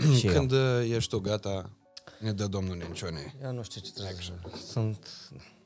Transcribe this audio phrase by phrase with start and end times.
[0.18, 0.32] Și eu.
[0.32, 1.70] Când uh, ești tu gata,
[2.18, 3.34] ne dă domnul Nencione.
[3.42, 4.32] Eu nu știu ce trebuie să...
[4.66, 5.06] Sunt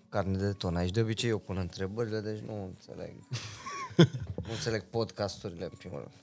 [0.09, 0.77] carne de ton.
[0.77, 3.15] Aici de obicei eu pun întrebările, deci nu înțeleg.
[4.47, 6.15] nu înțeleg podcasturile în primul rând.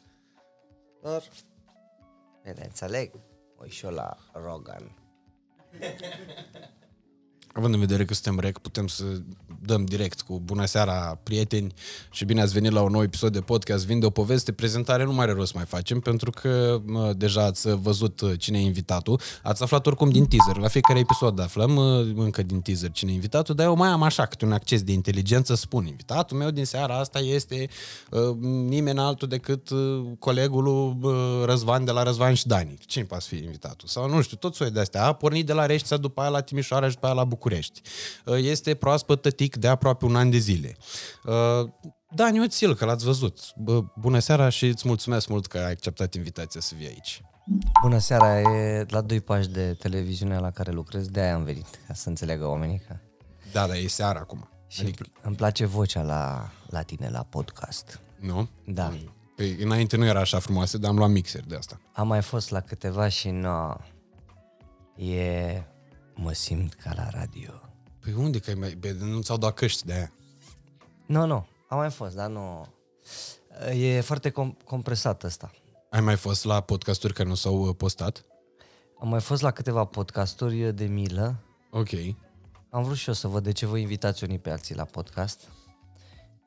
[1.02, 1.24] Dar,
[2.44, 3.12] bine, înțeleg.
[3.60, 4.98] Ui și eu la Rogan.
[7.54, 9.04] Având în vedere că suntem rec, putem să
[9.62, 11.74] dăm direct cu bună seara, prieteni,
[12.12, 14.52] și bine ați venit la un nou episod de podcast Vinde o poveste.
[14.52, 18.32] Prezentare nu mai are rost să mai facem, pentru că mă, deja ați văzut uh,
[18.38, 19.20] cine e invitatul.
[19.44, 20.58] Ați aflat oricum din teaser.
[20.58, 24.02] La fiecare episod aflăm uh, încă din teaser cine e invitatul, dar eu mai am
[24.02, 27.68] așa câte un acces de inteligență, spun invitatul meu din seara asta este
[28.10, 28.36] uh,
[28.68, 30.66] nimeni altul decât uh, colegul
[31.02, 32.78] uh, Răzvan de la Răzvan și Dani.
[32.86, 33.88] Cine poate fi invitatul?
[33.88, 35.06] Sau nu știu, tot soiul de astea.
[35.06, 37.40] A pornit de la Reștița, după aia la Timișoara și după aia la București.
[37.46, 40.78] Uh, Este proaspăt tătic de aproape un an de zile.
[41.24, 41.70] Uh,
[42.16, 43.40] Dani Oțil, că l-ați văzut.
[43.56, 47.22] Bă, bună seara și îți mulțumesc mult că ai acceptat invitația să vii aici.
[47.82, 51.80] Bună seara, e la doi pași de televiziunea la care lucrez, de aia am venit,
[51.88, 52.96] ca să înțeleagă oamenii că...
[53.52, 54.50] Da, dar e seara acum.
[54.68, 55.06] Și adică...
[55.22, 58.00] îmi place vocea la, la tine, la podcast.
[58.20, 58.50] Nu?
[58.66, 58.94] Da.
[59.36, 61.82] Păi, înainte nu era așa frumoasă, dar am luat mixer de asta.
[61.94, 63.76] Am mai fost la câteva și nu...
[64.96, 65.64] E...
[66.16, 67.52] Mă simt ca la radio.
[68.00, 68.78] Păi unde că ai mai...
[68.80, 70.12] Bă, nu ți-au dat căști de aia.
[71.06, 72.68] Nu, nu, am mai fost, dar nu...
[73.74, 75.52] E foarte com- compresat ăsta.
[75.90, 78.26] Ai mai fost la podcasturi care nu s-au uh, postat?
[79.00, 81.36] Am mai fost la câteva podcasturi de milă.
[81.72, 81.90] Ok.
[82.70, 85.40] Am vrut și eu să văd de ce vă invitați unii pe alții la podcast.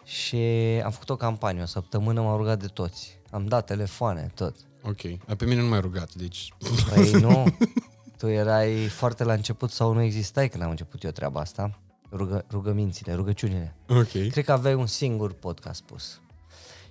[0.05, 0.37] Și
[0.85, 3.19] am făcut o campanie, o săptămână m-am rugat de toți.
[3.31, 4.57] Am dat telefoane, tot.
[4.83, 5.01] Ok.
[5.27, 6.53] Dar pe mine nu m-ai rugat, deci...
[6.89, 7.45] Păi nu,
[8.25, 11.81] tu erai foarte la început sau nu existai când am început eu treaba asta.
[12.13, 13.77] Rugă, rugămințile, rugăciunile.
[13.89, 14.11] Ok.
[14.11, 16.21] Cred că aveai un singur podcast pus.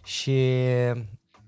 [0.03, 0.31] Și,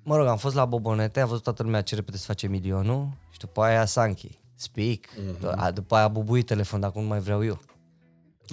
[0.04, 3.10] mă rog, am fost la Bobonete, am văzut toată lumea ce repede se face milionul
[3.30, 5.74] și după aia Sanchi, speak, mm-hmm.
[5.74, 7.60] după aia bubui telefon, dar acum nu mai vreau eu.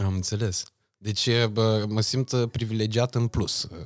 [0.04, 0.64] Am înțeles.
[0.98, 3.62] Deci e, bă, mă simt uh, privilegiat în plus.
[3.62, 3.78] Uh,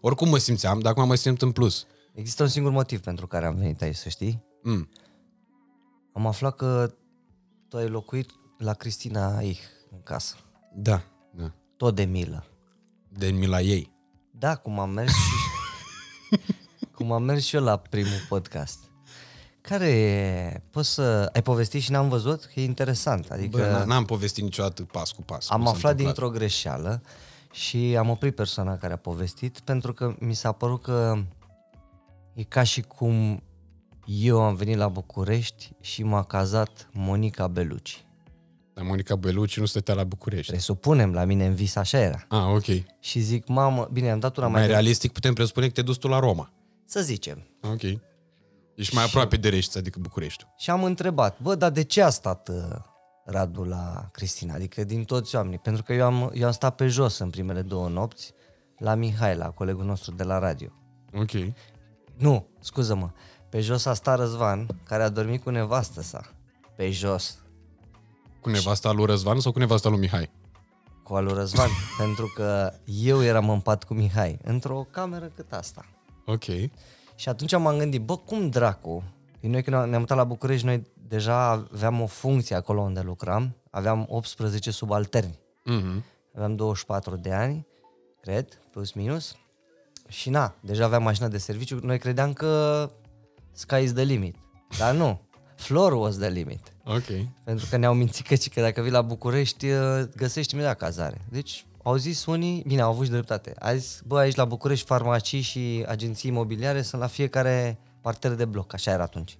[0.00, 1.86] Oricum mă simțeam, dar acum mă simt în plus.
[2.12, 4.44] Există un singur motiv pentru care am venit aici, să știi?
[4.62, 4.88] Mm.
[6.12, 6.94] Am aflat că
[7.68, 9.60] tu ai locuit la Cristina Eich
[9.92, 10.34] în casă.
[10.74, 11.52] Da, da.
[11.76, 12.44] Tot de milă.
[13.08, 13.92] De mila ei.
[14.30, 15.32] Da, cum am mers și...
[16.96, 18.78] cum am mers și eu la primul podcast.
[19.60, 20.62] Care e...
[20.70, 21.30] Poți să...
[21.32, 22.44] Ai povestit și n-am văzut?
[22.44, 23.30] Că e interesant.
[23.30, 25.48] Adică Bă, n- n-am povestit niciodată pas cu pas.
[25.50, 26.16] am cum s-a aflat întâmplat.
[26.16, 27.02] dintr-o greșeală
[27.52, 31.22] și am oprit persoana care a povestit pentru că mi s-a părut că
[32.34, 33.42] e ca și cum
[34.12, 38.04] eu am venit la București și m-a cazat Monica Beluci.
[38.74, 40.50] Dar Monica Beluci nu stătea la București.
[40.50, 42.24] Presupunem, la mine în vis așa era.
[42.28, 42.84] Ah, ok.
[43.00, 45.86] Și zic, mamă, bine, am dat una mai, Mai mai realistic putem presupune că te-ai
[45.86, 46.52] dus tu la Roma.
[46.84, 47.46] Să zicem.
[47.62, 47.82] Ok.
[48.74, 50.46] Ești mai aproape de Reștița decât București.
[50.56, 52.54] Și am întrebat, bă, dar de ce a stat uh,
[53.24, 54.54] Radu la Cristina?
[54.54, 55.58] Adică din toți oamenii.
[55.58, 58.32] Pentru că eu am, eu am stat pe jos în primele două nopți
[58.78, 60.68] la Mihai, la colegul nostru de la radio.
[61.14, 61.30] Ok.
[62.16, 63.10] Nu, scuză-mă.
[63.50, 66.22] Pe jos a stat Răzvan, care a dormit cu nevastă sa.
[66.76, 67.38] Pe jos.
[68.40, 70.30] Cu nevasta lui Răzvan sau cu nevasta lui Mihai?
[71.02, 71.68] Cu al lui Răzvan.
[71.98, 74.38] pentru că eu eram în pat cu Mihai.
[74.42, 75.84] Într-o cameră cât asta.
[76.26, 76.44] Ok.
[77.14, 79.02] Și atunci m-am gândit, bă, cum dracu?
[79.40, 83.56] Noi când ne-am mutat la București, noi deja aveam o funcție acolo unde lucram.
[83.70, 85.38] Aveam 18 subalterni.
[85.70, 86.02] Mm-hmm.
[86.34, 87.66] Aveam 24 de ani,
[88.20, 89.36] cred, plus minus.
[90.08, 91.78] Și na, deja aveam mașină de serviciu.
[91.82, 92.90] Noi credeam că
[93.52, 94.36] sky is the limit.
[94.78, 95.20] Dar nu.
[95.56, 96.72] Floor was the limit.
[96.84, 97.26] Ok.
[97.44, 101.20] Pentru că ne-au mințit că, că dacă vii la București, uh, găsești imediat cazare.
[101.30, 103.54] Deci au zis unii, bine, au avut și dreptate.
[103.58, 108.44] A zis, bă, aici la București farmacii și agenții imobiliare sunt la fiecare parter de
[108.44, 108.72] bloc.
[108.72, 109.38] Așa era atunci.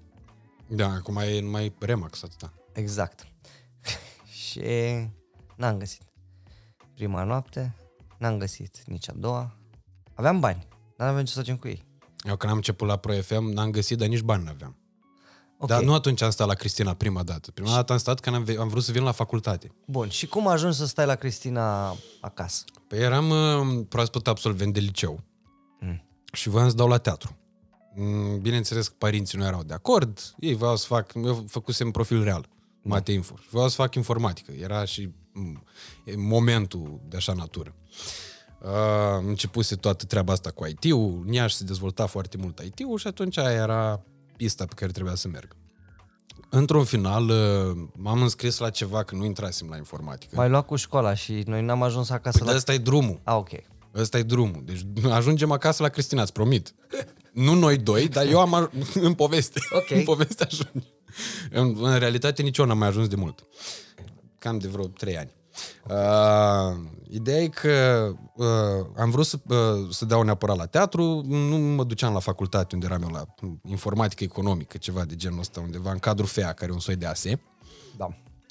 [0.66, 2.52] Da, acum e numai Remax atâta.
[2.72, 3.26] Exact.
[4.42, 4.60] și
[5.56, 6.02] n-am găsit.
[6.94, 7.74] Prima noapte,
[8.18, 9.56] n-am găsit nici a doua.
[10.14, 10.66] Aveam bani,
[10.96, 11.84] dar n-aveam ce să facem cu ei.
[12.24, 14.76] Eu când am început la Pro FM, n-am găsit, dar nici bani n-aveam.
[15.58, 17.50] Ok, Dar nu atunci am stat la Cristina prima dată.
[17.50, 19.72] Prima dată am stat când am, ve- am vrut să vin la facultate.
[19.86, 20.08] bun.
[20.08, 22.64] Și cum a ajuns să stai la Cristina acasă?
[22.86, 25.20] Păi eram uh, proaspăt absolvent de liceu
[25.80, 26.02] Mm.
[26.32, 27.36] și voiam să dau la teatru.
[27.94, 32.22] Mm, Bineînțeles că părinții nu erau de acord, ei voiau să fac, eu făcusem profil
[32.22, 32.48] real,
[32.82, 35.64] Mate Info, și voiau să fac informatică, era și mm,
[36.04, 37.74] e momentul de așa natură.
[37.76, 37.98] Uh,
[39.26, 43.38] începuse toată treaba asta cu IT-ul, în Iași se dezvolta foarte mult IT-ul și atunci
[43.38, 44.02] aia era
[44.36, 45.56] pista pe care trebuia să merg.
[46.50, 50.36] Într-un final, uh, m-am înscris la ceva, că nu intrasem la informatică.
[50.36, 52.54] M-ai luat cu școala și noi n-am ajuns acasă Păi la...
[52.54, 53.20] ăsta e drumul.
[53.24, 53.48] A, ok.
[53.94, 54.62] Ăsta e drumul.
[54.64, 54.80] Deci
[55.10, 56.74] ajungem acasă la Cristina, îți promit.
[57.32, 59.60] Nu noi doi, dar eu am aj- în poveste.
[59.70, 59.90] Ok.
[59.90, 60.84] în poveste ajung.
[61.50, 63.46] În, în realitate nici eu n-am mai ajuns de mult.
[64.38, 65.30] Cam de vreo trei ani.
[65.88, 66.76] Uh,
[67.10, 68.46] ideea e că uh,
[68.96, 72.86] am vrut să, uh, să dau neapărat la teatru, nu mă duceam la facultate unde
[72.86, 73.24] eram eu la
[73.68, 77.06] informatică economică, ceva de genul ăsta, undeva în cadrul FEA, care e un soi de
[77.06, 77.40] ASE.
[77.96, 78.08] Da.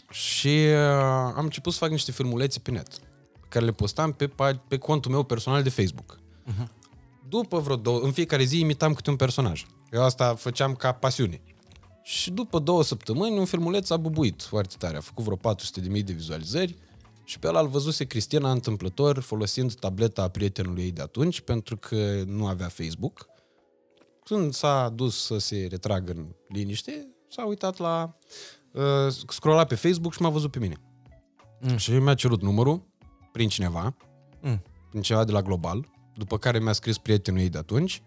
[0.10, 2.98] Și uh, am început să fac niște filmulețe pe net,
[3.40, 6.20] pe care le postam pe, pa- pe contul meu personal de Facebook.
[6.20, 6.68] Uh-huh.
[7.30, 9.66] După vreo două, în fiecare zi imitam câte un personaj.
[9.92, 11.42] Eu asta făceam ca pasiune.
[12.04, 14.98] Și după două săptămâni, un filmuleț a bubuit foarte tare.
[14.98, 16.76] A făcut vreo 400.000 de vizualizări
[17.30, 22.24] și pe ăla îl văzuse Cristina întâmplător folosind tableta prietenului ei de atunci, pentru că
[22.26, 23.26] nu avea Facebook.
[24.24, 28.18] Când s-a dus să se retragă în liniște, s-a uitat la...
[28.72, 30.76] Uh, scrolla pe Facebook și m-a văzut pe mine.
[31.62, 31.78] Mm.
[31.78, 32.84] Și mi-a cerut numărul
[33.31, 33.96] prin cineva,
[34.42, 34.64] Mm.
[34.90, 35.86] prin cineva de la Global,
[36.16, 38.04] după care mi-a scris prietenul ei de atunci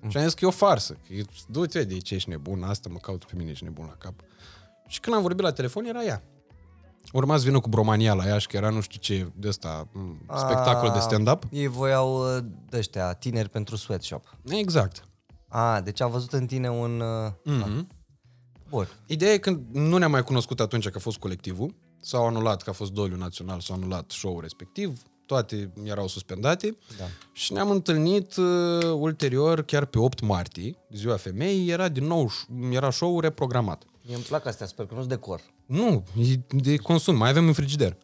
[0.00, 0.10] mm.
[0.10, 0.92] și am zis că e o farsă.
[1.06, 3.96] Că e- du-te de ce ești nebun, asta mă caută pe mine, ești nebun la
[3.98, 4.14] cap.
[4.88, 6.22] Și când am vorbit la telefon, era ea.
[7.12, 10.20] Urma să vină cu Bromania la Iași, că era nu știu ce de ăsta, m,
[10.36, 11.42] spectacol de stand-up.
[11.50, 14.36] Ei voiau uh, de ăștia, tineri pentru sweatshop.
[14.48, 15.04] Exact.
[15.48, 17.00] A, deci a văzut în tine un...
[17.00, 17.86] Uh, Mm-hmm.
[18.68, 18.88] Bun.
[19.06, 22.70] Ideea e că nu ne-am mai cunoscut atunci că a fost colectivul, s-au anulat că
[22.70, 27.04] a fost doliu național, s-au anulat show-ul respectiv, toate erau suspendate Da.
[27.32, 32.72] și ne-am întâlnit uh, ulterior, chiar pe 8 martie, ziua femeii, era din nou, ș-
[32.72, 33.82] era show-ul reprogramat.
[34.06, 35.40] Mie îmi plac astea, sper că nu-s decor.
[35.70, 37.96] Nu, e de consum, mai avem în frigider.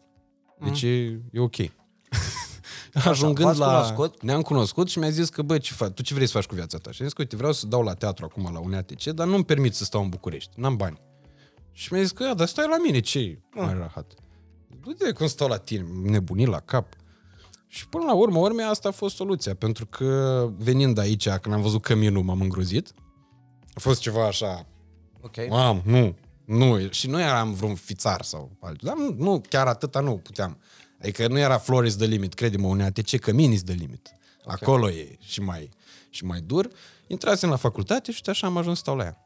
[0.63, 1.55] Deci e, e ok.
[2.93, 3.65] Ajungând v-ați la...
[3.65, 4.21] cunoscut?
[4.23, 5.91] Ne-am cunoscut și mi-a zis că, bă, ce faci?
[5.91, 6.91] Tu ce vrei să faci cu viața ta?
[6.91, 9.45] Și am zis că, uite, vreau să dau la teatru acum la UNATC, dar nu-mi
[9.45, 10.59] permit să stau în București.
[10.59, 11.01] N-am bani.
[11.71, 14.13] Și mi-a zis că, "Ia, dar stai la mine, ce mai rahat?
[14.83, 16.93] Du-te cum stau la tine, nebunit la cap.
[17.67, 21.61] Și până la urmă, urme, asta a fost soluția, pentru că venind aici, când am
[21.61, 22.93] văzut căminul, m-am îngrozit.
[23.73, 24.65] A fost ceva așa,
[25.21, 25.49] Ok.
[25.49, 26.15] Mam, nu,
[26.47, 26.89] nu.
[26.89, 28.93] Și nu eram vreun fițar sau altceva.
[28.93, 30.57] Dar nu, nu, chiar atâta nu puteam.
[31.01, 34.09] Adică nu era floor is the limit, crede-mă, un ATC, cămin is the limit.
[34.45, 35.69] Acolo e și mai,
[36.09, 36.67] și mai dur.
[37.07, 39.17] Intrasem la facultate și uite așa am ajuns să stau la ea.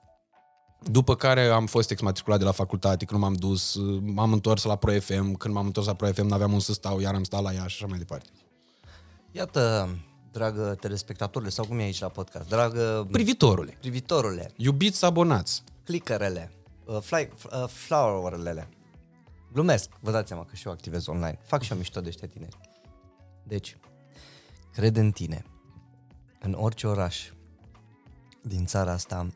[0.83, 4.99] După care am fost exmatriculat de la facultate, când m-am dus, m-am întors la Pro
[4.99, 7.53] FM, când m-am întors la Pro FM n-aveam unde să stau, iar am stat la
[7.53, 8.29] ea și așa mai departe.
[9.31, 9.89] Iată,
[10.31, 16.51] dragă telespectatorule, sau cum e aici la podcast, dragă Privitorule, privitorule, iubiți abonați, clickerele,
[16.95, 18.69] uh, fly, uh, flowerele.
[19.51, 21.39] Glumesc, vă dați seama că și eu activez online.
[21.43, 22.57] Fac și eu mișto de ăștia tineri.
[23.43, 23.77] Deci,
[24.71, 25.45] cred în tine.
[26.39, 27.29] În orice oraș
[28.41, 29.27] din țara asta,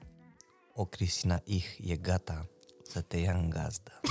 [0.74, 2.50] o Cristina Ich e gata
[2.84, 4.00] să te ia în gazdă.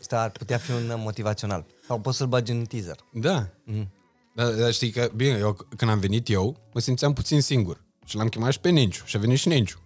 [0.00, 1.66] Asta ar putea fi un motivațional.
[1.86, 2.96] Sau poți să-l bagi în teaser.
[3.12, 3.48] Da.
[3.64, 3.92] Mm.
[4.34, 7.84] Dar, dar știi că, bine, eu când am venit eu, mă simțeam puțin singur.
[8.04, 9.04] Și l-am chemat și pe Nenciu.
[9.04, 9.78] Și a venit și Nenciu.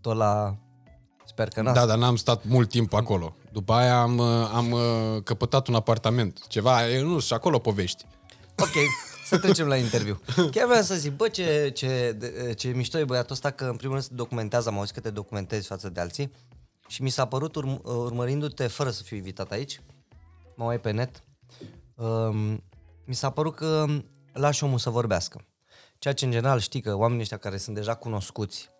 [0.00, 0.56] Tot la...
[1.40, 3.34] Sper că n-a Da, dar n-am stat mult timp acolo.
[3.52, 6.46] După aia am, uh, am uh, căpătat un apartament.
[6.46, 8.04] Ceva, e, nu, și acolo povești.
[8.58, 8.72] Ok,
[9.26, 10.20] să trecem la interviu.
[10.50, 13.76] Chiar vreau să zic, bă, ce, ce, de- ce mișto e băiatul ăsta, că în
[13.76, 16.32] primul rând se documentează, am auzit că te documentezi față de alții
[16.88, 19.80] și mi s-a părut, urm- urmărindu-te fără să fiu invitat aici,
[20.54, 21.22] mă mai pe net,
[21.94, 22.62] um,
[23.04, 23.86] mi s-a părut că
[24.32, 25.44] lași omul să vorbească.
[25.98, 28.70] Ceea ce în general știi că oamenii ăștia care sunt deja cunoscuți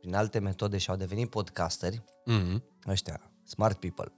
[0.00, 2.02] prin alte metode și au devenit podcasteri,
[2.32, 2.62] Mm-hmm.
[2.86, 4.12] ăștia, smart people,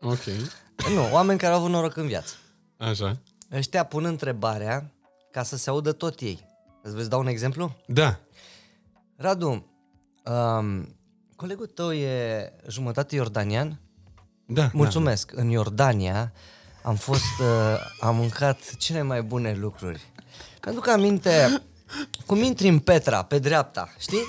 [0.00, 0.24] Ok.
[0.94, 2.34] nu, oameni care au avut noroc în viață.
[2.76, 3.20] Așa.
[3.52, 4.92] Ăștia pun întrebarea
[5.30, 6.46] ca să se audă tot ei.
[6.82, 7.76] Îți vezi dau un exemplu?
[7.86, 8.18] Da.
[9.16, 9.66] Radu,
[10.24, 10.96] um,
[11.36, 13.80] colegul tău e jumătate iordanian?
[14.46, 14.70] Da.
[14.72, 15.32] Mulțumesc.
[15.34, 16.32] În Iordania
[16.82, 20.12] am fost, uh, am mâncat cele mai bune lucruri.
[20.60, 21.62] Pentru că aminte,
[22.26, 24.22] cum intri în Petra, pe dreapta, știi?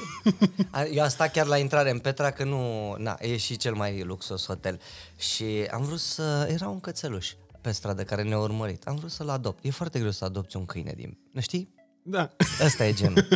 [0.71, 3.73] A- Eu am stat chiar la intrare în Petra, că nu, na, e și cel
[3.73, 4.79] mai luxos hotel.
[5.17, 8.83] Și am vrut să, era un cățeluș pe stradă care ne-a urmărit.
[8.87, 9.63] Am vrut să-l adopt.
[9.65, 11.75] E foarte greu să adopți un câine din, nu știi?
[12.01, 12.29] Da.
[12.65, 13.27] Ăsta e genul.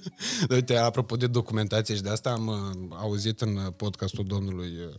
[0.50, 4.94] Uite, apropo de documentație și de asta am uh, auzit în uh, podcastul domnului uh,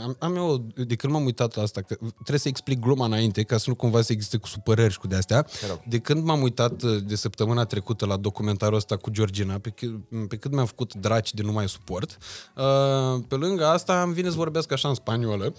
[0.00, 3.42] am, am eu, de când m-am uitat la asta, că trebuie să explic gluma înainte,
[3.42, 5.46] ca să nu cumva să existe cu supărări și cu de-astea.
[5.88, 10.28] De când m-am uitat uh, de săptămâna trecută la documentarul ăsta cu Georgina, pe, cât-
[10.28, 12.18] pe cât mi-am făcut draci de nu mai suport,
[12.56, 15.54] uh, pe lângă asta îmi vine să vorbesc așa în spaniolă,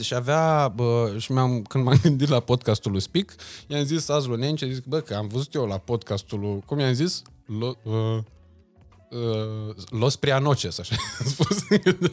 [0.00, 3.34] și avea, bă, și mi-am, când m-am gândit la podcastul lui Speak,
[3.66, 6.78] i-am zis azi lui Nenci, zic, bă, că am văzut eu la podcastul lui, cum
[6.78, 7.22] i-am zis?
[7.58, 8.18] Lo, uh,
[9.12, 11.58] uh, Los Prianoces, așa am spus,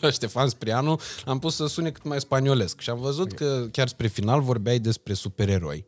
[0.01, 3.87] la Ștefan Sprianu, am pus să sune cât mai spaniolesc și am văzut că chiar
[3.87, 5.85] spre final vorbeai despre supereroi.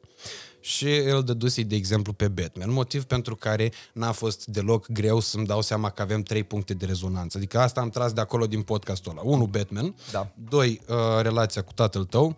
[0.59, 5.45] și el dăduse de exemplu pe Batman, motiv pentru care n-a fost deloc greu să-mi
[5.45, 7.37] dau seama că avem trei puncte de rezonanță.
[7.37, 9.21] Adică asta am tras de acolo din podcastul ăla.
[9.23, 9.95] Unu, Batman.
[10.11, 10.31] Da.
[10.49, 12.37] Doi, uh, relația cu tatăl tău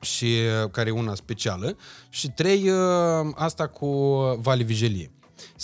[0.00, 1.76] și uh, care e una specială.
[2.08, 3.86] Și trei, uh, asta cu
[4.40, 5.13] Vali Vigelie.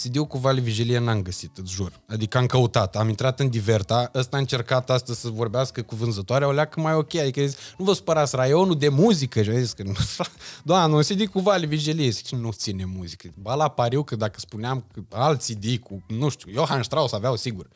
[0.03, 2.01] CD-ul cu Vali Vigelie n-am găsit, îți jur.
[2.09, 6.49] Adică am căutat, am intrat în Diverta, ăsta a încercat astăzi să vorbească cu vânzătoarea,
[6.49, 9.43] o leacă mai ok, adică zis, nu vă spărați raionul de muzică.
[9.43, 9.93] Și a zis că, nu,
[10.65, 13.29] doamne, un CD cu Vali Vigelie, zic, nu ține muzică.
[13.35, 17.37] Ba la pariu că dacă spuneam că alt CD cu, nu știu, Johann Strauss aveau
[17.37, 17.71] sigur, 100%.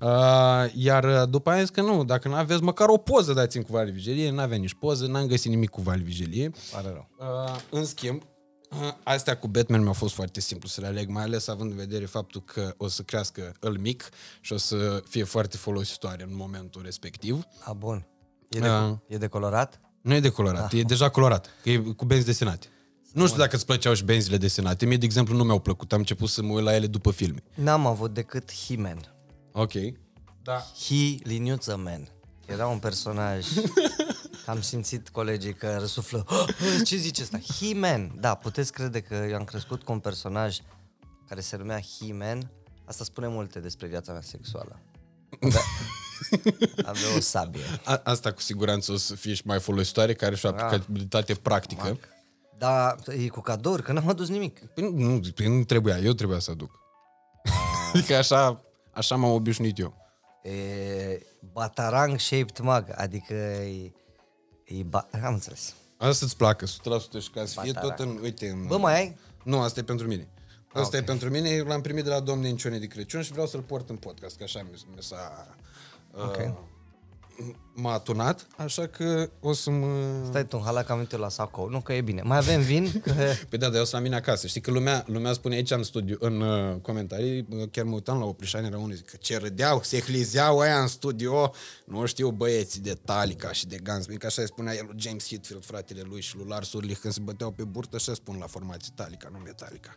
[0.00, 0.08] Uh,
[0.74, 3.90] iar după aia zis că nu, dacă nu aveți măcar o poză dați cu Vali
[3.90, 6.50] Vigelie, n-avea nici poză, n-am găsit nimic cu Vali Vigelie.
[6.72, 7.08] Pare rău.
[7.18, 8.35] Uh, în schimb, uh,
[9.02, 12.04] astea cu Batman mi-au fost foarte simplu să le aleg, mai ales având în vedere
[12.04, 14.08] faptul că o să crească îl mic
[14.40, 17.42] și o să fie foarte folositoare în momentul respectiv.
[17.60, 18.06] A, bun.
[18.48, 18.92] E de, Ah.
[19.06, 19.80] e de colorat?
[20.00, 22.66] Nu e decolorat, e deja colorat, că e cu benzi desenate.
[23.12, 24.86] Nu știu dacă îți plăceau și benzile desenate.
[24.86, 25.92] Mie, de exemplu, nu mi-au plăcut.
[25.92, 27.42] Am început să mă uit la ele după filme.
[27.54, 29.14] N-am avut decât He-Man.
[29.52, 29.72] Ok.
[30.42, 30.66] Da.
[30.86, 32.08] He, liniuță man.
[32.46, 33.46] Era un personaj...
[34.46, 36.26] Am simțit colegii că răsuflă.
[36.84, 37.38] Ce zice asta?
[37.58, 38.12] He-Man.
[38.20, 40.58] Da, puteți crede că eu am crescut cu un personaj
[41.28, 42.50] care se numea He-Man.
[42.84, 44.80] Asta spune multe despre viața mea sexuală.
[45.40, 45.60] Da.
[46.90, 47.62] Avea o sabie.
[47.84, 51.98] A- asta cu siguranță o să fie și mai folositoare, care și o aplicabilitate practică.
[52.58, 54.58] Dar e cu cadouri, că n-am adus nimic.
[54.58, 56.70] Păi nu, păi nu trebuia, eu trebuia să aduc.
[57.92, 59.96] adică așa, așa m-am obișnuit eu.
[60.42, 63.92] E batarang shaped mug, adică e,
[64.66, 65.74] e ba- am înțeles.
[65.96, 66.68] Asta să-ți placă, 100%
[67.20, 67.96] și ca să fie Batarang.
[67.96, 68.66] tot în, uite, în...
[68.66, 69.16] Bă, mai ai?
[69.42, 70.28] Nu, asta e pentru mine.
[70.72, 73.60] Asta e pentru mine, l-am primit de la domnul Nencione de Crăciun și vreau să-l
[73.60, 75.56] port în podcast, că așa mi, mi s-a...
[76.14, 76.36] Ok.
[76.36, 76.54] Uh,
[77.74, 79.86] m-a atunat, așa că o să mă...
[80.28, 81.68] Stai tu, hala că am venit eu la Sacou.
[81.68, 82.22] Nu că e bine.
[82.24, 82.92] Mai avem vin?
[83.04, 83.12] Că...
[83.48, 84.46] Păi da, dar eu sunt la mine acasă.
[84.46, 88.18] Știi că lumea, lumea spune aici în studiu, în uh, comentarii, uh, chiar mă uitam
[88.18, 91.52] la o plișani, era unul zic că ce râdeau, se hlizeau aia în studio,
[91.84, 95.28] nu știu băieții de Talica și de Guns, că așa îi spunea el lui James
[95.28, 98.46] Hetfield, fratele lui și lui Lars Ulrich, când se băteau pe burtă, așa spun la
[98.46, 99.96] formație Talica, nu Metallica.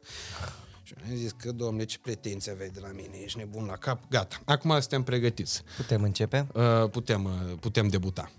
[0.90, 4.00] Și am zis că, domne, ce pretenții aveai de la mine, ești nebun la cap,
[4.10, 4.40] gata.
[4.46, 5.64] Acum suntem pregătiți.
[5.78, 6.48] Putem începe?
[6.54, 8.32] Uh, putem, uh, putem debuta.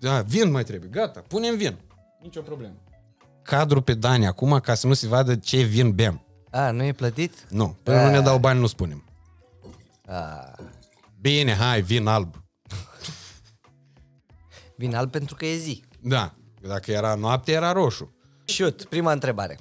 [0.00, 1.76] Da, vin mai trebuie, gata, punem vin.
[2.20, 2.74] Nicio problemă.
[3.42, 6.26] Cadru pe Dani acum ca să nu se vadă ce vin bem.
[6.50, 7.46] A, nu e plătit?
[7.48, 9.04] Nu, până nu ne dau bani, nu spunem.
[10.06, 10.50] A,
[11.20, 12.34] Bine, hai, vin alb.
[14.76, 15.84] vin alb pentru că e zi.
[16.00, 18.14] Da, dacă era noapte, era roșu.
[18.44, 19.58] Shoot, prima întrebare.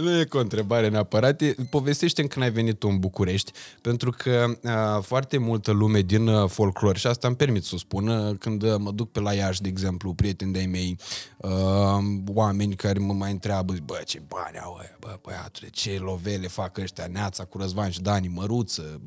[0.00, 4.10] Nu e cu o întrebare neapărat, e, povestește când ai venit tu în București, pentru
[4.10, 8.08] că a, foarte multă lume din a, folclor, și asta îmi permit să o spun,
[8.08, 10.98] a, când a, mă duc pe la Iași, de exemplu, prieteni de-ai mei,
[11.40, 16.48] a, oameni care mă mai întreabă, bă, ce bani au ăia, bă, băiatule, ce lovele
[16.48, 19.00] fac ăștia, Neața cu Răzvan și Dani, Măruță,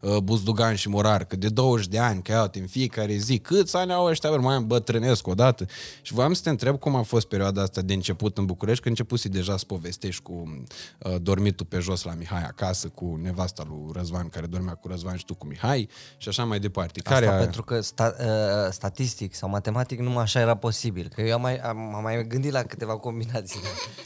[0.00, 3.76] a, Buzdugan și Morar, că de 20 de ani, că iau în fiecare zi, câți
[3.76, 5.66] ani au ăștia, bă, mai îmbătrânesc odată.
[6.02, 8.96] Și voiam să te întreb cum a fost perioada asta de început în București, când
[8.98, 13.90] începusi deja să povestești cu uh, dormitul pe jos la Mihai acasă, cu nevasta lui
[13.92, 17.00] Răzvan, care dormea cu Răzvan și tu cu Mihai, și așa mai departe.
[17.00, 17.40] Care Asta a...
[17.40, 21.08] pentru că sta, uh, statistic sau matematic numai așa era posibil.
[21.14, 23.60] Că eu am mai, am, am mai gândit la câteva combinații.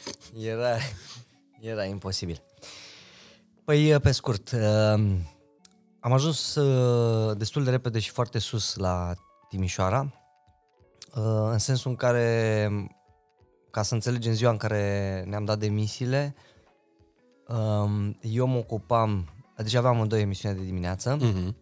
[0.52, 0.76] Era,
[1.61, 2.42] era imposibil.
[3.64, 4.61] Păi, uh, pe scurt, uh,
[6.06, 9.14] am ajuns uh, destul de repede și foarte sus la
[9.49, 10.12] Timișoara,
[11.14, 12.68] uh, în sensul în care,
[13.71, 16.35] ca să înțelegem ziua în care ne-am dat demisiile,
[17.49, 21.57] um, eu mă ocupam, deja aveam în două emisiuni de dimineață, Mhm.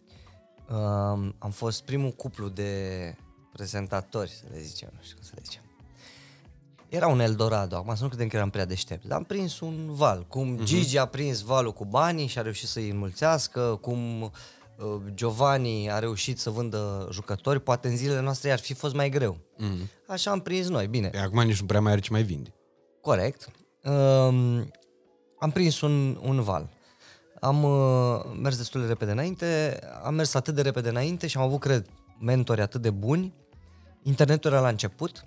[0.69, 3.15] Um, am fost primul cuplu de
[3.53, 5.63] prezentatori, să le zicem, nu știu cum să le zicem.
[6.89, 9.95] Era un Eldorado, acum să nu credem că eram prea deștept, dar am prins un
[9.95, 10.65] val, cum uh-huh.
[10.65, 14.31] Gigi a prins valul cu banii și a reușit să-i înmulțească, cum uh,
[15.15, 19.37] Giovanni a reușit să vândă jucători, poate în zilele noastre ar fi fost mai greu.
[19.37, 20.07] Uh-huh.
[20.07, 21.09] Așa am prins noi, bine.
[21.09, 22.55] Pe acum nici nu prea mai are ce mai vinde.
[23.01, 23.49] Corect.
[23.83, 24.71] Um,
[25.39, 26.69] am prins un, un val.
[27.41, 31.43] Am uh, mers destul de repede înainte, am mers atât de repede înainte și am
[31.43, 31.87] avut, cred,
[32.21, 33.35] mentori atât de buni.
[34.03, 35.25] Internetul era la început,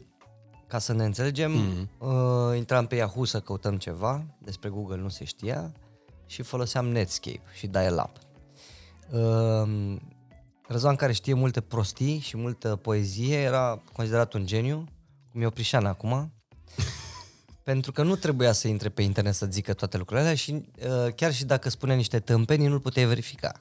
[0.67, 1.51] ca să ne înțelegem.
[1.51, 1.97] Mm-hmm.
[1.97, 5.71] Uh, intram pe Yahoo să căutăm ceva, despre Google nu se știa,
[6.25, 8.26] și foloseam Netscape și Dial-Up.
[9.11, 9.95] Uh,
[10.67, 14.85] Răzvan, care știe multe prostii și multă poezie, era considerat un geniu,
[15.31, 16.33] cum e Oprișan acum,
[17.63, 21.13] pentru că nu trebuia să intre pe internet să zică toate lucrurile alea și uh,
[21.15, 23.51] chiar și dacă spunea niște tâmpenii, nu-l puteai verifica.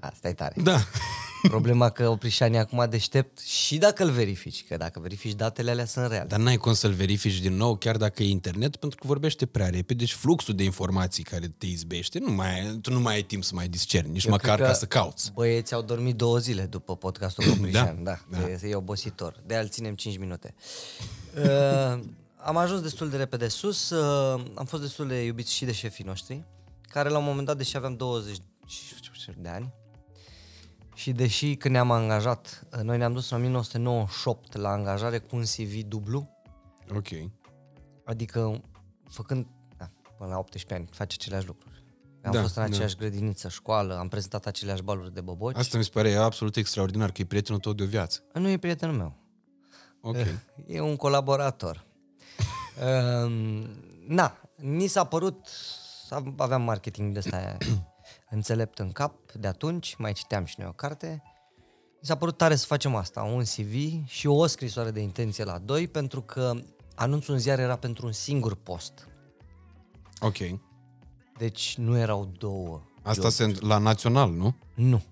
[0.00, 0.54] Asta e tare.
[0.62, 0.78] Da.
[1.48, 5.84] Problema că Oprișani e acum deștept și dacă îl verifici, că dacă verifici datele alea
[5.84, 6.26] sunt reale.
[6.28, 9.68] Dar n-ai cum să-l verifici din nou, chiar dacă e internet, pentru că vorbește prea
[9.68, 9.94] repede.
[9.94, 13.50] Deci fluxul de informații care te izbește, nu mai, tu nu mai ai timp să
[13.54, 15.32] mai discerni, nici Eu măcar cred ca că să cauți.
[15.32, 18.38] Băieții au dormit două zile după podcastul cu Oprișani, da, da.
[18.38, 18.48] da.
[18.48, 19.42] E, e obositor.
[19.46, 20.54] De al ținem 5 minute.
[21.34, 22.00] Uh,
[22.36, 26.04] am ajuns destul de repede sus, uh, am fost destul de iubiți și de șefii
[26.04, 26.44] noștri,
[26.88, 28.36] care la un moment dat, deși aveam 20
[29.36, 29.72] de ani,
[30.94, 35.42] și deși când ne-am angajat, uh, noi ne-am dus în 1998 la angajare cu un
[35.42, 36.28] CV dublu,
[36.96, 37.08] Ok.
[38.04, 38.60] adică
[39.10, 39.46] făcând,
[39.76, 41.72] da, până la 18 ani, face aceleași lucruri.
[42.22, 42.68] Am Da, fost în da.
[42.68, 45.56] aceeași grădiniță, școală, am prezentat aceleași baluri de boboci.
[45.56, 48.20] Asta mi se pare absolut extraordinar, că e prietenul tău de o viață.
[48.32, 49.16] Nu e prietenul meu.
[50.00, 50.16] Ok.
[50.66, 51.84] E un colaborator.
[53.24, 53.32] um,
[54.16, 55.48] na, ni s-a părut,
[56.36, 57.56] aveam marketing de ăsta
[58.34, 61.22] înțelept în cap de atunci, mai citeam și noi o carte.
[62.00, 65.58] Mi s-a părut tare să facem asta, un CV și o scrisoare de intenție la
[65.58, 66.52] doi, pentru că
[66.94, 69.08] anunțul în ziar era pentru un singur post.
[70.20, 70.36] Ok.
[71.38, 72.82] Deci nu erau două.
[73.02, 74.56] Asta se, la național, nu?
[74.74, 75.02] Nu.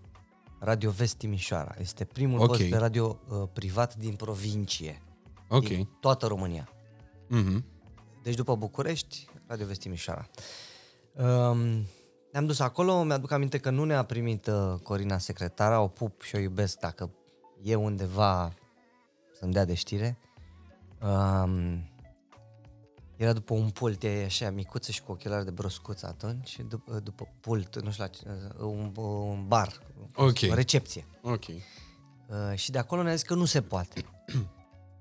[0.59, 1.75] Radio Vest Timișoara.
[1.79, 2.47] Este primul Ok.
[2.47, 5.03] post de radio uh, privat din provincie.
[5.49, 5.67] Ok.
[5.67, 6.69] Din toată România.
[7.29, 7.65] Mhm.
[8.23, 10.29] Deci după București, Radio Vest Timișoara.
[11.13, 11.87] Um,
[12.33, 16.35] ne-am dus acolo, mi-aduc aminte că nu ne-a primit uh, Corina secretara, o pup și
[16.35, 17.11] o iubesc dacă
[17.63, 18.53] e undeva
[19.33, 20.19] să-mi dea de știre.
[21.03, 21.91] Um,
[23.17, 26.99] era după un pult, e așa micuță și cu ochelari de broscuță atunci, și după,
[26.99, 28.23] după pult, nu știu la ce,
[28.59, 29.79] uh, un, un bar,
[30.15, 30.39] Ok.
[30.51, 31.07] o recepție.
[31.23, 31.47] Ok.
[31.49, 31.57] Uh,
[32.55, 34.05] și de acolo ne-a zis că nu se poate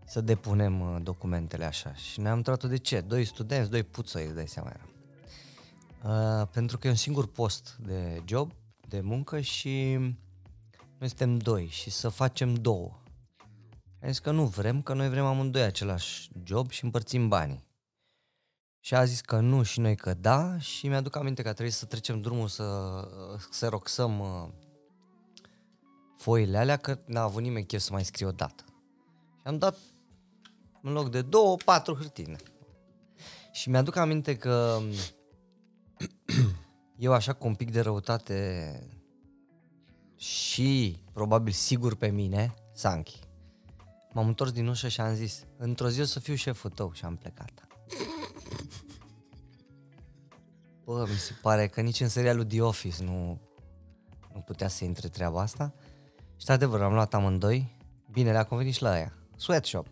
[0.06, 1.94] să depunem uh, documentele așa.
[1.94, 3.02] Și ne-am întrebat de ce?
[3.02, 4.91] Doi studenți, doi puțăi, îți dai seama era.
[6.06, 8.52] Uh, pentru că e un singur post de job,
[8.88, 9.94] de muncă și
[10.98, 13.02] noi suntem doi și să facem două.
[14.02, 17.64] A zis că nu vrem, că noi vrem amândoi același job și împărțim banii.
[18.80, 21.76] Și a zis că nu și noi că da și mi-aduc aminte că a trebuit
[21.76, 23.08] să trecem drumul să
[23.50, 24.48] să roxăm uh,
[26.18, 28.64] foile alea că n-a avut nimeni chef să mai scrie o dată.
[29.36, 29.78] Și am dat
[30.82, 32.36] în loc de două, patru hârtine.
[33.52, 34.80] Și mi-aduc aminte că
[36.98, 38.80] eu așa cu un pic de răutate
[40.16, 43.20] și probabil sigur pe mine, Sanchi,
[44.14, 47.06] m-am întors din ușă și am zis, într-o zi o să fiu șeful tău și
[47.06, 47.68] am plecat.
[50.84, 53.42] Bă, mi se pare că nici în serialul The Office nu,
[54.34, 55.74] nu putea să intre treaba asta.
[56.38, 57.78] Și de adevăr, am luat amândoi.
[58.12, 59.14] Bine, le-a convenit și la aia.
[59.36, 59.88] Sweatshop.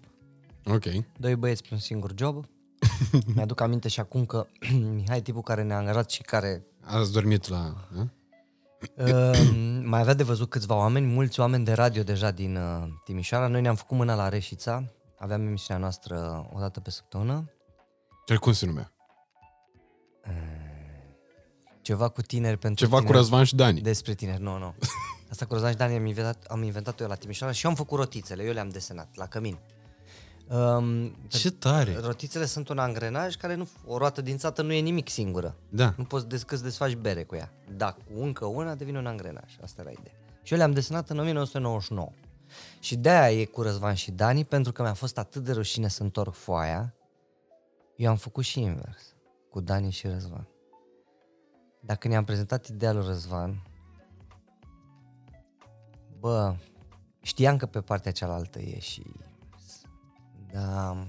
[0.66, 0.86] Ok.
[1.18, 2.46] Doi băieți pe un singur job.
[3.36, 4.48] Mi-aduc aminte și acum că
[4.96, 7.74] Mihai, tipul care ne-a angajat și care Ați dormit la...
[7.98, 8.08] A?
[8.98, 9.52] uh,
[9.92, 13.48] mai avea de văzut câțiva oameni, mulți oameni de radio deja din uh, Timișoara.
[13.48, 14.84] Noi ne-am făcut mâna la Reșița.
[15.18, 17.52] Aveam emisiunea noastră o dată pe săptămână.
[18.26, 18.94] Ce cum se numea?
[21.82, 23.20] Ceva cu tineri pentru Ceva cu tineri.
[23.20, 23.82] Răzvan și Dani.
[23.82, 24.76] Despre tineri, nu, nu.
[25.32, 27.78] Asta cu Răzvan și Dani am inventat, am inventat eu la Timișoara și eu am
[27.78, 29.60] făcut rotițele, eu le-am desenat la cămin.
[30.50, 31.98] Um, Ce tare!
[32.00, 35.56] rotițele sunt un angrenaj care nu, o roată dințată nu e nimic singură.
[35.70, 35.94] Da.
[35.98, 37.52] Nu poți decât să desfaci bere cu ea.
[37.76, 39.58] Da, cu încă una devine un angrenaj.
[39.62, 40.16] Asta era ideea.
[40.44, 42.12] Și eu le-am desenat în 1999.
[42.80, 46.04] Și de-aia e cu Răzvan și Dani, pentru că mi-a fost atât de rușine să
[46.04, 46.94] întorc foaia,
[47.96, 49.16] eu am făcut și invers,
[49.50, 50.48] cu Dani și Răzvan.
[51.80, 53.64] Dacă ne-am prezentat ideea lui Răzvan,
[56.20, 56.56] bă,
[57.22, 59.04] știam că pe partea cealaltă e și...
[60.52, 61.08] Da,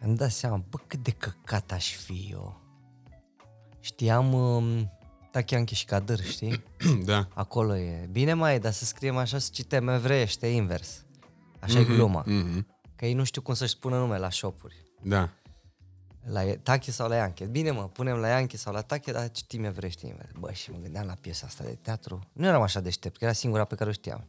[0.00, 2.60] îmi dat seama, bă, cât de căcat aș fi eu.
[3.80, 4.90] Știam um,
[5.30, 6.62] Tachianchi și Cadâr, știi?
[7.04, 7.28] da.
[7.34, 8.08] Acolo e.
[8.10, 11.04] Bine mai, dar să scriem așa, să citem evreiește, invers.
[11.60, 12.22] Așa e gluma.
[12.26, 12.66] Mhm.
[12.96, 14.76] Că ei nu știu cum să-și spună nume la shopuri.
[15.02, 15.30] Da.
[16.24, 17.44] La Tachi sau la Ianche.
[17.44, 20.30] Bine mă, punem la Ianche sau la Tachi, dar citim evreiește invers.
[20.38, 22.28] Bă, și mă gândeam la piesa asta de teatru.
[22.32, 24.28] Nu eram așa deștept, că era singura pe care o știam.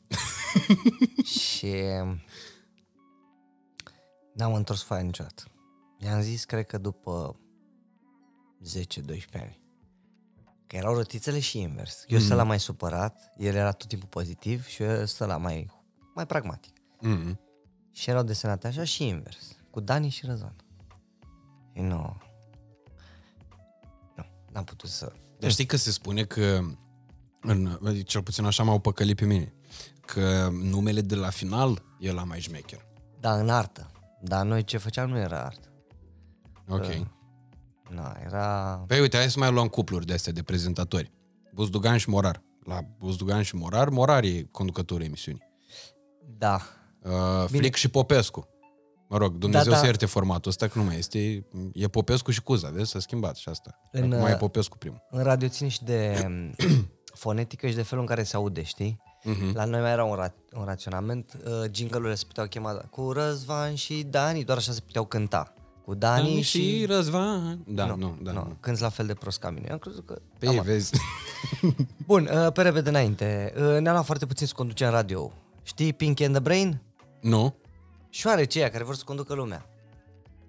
[1.39, 1.73] și
[4.35, 5.43] n-am întors foaia niciodată.
[5.97, 7.39] I-am zis, cred că după
[8.63, 8.79] 10-12
[9.33, 9.63] ani.
[10.67, 12.03] Că erau rotițele și invers.
[12.07, 12.35] Eu mm.
[12.35, 15.71] la mai supărat, el era tot timpul pozitiv și eu la mai,
[16.15, 16.73] mai pragmatic.
[16.99, 17.39] Mhm.
[17.91, 20.55] Și erau desenate așa și invers, cu Dani și Răzvan.
[21.73, 22.17] Și nu...
[24.15, 25.13] Nu, n-am putut să...
[25.39, 26.61] Dar știi că se spune că,
[27.41, 29.53] în, cel puțin așa m-au păcălit pe mine,
[30.05, 32.85] că numele de la final e la mai șmecher.
[33.19, 33.89] Da, în artă.
[34.21, 35.67] Dar noi ce făceam nu era artă.
[36.69, 36.85] Ok.
[37.89, 38.75] Nu, era...
[38.87, 41.11] Păi uite, hai să mai luăm cupluri de astea de prezentatori.
[41.53, 42.41] Buzdugan și Morar.
[42.65, 43.89] la Buzdugan și Morar.
[43.89, 45.43] Morar e conducătorul emisiunii.
[46.37, 46.61] Da.
[47.01, 48.47] Uh, Flic și Popescu.
[49.09, 49.79] Mă rog, Dumnezeu Da, da, da.
[49.79, 51.45] să ierte formatul ăsta, că nu mai este.
[51.73, 52.89] E Popescu și Cuza, vezi?
[52.91, 53.79] S-a schimbat și asta.
[53.91, 55.05] În, În, Acum e uh, Popescu primul.
[55.09, 56.27] În radio ține și de
[57.23, 59.01] fonetică și de felul în care se aude, știi?
[59.25, 59.55] Mhm.
[59.55, 63.75] La noi mai era un, ra- un raționament, uh, jingle-urile se puteau chema cu Răzvan
[63.75, 65.53] și Dani, doar așa se puteau cânta.
[65.85, 66.77] Cu Dani, Dani și...
[66.79, 67.59] și Răzvan.
[67.67, 68.31] Da, nu, nu da.
[68.31, 68.57] nu, Nu.
[68.59, 69.65] cânti la fel de prost ca mine.
[69.67, 70.21] Eu am crezut că...
[70.39, 70.91] Pe ei, Am- vezi.
[72.07, 73.53] Bun, uh, pe repede înainte.
[73.55, 75.31] Uh, ne-am luat foarte puțin să conducem radio.
[75.63, 76.81] Știi Pink and the Brain?
[77.21, 77.55] nu?
[78.09, 79.65] Șoareci aia care vor să conducă lumea.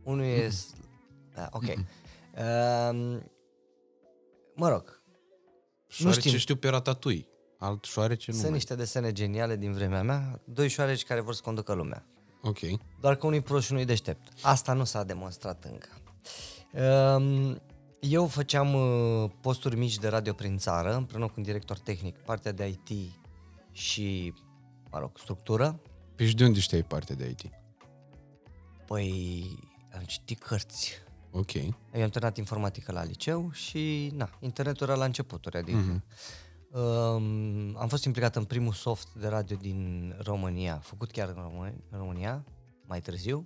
[0.02, 0.34] Unul Mhm.
[0.34, 0.48] e...
[0.48, 0.70] s-
[1.34, 1.62] Da, ok.
[1.62, 3.18] Uh,
[4.54, 5.02] mă rog,
[5.86, 6.38] Șoarece știm.
[6.38, 7.26] știu pe Ratatouille.
[7.58, 8.56] Alt șoarece nu sunt mai.
[8.56, 10.40] niște desene geniale din vremea mea.
[10.44, 12.06] Doi șoareci care vor să conducă lumea.
[12.42, 12.58] Ok.
[13.00, 14.32] Doar că unul e prost și unul e deștept.
[14.42, 15.88] Asta nu s-a demonstrat încă.
[17.16, 17.60] Um,
[18.00, 22.52] Eu făceam uh, posturi mici de radio prin țară, împreună cu un director tehnic, partea
[22.52, 23.10] de IT
[23.72, 24.34] și,
[24.90, 25.80] mă rog, structură.
[26.14, 27.50] Păi și de unde știai partea de IT?
[28.86, 29.44] Păi,
[29.96, 30.92] am citit cărți.
[31.30, 31.54] Ok.
[31.54, 35.78] Eu am terminat informatică la liceu și, na, internetul era la începuturi, adică...
[35.78, 36.02] Mm-hmm.
[36.76, 41.74] Um, am fost implicat în primul soft de radio din România, făcut chiar în, România,
[41.90, 42.44] în România,
[42.86, 43.42] mai târziu.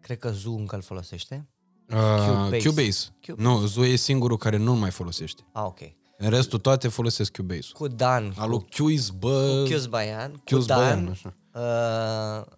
[0.00, 1.48] Cred că Zoo încă îl folosește.
[1.88, 2.68] Uh, Cubase.
[2.68, 3.08] Cubase.
[3.26, 3.48] Cubase.
[3.48, 5.42] Nu, Zoo e singurul care nu mai folosește.
[5.52, 5.78] Ah, ok.
[6.16, 7.68] În restul toate folosesc Cubase.
[7.72, 9.64] Cu Dan, Alu cu Cuse, bă...
[9.68, 11.34] Chius Baian, cu Chius Dan, Baian, așa.
[11.54, 12.54] uh,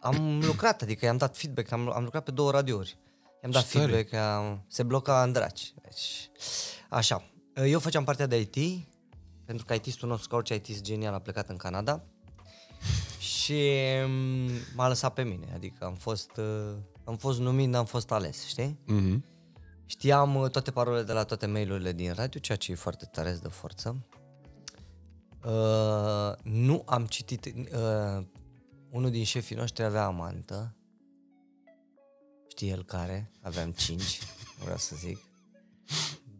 [0.00, 2.98] am lucrat, adică i-am dat feedback, am, am lucrat pe două radiouri.
[3.42, 3.92] I-am dat Ce tare.
[3.92, 5.74] feedback, am, se bloca în draci.
[5.82, 6.30] Deci,
[6.88, 7.22] așa,
[7.66, 8.86] eu făceam partea de IT,
[9.44, 12.04] pentru că IT-istul nostru, ca orice IT genial, a plecat în Canada
[13.38, 13.62] și
[14.06, 18.46] mm, m-a lăsat pe mine, adică am fost, uh, am fost numit, n-am fost ales,
[18.46, 18.78] știi?
[18.86, 19.24] Mhm.
[19.86, 23.30] Știam uh, toate parolele de la toate mailurile din radio, ceea ce e foarte tare,
[23.30, 24.06] îți dă forță.
[25.44, 27.44] Uh, nu am citit...
[27.46, 28.24] Uh,
[28.90, 30.76] unul din șefii noștri avea amantă.
[32.48, 33.30] Știe el care?
[33.40, 34.20] Aveam cinci,
[34.58, 35.18] nu vreau să zic.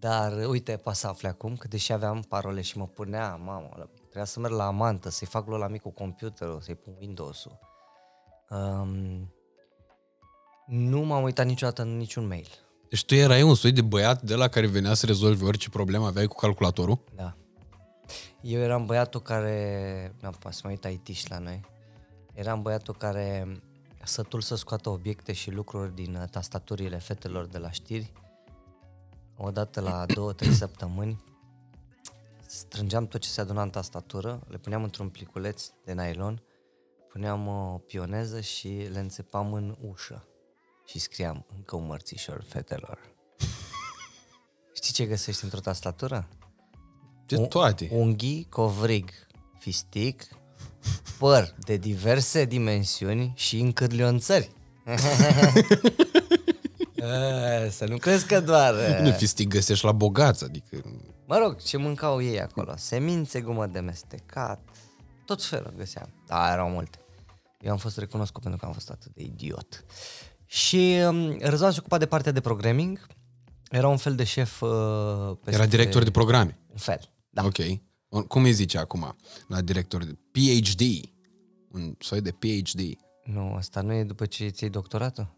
[0.04, 3.68] Dar, uh, uite, poate să afle acum că deși aveam parole și mă punea, mamă,
[4.02, 7.58] trebuia să merg la amantă, să-i fac lui la mic cu computerul, să-i pun Windows-ul.
[8.48, 9.32] Um,
[10.66, 12.48] nu m-am uitat niciodată în niciun mail.
[12.88, 16.06] Deci tu erai un soi de băiat de la care venea să rezolvi orice problemă
[16.06, 17.04] aveai cu calculatorul?
[17.14, 17.36] Da.
[18.40, 20.14] Eu eram băiatul care...
[20.20, 21.60] Nu poate să mă uit IT și la noi.
[22.32, 23.60] Eram băiatul care
[24.02, 28.12] sătul să scoată obiecte și lucruri din uh, tastaturile fetelor de la știri.
[29.36, 31.24] Odată la două, trei săptămâni
[32.54, 36.42] strângeam tot ce se aduna în tastatură, le puneam într-un pliculeț de nylon,
[37.08, 40.28] puneam o pioneză și le înțepam în ușă
[40.86, 42.98] și scriam încă un mărțișor fetelor.
[44.76, 46.28] Știi ce găsești într-o tastatură?
[47.26, 47.88] De toate.
[47.92, 49.10] Unghii, covrig,
[49.58, 50.28] fistic,
[51.18, 54.50] păr de diverse dimensiuni și încârlionțări.
[57.04, 58.74] Eh, Să nu crezi că doar...
[58.74, 60.80] eh, Nu fistic găsești la bogați, adică...
[61.26, 62.74] Mă rog, ce mâncau ei acolo?
[62.76, 64.68] Semințe, gumă de mestecat,
[65.24, 66.08] tot felul găseam.
[66.26, 66.98] Da, erau multe.
[67.60, 69.84] Eu am fost recunoscut pentru că am fost atât de idiot.
[70.46, 73.06] Și um, Răzvan se ocupa de partea de programming.
[73.70, 74.60] Era un fel de șef...
[74.60, 74.70] Uh,
[75.44, 76.58] peste- Era director de programe.
[76.70, 77.44] Un fel, da.
[77.44, 77.56] Ok.
[78.28, 79.16] Cum îi zice acum
[79.48, 80.80] la director de PhD?
[81.72, 82.80] Un soi de PhD.
[83.24, 85.34] Nu, asta nu e după ce ți-ai doctoratul?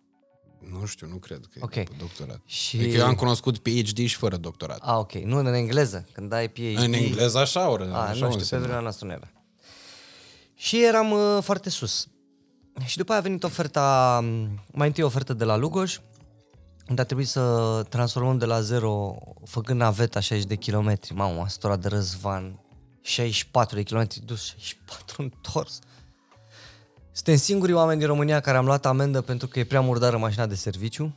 [0.59, 1.75] Nu știu, nu cred că Ok.
[1.75, 2.41] e după doctorat.
[2.47, 4.79] Și- Adică eu am cunoscut PhD și fără doctorat.
[4.83, 5.13] Ah, ok.
[5.13, 6.09] Nu, în engleză.
[6.13, 6.77] Când ai PhD...
[6.79, 7.83] În engleză așa ori.
[7.83, 8.67] A, așa nu știu, pe înseamnă.
[8.67, 9.31] vremea noastră nu era.
[10.55, 12.09] Și eram uh, foarte sus.
[12.85, 15.99] Și după aia a venit oferta, um, mai întâi ofertă de la Lugoj,
[16.89, 21.15] unde a trebuit să transformăm de la zero, făcând naveta 60 de kilometri.
[21.15, 22.61] Mamă, m-a săturat de Răzvan.
[23.01, 25.79] 64 de kilometri dus, 64 întors.
[27.17, 30.47] Suntem singurii oameni din România care am luat amendă pentru că e prea murdară mașina
[30.47, 31.15] de serviciu.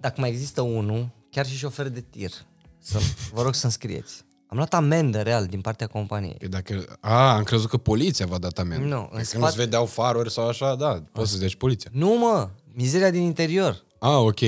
[0.00, 2.30] Dacă mai există unul, chiar și șofer de tir,
[2.78, 2.98] să,
[3.32, 4.24] vă rog să-mi scrieți.
[4.46, 6.36] Am luat amendă real din partea companiei.
[6.38, 8.86] Că Dacă, a, am crezut că poliția va dat amendă.
[8.86, 11.90] Nu, în Dacă nu spate- se vedeau faruri sau așa, da, poți să zici poliția.
[11.92, 13.84] Nu mă, mizeria din interior.
[13.98, 14.40] A, ok.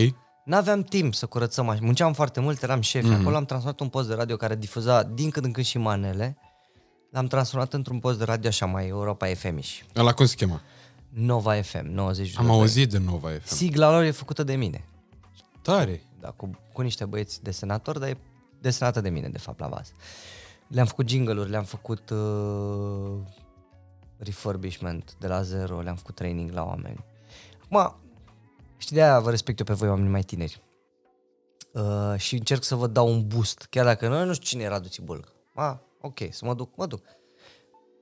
[0.45, 1.85] N-aveam timp să curățăm mașini.
[1.85, 3.05] Munceam foarte mult, eram șef.
[3.05, 3.21] Mm-hmm.
[3.21, 6.37] Acolo am transformat un post de radio care difuza din când în când și manele.
[7.11, 9.97] L-am transformat într-un post de radio așa mai Europa fm -ish.
[9.97, 10.61] Ăla cum se chema?
[11.19, 13.55] Nova FM, 90 Am auzit de Nova FM.
[13.55, 14.85] Sigla lor e făcută de mine.
[15.63, 16.03] Tare.
[16.21, 18.19] Da, cu, cu niște băieți desenatori, dar e
[18.61, 19.93] desenată de mine, de fapt, la bază.
[20.69, 23.19] Le-am făcut jingle-uri, le-am făcut uh,
[24.17, 27.05] refurbishment de la zero, le-am făcut training la oameni.
[27.65, 27.97] Acum,
[28.77, 30.63] știi, de-aia vă respect eu pe voi, oameni mai tineri.
[31.73, 34.69] Uh, și încerc să vă dau un boost, chiar dacă noi nu știu cine e
[34.69, 35.33] Radu Țibulcă.
[35.55, 37.05] Ma, ok, să mă duc, mă duc.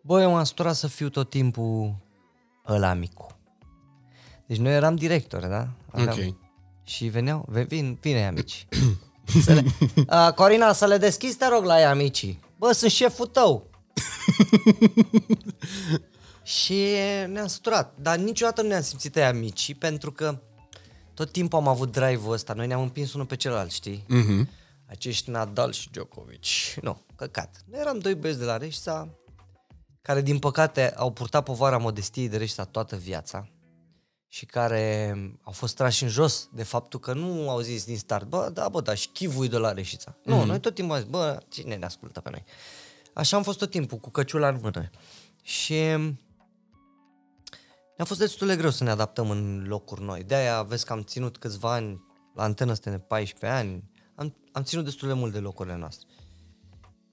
[0.00, 2.02] Bă, eu m-am săturat să fiu tot timpul
[2.68, 3.38] ăla micu.
[4.46, 5.68] Deci noi eram directori, da?
[5.92, 6.34] Ok.
[6.84, 8.66] Și veneau, ve- vin, vine amici.
[9.44, 9.64] Să le,
[10.06, 12.40] a, Corina, să le deschizi, te rog, la ea amicii.
[12.58, 13.70] Bă, sunt șeful tău.
[16.42, 16.84] și
[17.26, 17.94] ne-am săturat.
[18.00, 20.40] Dar niciodată nu ne-am simțit aia amicii, pentru că
[21.14, 22.52] tot timpul am avut drive-ul ăsta.
[22.52, 24.04] Noi ne-am împins unul pe celălalt, știi?
[24.08, 24.48] Mhm.
[24.86, 26.44] Acești Nadal și Djokovic.
[26.82, 27.64] Nu, căcat.
[27.70, 29.08] Noi eram doi băieți de la Reșița,
[30.04, 33.48] care din păcate au purtat povara modestiei de Reșița toată viața
[34.28, 38.26] și care au fost trași în jos de faptul că nu au zis din start,
[38.26, 40.12] bă, da, bă, da, și chivui de la Reșița.
[40.12, 40.24] Mm-hmm.
[40.24, 42.44] Nu, noi tot timpul am zis, bă, cine ne ascultă pe noi?
[43.12, 44.90] Așa am fost tot timpul, cu căciula în mână.
[45.42, 45.80] Și
[47.96, 50.22] ne-a fost destul de greu să ne adaptăm în locuri noi.
[50.22, 54.62] De-aia vezi că am ținut câțiva ani la antenă, suntem de 14 ani, am, am
[54.62, 56.06] ținut destul de mult de locurile noastre.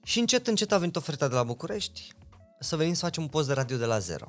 [0.02, 2.14] Și încet, încet a venit oferta de la București
[2.62, 4.26] să venim să facem un post de radio de la zero.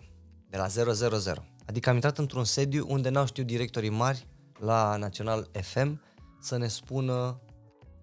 [0.49, 1.45] De la 000.
[1.65, 4.27] Adică am intrat într-un sediu unde n-au știut directorii mari
[4.59, 6.01] la Național FM
[6.41, 7.41] să ne spună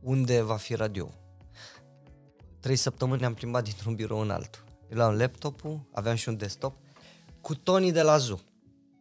[0.01, 1.11] unde va fi radio.
[2.61, 4.65] Trei săptămâni ne-am plimbat dintr-un birou în altul.
[4.91, 6.77] Eu luam laptopul, aveam și un desktop,
[7.41, 8.39] cu Tony de la Zoo,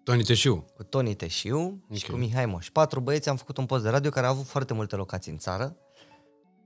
[0.04, 0.52] Toni Teșiu.
[0.54, 0.70] okay.
[0.76, 2.70] cu Tony Teșiu și cu Mihai Moș.
[2.70, 5.38] Patru băieți am făcut un post de radio care a avut foarte multe locații în
[5.38, 5.76] țară.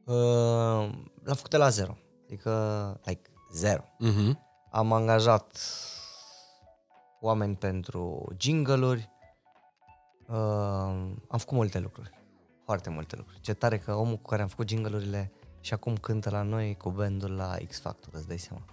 [0.06, 0.16] Uh,
[1.24, 1.98] l-am făcut de la zero.
[2.26, 3.84] Adică, like, zero.
[4.00, 4.43] Mhm.
[4.74, 5.58] Am angajat
[7.22, 9.10] oameni pentru jingle-uri.
[10.28, 10.36] Uh,
[11.30, 12.10] am făcut multe lucruri.
[12.66, 13.40] Foarte multe lucruri.
[13.42, 15.32] Ce tare că omul cu care am făcut jingle-urile
[15.62, 18.66] și acum cântă la noi cu bandul la X Factor, îți dai seama.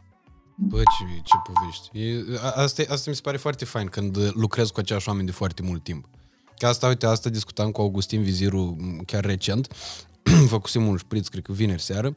[0.57, 1.99] Bă, ce, ce povești.
[1.99, 5.09] E, a- asta, e- asta mi se pare foarte fain când uh, lucrez cu aceiași
[5.09, 6.09] oameni de foarte mult timp.
[6.59, 9.75] Că asta, uite, asta discutam cu Augustin Viziru m, chiar recent.
[10.49, 12.15] Făcusem un șpriț, cred că vineri seară.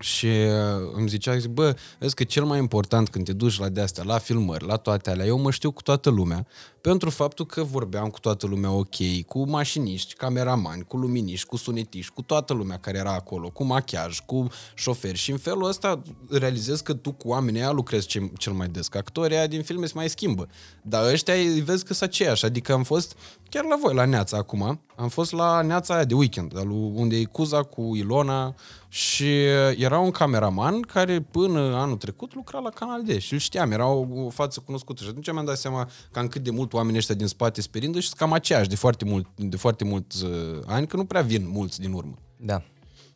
[0.00, 3.68] Și uh, îmi zicea, zic, bă, vezi că cel mai important când te duci la
[3.68, 6.46] de-astea, la filmări, la toate alea, eu mă știu cu toată lumea,
[6.80, 12.12] pentru faptul că vorbeam cu toată lumea ok, cu mașiniști, cameramani, cu luminiști, cu sunetiști,
[12.12, 15.18] cu toată lumea care era acolo, cu machiaj, cu șoferi.
[15.18, 18.88] Și în felul ăsta realizezi că tu cu oamenii aia lucrezi ce, cel mai des,
[18.88, 20.48] că actorii aia din filme se mai schimbă,
[20.82, 23.16] dar ăștia îi vezi că sunt aceiași, adică am fost
[23.52, 26.92] chiar la voi, la Neața acum, am fost la Neața aia de weekend, al lui-
[26.94, 28.54] unde e Cuza cu Ilona
[28.88, 29.44] și
[29.76, 33.86] era un cameraman care până anul trecut lucra la Canal D și îl știam, era
[33.86, 37.14] o, o față cunoscută și atunci mi-am dat seama cam cât de mult oamenii ăștia
[37.14, 40.30] din spate sperind și sunt cam aceiași de foarte, mult, de foarte mulți uh,
[40.66, 42.14] ani, că nu prea vin mulți din urmă.
[42.36, 42.62] Da.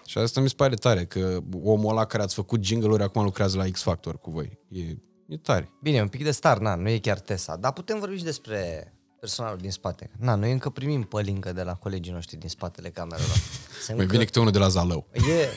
[0.07, 3.57] Și asta mi se pare tare, că omul ăla care ați făcut jingle-uri acum lucrează
[3.57, 4.59] la X Factor cu voi.
[4.69, 4.81] E,
[5.27, 5.71] e tare.
[5.83, 8.91] Bine, un pic de star, na, nu e chiar Tesa, dar putem vorbi și despre
[9.27, 10.11] personalul din spate.
[10.19, 13.37] Na, noi încă primim pălincă de la colegii noștri din spatele camerelor.
[13.85, 15.07] Se Mai încă- vine câte unul de la Zalău.
[15.13, 15.49] E,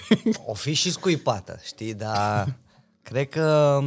[0.46, 2.58] o fi și scuipată, știi, dar
[3.02, 3.80] cred că,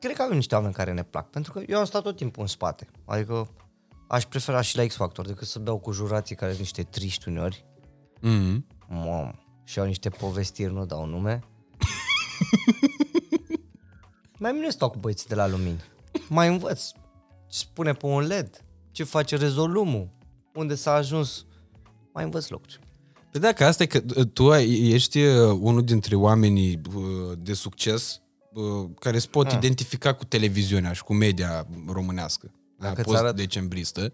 [0.00, 2.42] cred că avem niște oameni care ne plac, pentru că eu am stat tot timpul
[2.42, 2.86] în spate.
[3.04, 3.48] Adică
[4.08, 7.64] aș prefera și la X-Factor decât să beau cu jurații care sunt niște triști uneori.
[8.18, 8.56] Mm-hmm.
[8.88, 11.40] Mamă, și au niște povestiri, nu dau nume.
[14.38, 15.84] Mai bine stau cu băieții de la lumini.
[16.28, 16.82] Mai învăț
[17.48, 20.08] ce spune pe un LED, ce face rezolumul,
[20.54, 21.46] unde s-a ajuns.
[22.12, 22.80] Mai învăț lucruri.
[23.30, 27.02] Păi da, că asta e că uh, tu ai- ești uh, unul dintre oamenii uh,
[27.38, 28.20] de succes
[28.52, 32.50] uh, care se pot identifica cu televiziunea și cu media românească.
[32.78, 34.12] Da, Dacă îți post arăt- decembristă.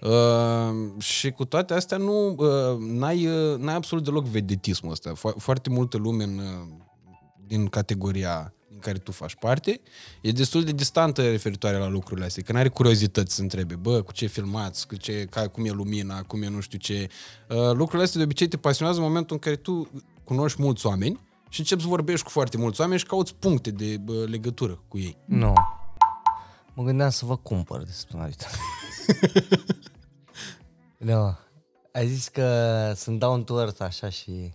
[0.00, 0.08] Da.
[0.08, 5.12] Uh, și cu toate astea nu uh, n-ai, uh, n-ai absolut deloc vedetismul ăsta.
[5.12, 6.66] Fo- foarte multă lume în, uh,
[7.46, 9.80] din categoria din care tu faci parte,
[10.20, 14.12] e destul de distantă referitoare la lucrurile astea, că n-are curiozități să întrebe, bă, cu
[14.12, 17.08] ce filmați, cu ce, ca, cum e lumina, cum e nu știu ce.
[17.48, 19.88] Uh, lucrurile astea de obicei te pasionează în momentul în care tu
[20.24, 23.96] cunoști mulți oameni și începi să vorbești cu foarte mulți oameni și cauți puncte de
[23.96, 25.16] bă, legătură cu ei.
[25.24, 25.54] Nu.
[26.74, 28.56] Mă gândeam să vă cumpăr de săptămâna viitoare.
[31.12, 31.36] nu.
[31.92, 34.52] Ai zis că sunt down to earth așa și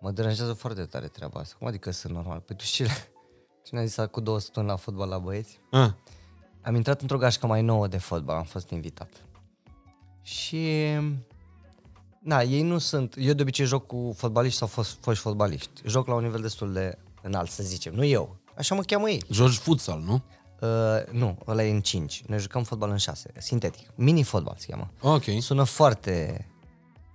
[0.00, 1.54] mă deranjează foarte tare treaba asta.
[1.58, 2.40] Cum adică sunt normal?
[2.40, 2.86] Păi tu știi,
[3.64, 5.60] cine a zis cu două săptămâni la fotbal la băieți?
[5.70, 5.90] Ah,
[6.62, 9.26] Am intrat într-o gașcă mai nouă de fotbal, am fost invitat.
[10.22, 10.76] Și...
[12.20, 13.14] Na, ei nu sunt...
[13.18, 15.70] Eu de obicei joc cu fotbaliști sau fost, foști fotbaliști.
[15.84, 17.94] Joc la un nivel destul de înalt, să zicem.
[17.94, 18.36] Nu eu.
[18.56, 19.22] Așa mă cheamă ei.
[19.30, 20.22] joci futsal, nu?
[20.60, 22.22] Uh, nu, ăla e în 5.
[22.26, 23.32] Noi jucăm fotbal în 6.
[23.38, 23.88] Sintetic.
[23.94, 24.90] Mini-fotbal se cheamă.
[25.00, 25.22] Ok.
[25.38, 26.46] Sună foarte...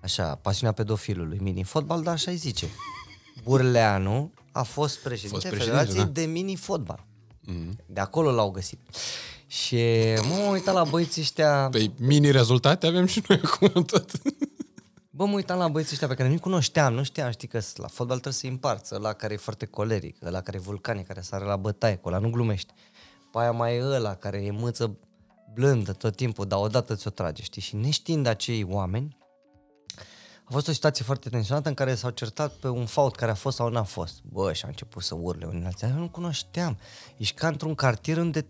[0.01, 1.39] Așa, pasiunea pedofilului.
[1.41, 2.67] Mini-fotbal, dar așa îi zice.
[3.43, 6.21] Burleanu a fost președinte, Fost președinte, Federației da.
[6.21, 7.05] de mini-fotbal.
[7.51, 7.85] Mm-hmm.
[7.85, 8.79] De acolo l-au găsit.
[9.47, 9.75] Și
[10.27, 14.11] mă am uitat la băieții ăștia, Păi mini rezultate avem și noi acum tot.
[15.09, 17.87] Bă, mă uitam la băieții ăștia pe care nu-i cunoșteam, nu știam, știi că la
[17.87, 21.45] fotbal trebuie să împarță, la care e foarte coleric, la care e vulcanic, care sare
[21.45, 22.73] la bătaie, cu ăla nu glumești.
[23.31, 24.97] Pe aia mai e ăla care e mâță
[25.53, 27.61] blândă tot timpul, dar odată ți-o trage, știi?
[27.61, 29.17] Și neștiind acei oameni,
[30.47, 33.33] a fost o situație foarte tensionată în care s-au certat pe un fault care a
[33.33, 34.21] fost sau n-a fost.
[34.23, 35.87] Bă, și au început să urle unii alții.
[35.87, 36.77] Eu nu cunoșteam.
[37.17, 38.45] Ești ca într-un cartier unde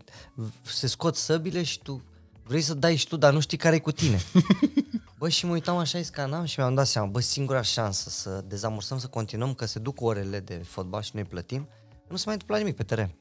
[0.62, 2.02] se scot săbile și tu
[2.44, 4.18] vrei să dai și tu, dar nu știi care e cu tine.
[5.18, 8.98] Bă, și mă uitam așa, scanam și mi-am dat seama, bă, singura șansă să dezamorsăm,
[8.98, 11.68] să continuăm, că se duc orele de fotbal și noi plătim,
[12.08, 13.14] nu se mai întâmplă nimic pe teren.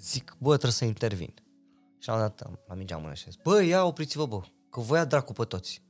[0.00, 1.34] Zic, bă, trebuie să intervin.
[1.98, 4.40] Și am dat la mingea mână și zis, bă, ia opriți-vă, bă,
[4.70, 5.82] că voi dracu pe toți.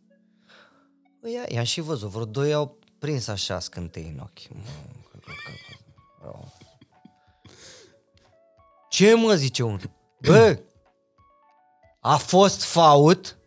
[1.20, 4.58] Bă, ia, i-am și văzut, vreo doi au prins așa scântei în ochi.
[8.88, 9.90] Ce mă zice unul?
[10.20, 10.58] Bă,
[12.00, 13.38] a fost fault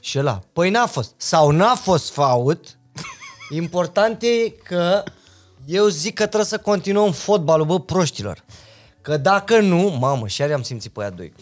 [0.00, 1.14] și ăla, păi n-a fost.
[1.16, 2.78] Sau n-a fost fault,
[3.50, 5.02] important e că
[5.66, 8.44] eu zic că trebuie să continuăm fotbalul, bă, proștilor.
[9.00, 11.32] Că dacă nu, mamă, și iar am simțit pe aia doi.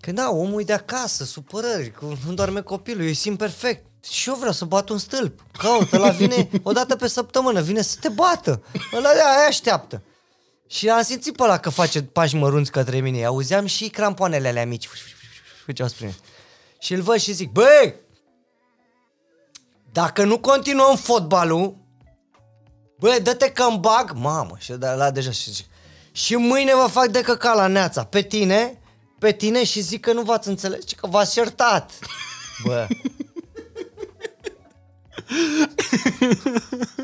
[0.00, 3.86] Că da, omul e de acasă, supărări, că nu doarme copilul, eu simt perfect.
[4.10, 5.40] Și eu vreau să bat un stâlp.
[5.58, 8.62] Caută, la vine o dată pe săptămână, vine să te bată.
[8.96, 10.02] Ăla aia așteaptă.
[10.68, 13.24] Și am simțit pe ăla că face pași mărunți către mine.
[13.24, 14.88] Auzeam și crampoanele alea mici.
[15.64, 16.18] Făceau spre mine.
[16.78, 17.94] Și îl văd și zic, băi,
[19.92, 21.76] dacă nu continuăm fotbalul,
[22.98, 25.66] băi, dă-te că bag, mamă, și de la deja și zic,
[26.12, 28.82] și mâine vă fac de căca la neața, pe tine,
[29.18, 31.92] pe tine și zic că nu v-ați înțeles, că v-ați certat.
[32.64, 32.86] Bă,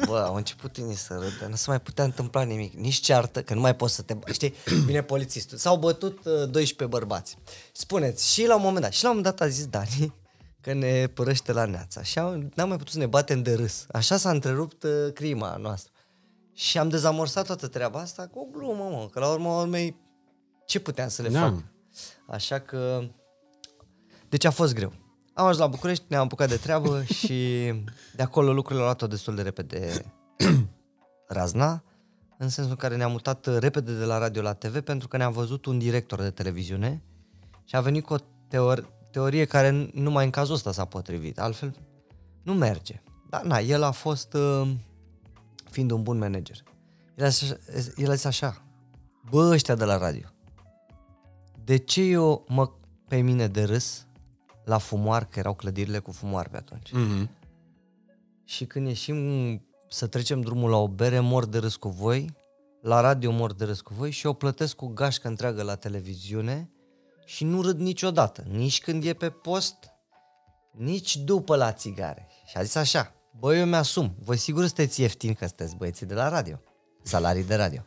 [0.06, 3.54] Bă, au început unii să râdă, nu se mai putea întâmpla nimic, nici ceartă, că
[3.54, 4.16] nu mai poți să te...
[4.32, 4.54] Știi,
[4.86, 5.58] vine polițistul.
[5.58, 7.36] S-au bătut uh, 12 bărbați.
[7.72, 10.14] Spuneți, și la un moment dat, și la un moment dat a zis Dani
[10.62, 13.86] că ne părăște la neața și am, n-am mai putut să ne batem de râs.
[13.92, 15.92] Așa s-a întrerupt uh, crima noastră.
[16.54, 19.96] Și am dezamorsat toată treaba asta cu o glumă, mă, că la urmă urmei
[20.66, 21.40] ce puteam să le Da.
[21.40, 21.54] fac?
[22.26, 23.08] Așa că...
[24.28, 24.92] Deci a fost greu.
[25.40, 27.36] Am ajuns la București, ne-am apucat de treabă și
[28.14, 30.04] de acolo lucrurile au luat-o destul de repede
[31.28, 31.82] razna,
[32.38, 35.16] în sensul în care ne-am mutat uh, repede de la radio la TV pentru că
[35.16, 37.02] ne-am văzut un director de televiziune
[37.64, 38.16] și a venit cu o
[38.48, 41.74] teor- teorie care numai în cazul ăsta s-a potrivit, altfel
[42.42, 43.02] nu merge.
[43.28, 44.70] Dar na, el a fost, uh,
[45.70, 46.56] fiind un bun manager,
[47.14, 47.56] el a, zis-
[47.96, 48.62] el a zis așa,
[49.30, 50.28] bă, ăștia de la radio,
[51.64, 52.70] de ce eu mă
[53.08, 54.06] pe mine de râs
[54.64, 56.92] la fumoar, că erau clădirile cu fumoar pe atunci.
[56.92, 57.30] Mhm.
[58.44, 59.16] Și când ieșim
[59.88, 62.34] să trecem drumul la o bere, mor de râs cu voi,
[62.82, 66.70] la radio mor de râs cu voi și eu plătesc cu gașcă întreagă la televiziune
[67.24, 69.76] și nu râd niciodată, nici când e pe post,
[70.72, 72.26] nici după la țigare.
[72.46, 76.14] Și a zis așa, băi, eu mi-asum, voi sigur sunteți ieftini că sunteți băieții de
[76.14, 76.60] la radio,
[77.02, 77.82] salarii de radio.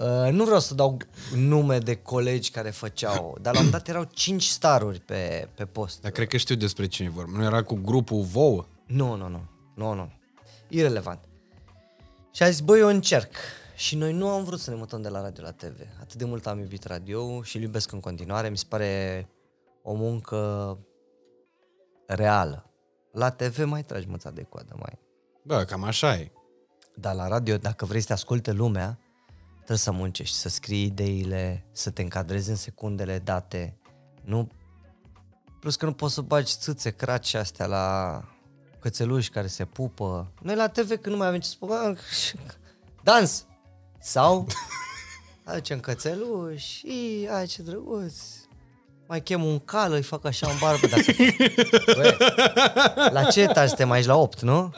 [0.00, 0.96] Uh, nu vreau să dau
[1.34, 5.64] nume de colegi care făceau, dar la un moment dat erau 5 staruri pe, pe
[5.64, 6.00] post.
[6.00, 7.38] Dar cred că știu despre cine vorba.
[7.38, 8.64] Nu era cu grupul Vouă?
[8.86, 10.12] Nu, nu, nu, nu, nu.
[10.68, 11.18] Irelevant.
[12.32, 13.34] Și a zis, băi, eu încerc.
[13.76, 15.80] Și noi nu am vrut să ne mutăm de la radio la TV.
[16.00, 18.48] Atât de mult am iubit radio și îl iubesc în continuare.
[18.48, 19.28] Mi se pare
[19.82, 20.78] o muncă
[22.06, 22.70] reală.
[23.12, 24.98] La TV mai tragi mâța de coadă, mai.
[25.42, 26.30] Da, cam așa e.
[27.00, 28.98] Dar la radio, dacă vrei să te asculte lumea,
[29.56, 33.76] trebuie să muncești, să scrii ideile, să te încadrezi în secundele date.
[34.24, 34.48] Nu...
[35.60, 38.22] Plus că nu poți să bagi țâțe, craci astea la
[38.78, 40.32] cățeluși care se pupă.
[40.42, 41.98] Noi la TV când nu mai avem ce să spunem,
[43.02, 43.46] dans!
[44.00, 44.46] Sau
[45.44, 48.14] aducem cățeluși și ai ce drăguț.
[49.06, 50.86] Mai chem un cal, îi fac așa în barbă.
[50.86, 51.12] Dacă...
[51.96, 52.16] Băi,
[53.10, 54.04] la ce etaj suntem aici?
[54.04, 54.72] La 8, nu?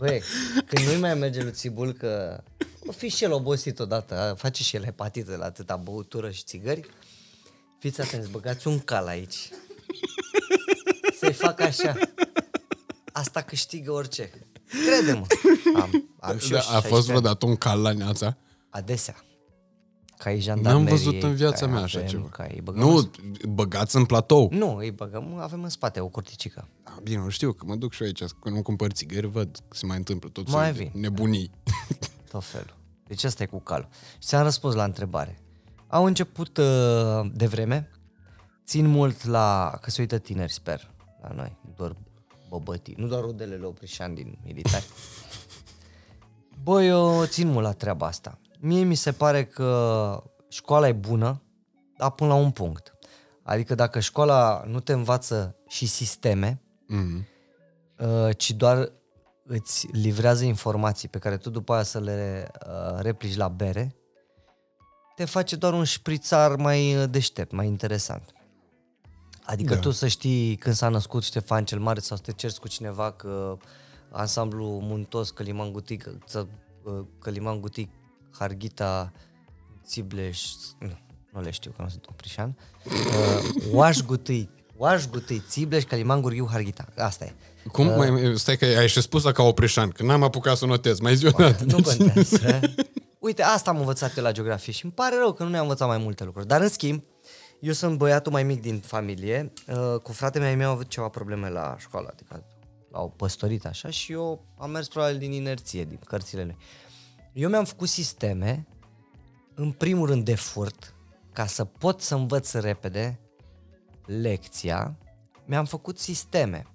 [0.00, 0.22] Băi,
[0.66, 2.42] când nu-i mai merge lui Țibul că
[2.86, 6.42] o fi și el obosit odată, a, face și el hepatită la atâta băutură și
[6.44, 6.88] țigări,
[7.78, 9.48] fiți atenți, băgați un cal aici.
[11.18, 11.94] Să-i fac așa.
[13.12, 14.30] Asta câștigă orice.
[14.86, 15.26] Crede-mă.
[15.80, 17.06] Am, am și eu Da, a 16 fost ani.
[17.06, 18.36] vreodată un cal la neața?
[18.70, 19.24] Adesea.
[20.18, 20.78] Ca e jandarmerie.
[20.88, 22.28] N-am văzut în viața ca mea așa avem, ceva.
[22.28, 23.10] Ca îi băgăm în Nu,
[23.48, 24.48] băgați în platou.
[24.52, 26.68] Nu, îi băgăm, avem în spate o curticică.
[26.84, 29.58] Da, bine, nu știu, că mă duc și eu aici, când nu cumpăr țigări, văd
[29.68, 31.00] că se mai întâmplă tot Mai felul de vin.
[31.00, 31.50] nebunii.
[32.30, 32.74] Tot felul.
[33.06, 33.88] Deci asta e cu calul.
[34.12, 35.38] Și ți-am răspuns la întrebare.
[35.88, 36.64] Au început uh,
[37.32, 37.90] de vreme,
[38.66, 40.90] țin mult la, că se uită tineri, sper,
[41.22, 41.96] la noi, nu doar
[42.48, 44.84] băbătii, nu doar rudelele oprișani din militari.
[46.62, 48.38] Băi, eu țin mult la treaba asta.
[48.66, 51.42] Mie mi se pare că școala e bună,
[51.98, 52.92] dar până la un punct.
[53.42, 57.26] Adică dacă școala nu te învață și sisteme, Mhm.
[57.98, 58.92] uh, ci doar
[59.46, 63.94] îți livrează informații pe care tu după aia să le uh, replici la bere,
[65.16, 68.32] te face doar un șprițar mai uh, deștept, mai interesant.
[69.44, 69.80] Adică Da.
[69.80, 73.12] tu să știi când s-a născut Ștefan cel Mare sau să te cerți cu cineva
[73.12, 73.56] că
[74.10, 76.46] ansamblu Muntos, Căliman Gutic, să-
[76.84, 77.90] uh, Căliman Gutic,
[78.38, 79.12] Harghita,
[79.86, 80.42] Țibleș,
[80.78, 80.98] nu,
[81.32, 86.48] nu le știu că nu sunt oprișan, uh, Oaș Gutâi, Oaș Gutâi, Țibleș, Căliman Gurghiu,
[86.50, 87.34] Harghita, asta e.
[87.72, 87.86] Cum?
[87.86, 90.98] Uh, mai, stai că ai și spus ca oprișan, că n-am apucat să notez.
[90.98, 91.64] Mai zi o dată.
[91.64, 92.60] Nu contează.
[93.18, 95.88] Uite, asta am învățat eu la geografie și îmi pare rău că nu ne-am învățat
[95.88, 96.46] mai multe lucruri.
[96.46, 97.02] Dar în schimb,
[97.60, 101.50] eu sunt băiatul mai mic din familie, uh, cu fratele meu au avut ceva probleme
[101.50, 102.44] la școală, adică
[102.92, 106.56] au păstorit așa și eu am mers probabil din inerție, din cărțile lui.
[107.34, 108.66] Eu mi-am făcut sisteme,
[109.54, 110.94] în primul rând de furt,
[111.32, 113.20] ca să pot să învăț repede
[114.06, 114.98] lecția,
[115.44, 116.66] mi-am făcut sisteme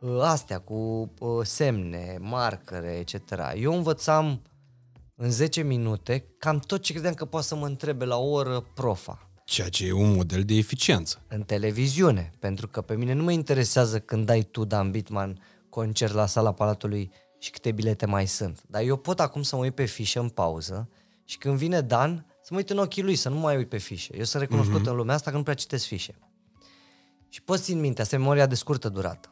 [0.00, 0.74] uh, astea cu
[1.18, 3.32] uh, semne, marcare, etc.
[3.56, 4.42] Eu învățam
[5.14, 8.60] în 10 minute cam tot ce credeam că poate să mă întrebe la o oră
[8.60, 11.22] profa Ceea ce e un model de eficiență.
[11.28, 15.38] în televiziune, pentru că pe mine nu mă interesează când dai tu, Dan Bitman,
[15.68, 18.62] concert la sala Palatului și câte bilete mai sunt.
[18.66, 20.88] Dar eu pot acum să mă uit pe fișă în pauză
[21.24, 23.78] și când vine Dan, să mă uit în ochii lui, să nu mai uit pe
[23.78, 24.16] fișe.
[24.16, 24.90] Eu sunt recunoscut uh-huh.
[24.90, 26.14] în lumea asta că nu prea citesc fișe.
[27.28, 29.30] Și poți țin minte, asta e memoria de scurtă durată.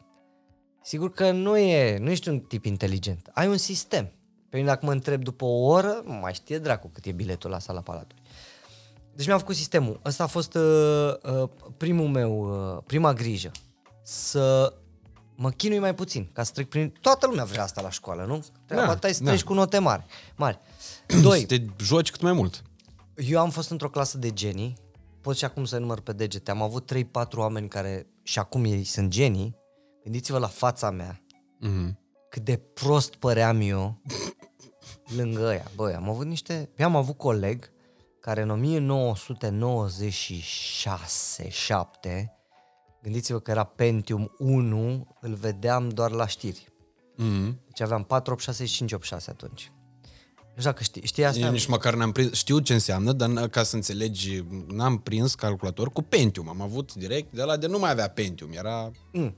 [0.83, 3.31] Sigur că nu, e, nu ești un tip inteligent.
[3.33, 4.13] Ai un sistem.
[4.49, 7.51] Pe mine dacă mă întreb după o oră, nu mai știe dracu cât e biletul
[7.51, 8.23] la sala Palatului.
[9.15, 10.01] Deci mi-am făcut sistemul.
[10.05, 13.51] Ăsta a fost uh, uh, primul meu, uh, prima grijă.
[14.03, 14.75] Să
[15.37, 16.93] mă chinui mai puțin, ca să trec prin...
[17.01, 18.45] Toată lumea vrea asta la școală, nu?
[18.67, 19.29] Treaba Da, ta e să da.
[19.31, 20.05] treci cu note mari.
[20.37, 20.59] mari.
[21.23, 22.63] Doi, Să te joci cât mai mult.
[23.17, 24.77] eu am fost într-o clasă de genii,
[25.21, 28.85] pot și acum să număr pe degete, am avut 3-4 oameni care și acum ei
[28.85, 29.57] sunt genii,
[30.03, 31.19] gândiți-vă la fața mea,
[31.61, 31.99] Mhm.
[32.31, 34.01] cât de prost păream eu
[35.17, 35.71] lângă ăia.
[35.75, 36.71] Băi, am avut niște...
[36.77, 37.73] Eu am avut coleg
[38.21, 38.51] care în
[41.21, 42.34] 1996-7,
[43.05, 46.69] gândiți-vă că era Pentium 1, îl vedeam doar la știri.
[47.17, 47.61] Mhm.
[47.67, 49.73] Deci aveam 486 și 586 atunci.
[50.55, 51.41] Nu știu dacă știi, știi asta?
[51.47, 55.35] Eu nici măcar n-am prins, știu ce înseamnă, dar n- ca să înțelegi, n-am prins
[55.35, 56.49] calculator cu Pentium.
[56.49, 58.91] Am avut direct de la de nu mai avea Pentium, era...
[59.13, 59.37] Mm.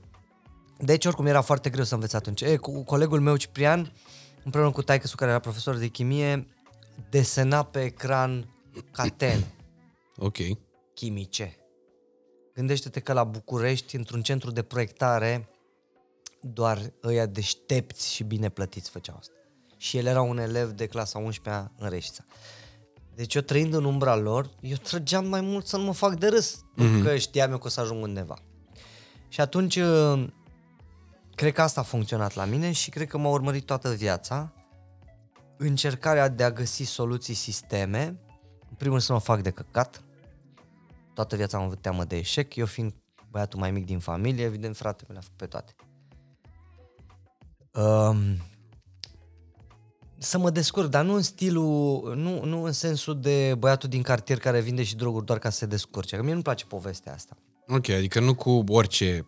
[0.79, 2.41] Deci oricum era foarte greu să înveț atunci.
[2.41, 3.91] E, cu colegul meu Ciprian,
[4.43, 6.47] împreună cu taică care era profesor de chimie,
[7.09, 8.49] desena pe ecran
[8.91, 9.53] catene
[10.17, 10.37] Ok.
[10.93, 11.55] chimice.
[12.57, 15.49] Gândește-te că la București, într-un centru de proiectare,
[16.41, 19.33] doar ăia deștepți și bine plătiți făceau asta.
[19.77, 22.25] Și el era un elev de clasa 11-a în Reșița.
[23.15, 26.27] Deci eu trăind în umbra lor, eu trăgeam mai mult să nu mă fac de
[26.27, 27.03] râs, mm-hmm.
[27.03, 28.37] că știam eu că o să ajung undeva.
[29.27, 30.27] Și atunci, uh,
[31.35, 34.53] cred că asta a funcționat la mine și cred că m-a urmărit toată viața
[35.57, 38.03] încercarea de a găsi soluții sisteme,
[38.69, 40.01] în primul rând să nu mă fac de căcat,
[41.17, 42.93] toată viața am avut teamă de eșec, eu fiind
[43.31, 45.75] băiatul mai mic din familie, evident fratele meu le-a făcut pe toate.
[47.73, 48.37] Um,
[50.17, 54.39] să mă descurc, dar nu în stilul, nu, nu în sensul de băiatul din cartier
[54.39, 56.15] care vinde și droguri doar ca să se descurce.
[56.15, 57.37] Că mie nu-mi place povestea asta.
[57.67, 59.27] Ok, adică nu cu orice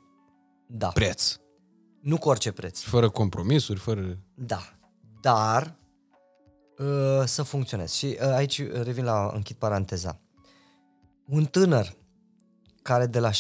[0.67, 0.87] Da.
[0.87, 1.35] preț.
[2.01, 2.79] Nu cu orice preț.
[2.79, 4.17] Fără compromisuri, fără...
[4.35, 4.61] Da.
[5.21, 5.75] Dar
[6.77, 7.93] uh, să funcționeze.
[7.93, 10.19] Și uh, aici revin la, închid paranteza.
[11.29, 11.97] Un tânăr
[12.81, 13.33] care de la 16-18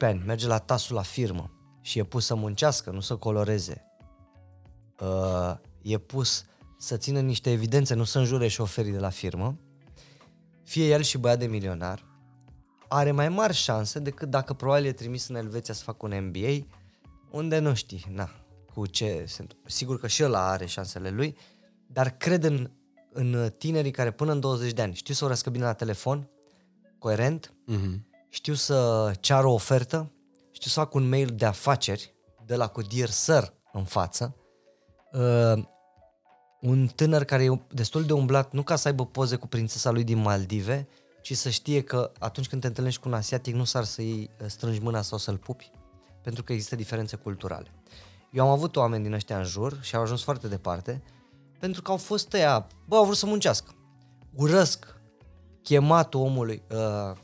[0.00, 1.50] ani merge la tasul la firmă
[1.80, 3.84] și e pus să muncească, nu să coloreze,
[5.00, 6.44] uh, e pus
[6.78, 9.58] să țină niște evidențe, nu să înjure șoferii de la firmă,
[10.64, 12.06] fie el și băiat de milionar,
[12.88, 16.66] are mai mari șanse decât dacă probabil e trimis în Elveția să facă un MBA,
[17.30, 18.30] unde nu știi, na,
[18.74, 19.68] cu ce se întâmplă.
[19.70, 21.36] Sigur că și ăla are șansele lui,
[21.86, 22.70] dar cred în,
[23.12, 26.30] în tinerii care până în 20 de ani știu să vorbească bine la telefon,
[27.00, 28.06] coerent, Mhm.
[28.28, 30.12] știu să ceară o ofertă,
[30.50, 32.14] știu să fac un mail de afaceri
[32.46, 34.36] de la cu Dear Sir în față,
[35.12, 35.62] uh,
[36.60, 40.04] un tânăr care e destul de umblat, nu ca să aibă poze cu prințesa lui
[40.04, 40.88] din Maldive,
[41.22, 44.46] ci să știe că atunci când te întâlnești cu un asiatic nu s-ar să-i uh,
[44.48, 45.70] strângi mâna sau să-l pupi,
[46.22, 47.74] pentru că există diferențe culturale.
[48.32, 51.02] Eu am avut oameni din ăștia în jur și au ajuns foarte departe,
[51.58, 53.74] pentru că au fost ăia, bă, au vrut să muncească.
[54.34, 54.99] Urăsc
[55.70, 57.16] chematul omului, uh,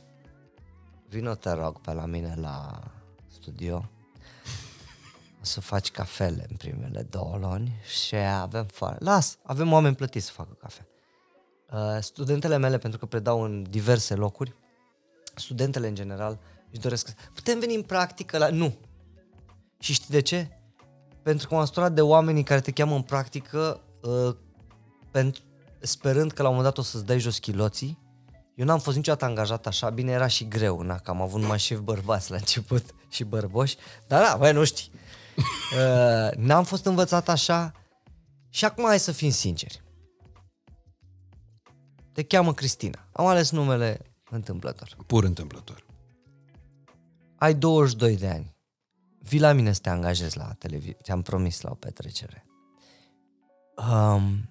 [1.08, 2.82] Vino te rog pe la mine la
[3.28, 3.90] studio
[5.40, 9.04] o să faci cafele în primele două luni și avem foarte...
[9.04, 10.86] Las, avem oameni plătiți să facă cafea.
[11.72, 14.54] Uh, studentele mele, pentru că predau în diverse locuri,
[15.34, 16.38] studentele în general
[16.70, 17.10] își doresc...
[17.34, 18.48] Putem veni în practică la...
[18.48, 18.74] Nu!
[19.78, 20.48] Și știi de ce?
[21.22, 24.36] Pentru că m-am săturat de oamenii care te cheamă în practică uh,
[25.10, 25.42] pentru,
[25.78, 28.04] sperând că la un moment dat o să-ți dai jos chiloții.
[28.56, 31.58] Eu n-am fost niciodată angajat așa, bine era și greu, na, că am avut numai
[31.58, 33.76] șef bărbați la început și bărboși,
[34.06, 34.90] dar da, băi, nu știi.
[35.76, 37.72] Uh, n-am fost învățat așa
[38.48, 39.82] și acum hai să fim sinceri.
[42.12, 43.08] Te cheamă Cristina.
[43.12, 44.00] Am ales numele
[44.30, 44.96] întâmplător.
[45.06, 45.86] Pur întâmplător.
[47.38, 48.56] Ai 22 de ani.
[49.18, 50.98] Vii la mine să te angajezi la televiziune.
[51.02, 52.46] Ți-am promis la o petrecere.
[53.90, 54.50] Um,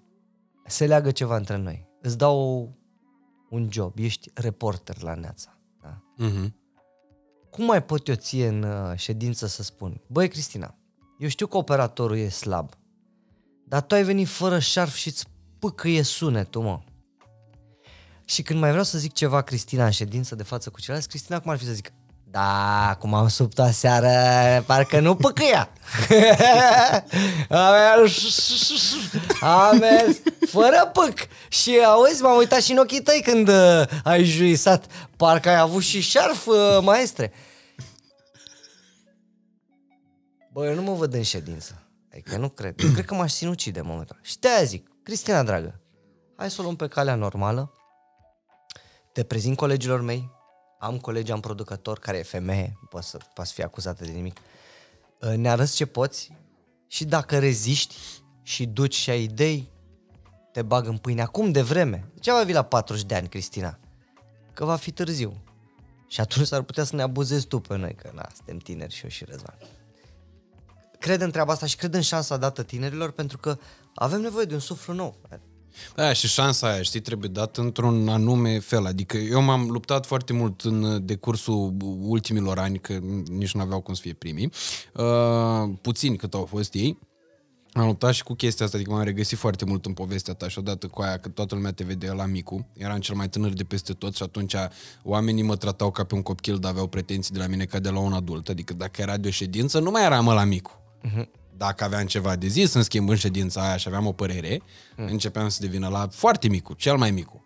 [0.66, 1.88] se leagă ceva între noi.
[2.02, 2.70] Îți dau
[3.50, 3.94] un job.
[3.98, 5.58] Ești reporter la Neața.
[5.82, 6.02] Da?
[6.20, 6.54] Mm-hmm.
[7.50, 10.02] Cum mai pot eu ție în uh, ședință să spun?
[10.08, 10.76] Băi, Cristina,
[11.20, 12.70] eu știu că operatorul e slab,
[13.68, 15.26] dar tu ai venit fără șarf și îți
[15.60, 16.82] pâcâie sunetul, mă.
[18.26, 21.40] Și când mai vreau să zic ceva, Cristina, în ședință de față cu ceilalți, Cristina,
[21.40, 21.92] cum ar fi să zic?
[22.36, 24.10] Da, cum am subt aseară,
[24.66, 25.70] parcă nu păcăia.
[27.50, 28.18] am mers,
[29.42, 30.18] am mers
[30.48, 31.14] fără pâc.
[31.48, 34.86] Și auzi, m-am uitat și în ochii tăi când uh, ai juisat.
[35.18, 37.34] Parcă ai avut și șarf, uh, maestre.
[40.52, 41.84] Bă, eu nu mă văd în ședință.
[42.12, 42.80] Adică nu cred.
[42.84, 44.28] Eu cred că m-aș sinucide în momentul ăla.
[44.28, 45.80] Și de-aia zic, Cristina, dragă,
[46.36, 47.74] hai să o luăm pe calea normală,
[49.14, 50.35] te prezint colegilor mei,
[50.80, 54.38] am colegi, am producător care e femeie, nu poți să, poți fi acuzată de nimic.
[55.22, 56.32] Uh, Ne arăți ce poți
[56.88, 57.96] și dacă reziști
[58.42, 59.70] și duci și ai idei,
[60.52, 62.12] te bag în pâine acum de vreme.
[62.20, 63.80] Ce va fi la 40 de ani, Cristina?
[64.54, 65.44] Că va fi târziu.
[66.08, 69.04] Și atunci s-ar putea să ne abuzezi tu pe noi, că na, suntem tineri și
[69.04, 69.58] eu și Răzvan.
[71.00, 73.58] Cred în treaba asta și cred în șansa dată tinerilor pentru că
[73.96, 75.18] avem nevoie de un suflu nou.
[75.96, 78.86] Da, și șansa aia, știi, trebuie dată într-un anume fel.
[78.86, 82.94] Adică eu m-am luptat foarte mult în decursul ultimilor ani, că
[83.32, 84.52] nici nu aveau cum să fie primii.
[84.94, 87.00] Uh, puțini cât au fost ei.
[87.74, 90.60] Am luptat și cu chestia asta, adică m-am regăsit foarte mult în povestea ta și
[90.60, 92.68] odată cu aia că toată lumea te vedea la micu.
[92.74, 94.56] Eram cel mai tânăr de peste tot și atunci
[95.04, 97.90] oamenii mă tratau ca pe un copil, dar aveau pretenții de la mine ca de
[97.90, 98.50] la un adult.
[98.50, 100.80] Adică dacă era de o ședință, nu mai eram la micu.
[101.06, 101.26] Uh-huh.
[101.58, 104.62] Dacă aveam ceva de zis, în schimb, în ședința aia și aveam o părere,
[104.96, 105.06] mm.
[105.06, 107.45] începeam să devină la foarte micu, cel mai micu.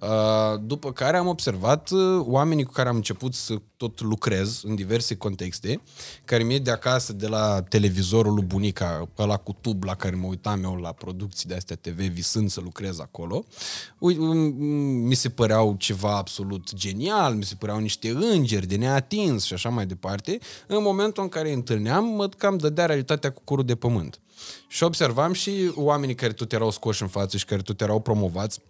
[0.00, 4.74] Uh, După care am observat uh, oamenii cu care am început să tot lucrez în
[4.74, 5.80] diverse contexte,
[6.24, 10.26] care mi-e de acasă, de la televizorul lui bunica, ăla cu tub la care mă
[10.26, 13.44] uitam eu la producții de astea TV, visând să lucrez acolo,
[13.98, 14.36] ui, um,
[15.06, 19.68] mi se păreau ceva absolut genial, mi se păreau niște îngeri de neatins și așa
[19.68, 20.38] mai departe.
[20.66, 24.20] În momentul în care îi întâlneam, mă cam dădea realitatea cu curul de pământ.
[24.68, 28.60] Și observam și oamenii care tot erau scoși în față și care tot erau promovați,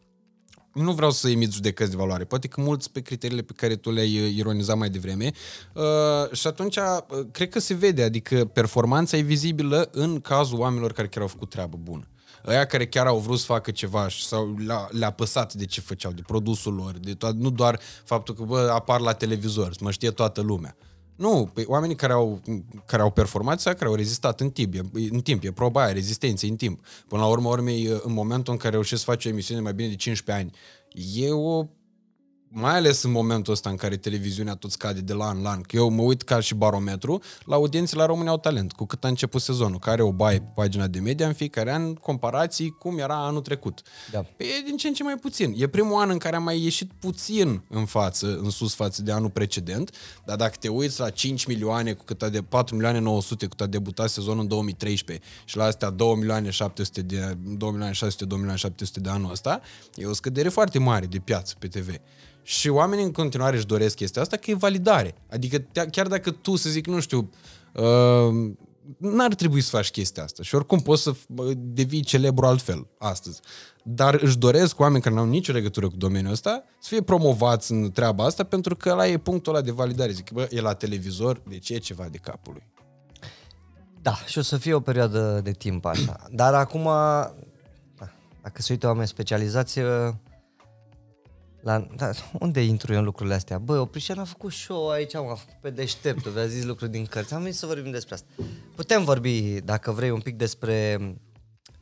[0.80, 3.90] nu vreau să emit judecăți de valoare, poate că mulți pe criteriile pe care tu
[3.90, 5.30] le-ai uh, ironizat mai devreme
[5.72, 6.98] uh, și atunci uh,
[7.30, 11.50] cred că se vede, adică performanța e vizibilă în cazul oamenilor care chiar au făcut
[11.50, 12.06] treabă bună.
[12.44, 15.80] Aia care chiar au vrut să facă ceva și sau le-a, le-a păsat de ce
[15.80, 19.78] făceau, de produsul lor, de to- nu doar faptul că bă, apar la televizor, să
[19.82, 20.76] mă știe toată lumea.
[21.18, 22.40] Nu, pe oamenii care au,
[22.86, 25.92] care au performat sau care au rezistat în timp, e, în timp, e proba aia,
[25.92, 26.80] rezistență în timp.
[27.08, 29.88] Până la urmă, urmei, în momentul în care reușesc să faci o emisiune mai bine
[29.88, 30.54] de 15 ani,
[31.14, 31.64] e o
[32.50, 35.60] mai ales în momentul ăsta în care televiziunea tot scade de la an la an,
[35.60, 39.04] că eu mă uit ca și barometru, la audiențele la România au talent, cu cât
[39.04, 42.98] a început sezonul, care o baie pe pagina de media în fiecare an, comparații cum
[42.98, 43.82] era anul trecut.
[44.10, 44.18] Da.
[44.36, 45.54] Păi e din ce în ce mai puțin.
[45.56, 49.12] E primul an în care am mai ieșit puțin în față, în sus față de
[49.12, 49.90] anul precedent,
[50.24, 53.60] dar dacă te uiți la 5 milioane, cu cât a de 4 milioane 900, cât
[53.60, 58.24] a debutat sezonul în 2013 și la astea 2 milioane 700 de 2 milioane 600,
[58.24, 59.60] 2 milioane 700 de anul ăsta,
[59.94, 61.90] e o scădere foarte mare de piață pe TV.
[62.48, 65.14] Și oamenii în continuare își doresc chestia asta, că e validare.
[65.30, 67.30] Adică te- chiar dacă tu, să zic, nu știu,
[67.74, 68.52] uh,
[68.98, 70.42] n-ar trebui să faci chestia asta.
[70.42, 73.40] Și oricum poți să bă, devii celebru altfel astăzi.
[73.82, 77.72] Dar își doresc oameni care nu au nicio legătură cu domeniul ăsta să fie promovați
[77.72, 80.12] în treaba asta pentru că ăla e punctul ăla de validare.
[80.12, 82.66] Zic, bă, e la televizor, deci e ceva de capul lui.
[84.02, 86.26] Da, și o să fie o perioadă de timp așa.
[86.30, 86.82] Dar acum,
[87.98, 89.78] da, dacă se uită oameni specializați,
[91.60, 93.58] la, da, unde intru eu în lucrurile astea?
[93.58, 97.34] Bă, Oprișan a făcut show aici, am făcut pe deșteptul, vi-a zis lucruri din cărți.
[97.34, 98.26] Am venit să vorbim despre asta.
[98.74, 100.98] Putem vorbi, dacă vrei, un pic despre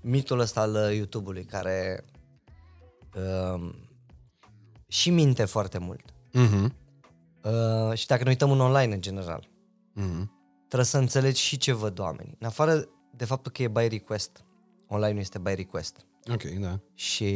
[0.01, 2.05] mitul ăsta al YouTube-ului, care
[3.17, 3.71] uh,
[4.89, 6.05] și minte foarte mult.
[6.11, 6.67] Uh-huh.
[7.43, 9.49] Uh, și dacă ne uităm în online în general,
[10.01, 10.25] Uh-huh.
[10.59, 12.37] trebuie să înțelegi și ce văd oamenii.
[12.39, 14.45] În afară de faptul că e by request.
[14.89, 16.07] Online nu este by request.
[16.33, 16.81] Ok, da.
[16.95, 17.35] Și,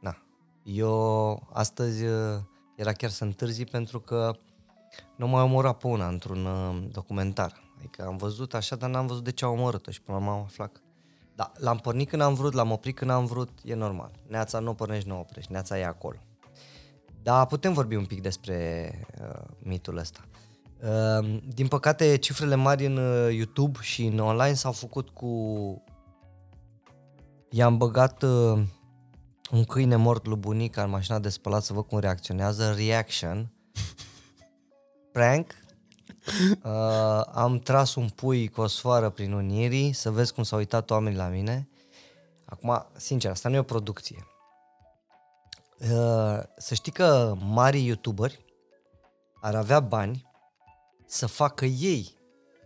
[0.00, 0.22] na,
[0.62, 2.38] eu astăzi uh,
[2.76, 4.32] era chiar să întârzi pentru că
[5.16, 7.60] nu mai omora pe una într-un uh, documentar.
[7.78, 10.36] Adică am văzut așa, dar n-am văzut de ce au omorât-o și până la urmă
[10.36, 10.80] am aflat că...
[11.34, 14.10] Da, l-am pornit când am vrut, l-am oprit când am vrut, e normal.
[14.26, 16.16] Neața nu o pornești, nu o oprești, neața e acolo.
[17.22, 18.90] Da, putem vorbi un pic despre
[19.20, 20.20] uh, mitul ăsta.
[20.82, 25.82] Uh, din păcate, cifrele mari în uh, YouTube și în online s-au făcut cu...
[27.50, 28.62] I-am băgat uh,
[29.50, 32.72] un câine mort lui bunica în mașina de spălat să văd cum reacționează.
[32.72, 33.52] Reaction.
[35.12, 35.54] Prank.
[36.62, 40.90] Uh, am tras un pui cu o sfoară prin unirii să vezi cum s-au uitat
[40.90, 41.68] oamenii la mine.
[42.44, 44.26] Acum, sincer, asta nu e o producție.
[45.78, 48.44] Uh, să știi că mari youtuberi
[49.40, 50.26] ar avea bani
[51.06, 52.18] să facă ei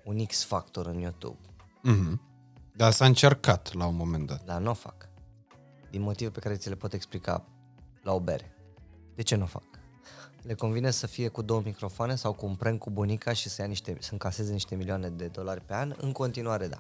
[0.05, 1.39] un X-Factor în YouTube.
[1.83, 2.21] Mhm.
[2.77, 4.45] Dar s-a încercat la un moment dat.
[4.45, 5.04] Dar nu o fac.
[5.95, 7.45] Din motive pe care ți le pot explica
[8.03, 8.55] la o bere.
[9.15, 9.63] De ce nu o fac?
[10.43, 13.63] Le convine să fie cu două microfoane sau cu un prank cu bunica și să,
[13.63, 15.95] ia niște, să încaseze niște milioane de dolari pe an?
[15.97, 16.79] În continuare, da.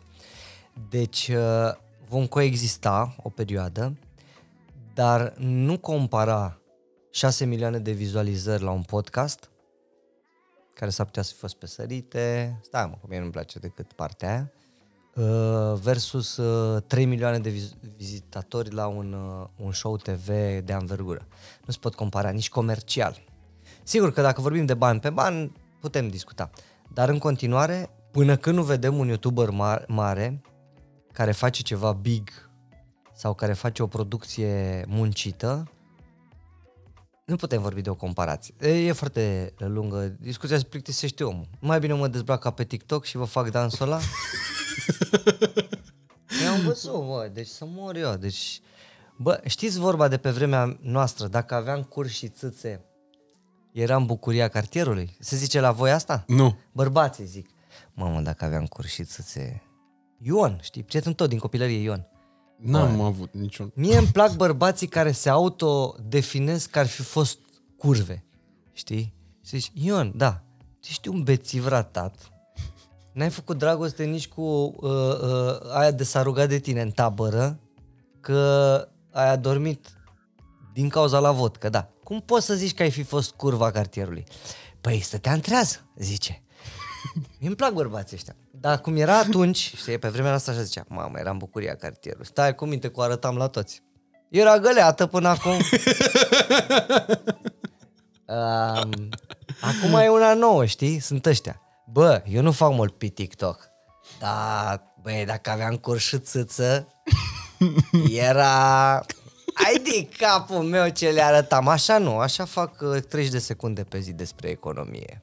[0.89, 1.73] Deci uh,
[2.09, 3.99] vom coexista o perioadă,
[4.95, 6.61] dar nu compara
[7.11, 9.51] 6 milioane de vizualizări la un podcast,
[10.73, 13.93] care s-ar putea să fi fost pe sărite, stai mă, că mie nu-mi place decât
[13.93, 14.64] partea aia, uh,
[15.75, 20.27] versus uh, 3 milioane de viz- vizitatori la un, uh, un show TV
[20.65, 21.27] de anvergură.
[21.67, 23.23] Nu se pot compara nici comercial.
[23.83, 26.51] Sigur că dacă vorbim de bani pe bani, putem discuta.
[26.93, 30.41] Dar în continuare, până când nu vedem un YouTuber ma- mare
[31.12, 32.29] care face ceva big
[33.15, 35.69] sau care face o producție muncită,
[37.27, 38.55] nu putem vorbi de o comparație.
[38.61, 40.17] E, e foarte lungă.
[40.21, 41.49] Discuția se plictisește omul.
[41.61, 43.99] Mai bine mă dezbrac ca pe TikTok și vă fac dansul ăla.
[46.45, 48.16] Eu am văzut, mă, deci să mor eu.
[48.16, 48.61] Deci,
[49.16, 52.85] bă, știți vorba de pe vremea noastră, dacă aveam cur și țâțe,
[53.72, 55.16] eram bucuria cartierului?
[55.18, 56.25] Se zice la voi asta?
[56.27, 56.59] Nu.
[56.72, 57.49] Bărbații zic.
[57.95, 59.62] Mamă, dacă aveam cur și țâțe...
[60.18, 62.07] Ion, știi, prietenul tot din copilărie, Ion.
[62.57, 63.72] N-am avut niciun...
[63.75, 67.39] Mie îmi plac bărbații care se autodefinesc că ar fi fost
[67.79, 68.25] curve.
[68.72, 69.14] Știi?
[69.45, 72.34] Și zici, Ion, da, tu ești un bețiv ratat.
[73.15, 77.59] N-ai făcut dragoste nici cu uh, uh, aia de s-a rugat de tine în tabără,
[78.21, 79.87] că ai adormit
[80.73, 81.89] din cauza la vot, că da.
[82.05, 84.25] Cum poți să zici că ai fi fost curva cartierului?
[84.81, 86.43] Păi stătea în trează, zice.
[87.39, 88.37] Mie îmi plac bărbații ăștia.
[88.51, 92.27] Dar cum era atunci, știi, pe vremea asta așa zicea, mamă, eram bucuria cartierului.
[92.27, 93.83] Stai cu minte, cu arătam la toți.
[94.29, 95.53] Era găleată până acum.
[98.37, 99.09] um,
[99.61, 100.99] acum e una nouă, știi?
[100.99, 101.64] Sunt ăștia.
[101.95, 103.71] Bă, eu nu fac mult pe TikTok.
[104.19, 106.89] Dar, băi, dacă aveam cur și țâță,
[108.31, 108.95] era...
[109.65, 111.69] Ai de capul meu ce le arătam.
[111.69, 115.23] Așa nu, așa fac uh, 30 de secunde pe zi despre economie.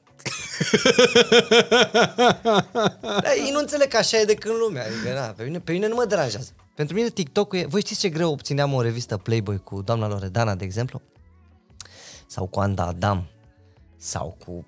[3.00, 4.84] Dar ei nu înțeleg că așa e de când lumea.
[4.86, 6.50] Adică, na, pe, mine, pe mine nu mă deranjează.
[6.74, 7.66] Pentru mine TikTok-ul e...
[7.66, 11.02] Voi știți ce greu obțineam o revistă Playboy cu doamna Loredana, de exemplu?
[12.26, 13.28] Sau cu Anda Adam?
[13.96, 14.66] Sau cu...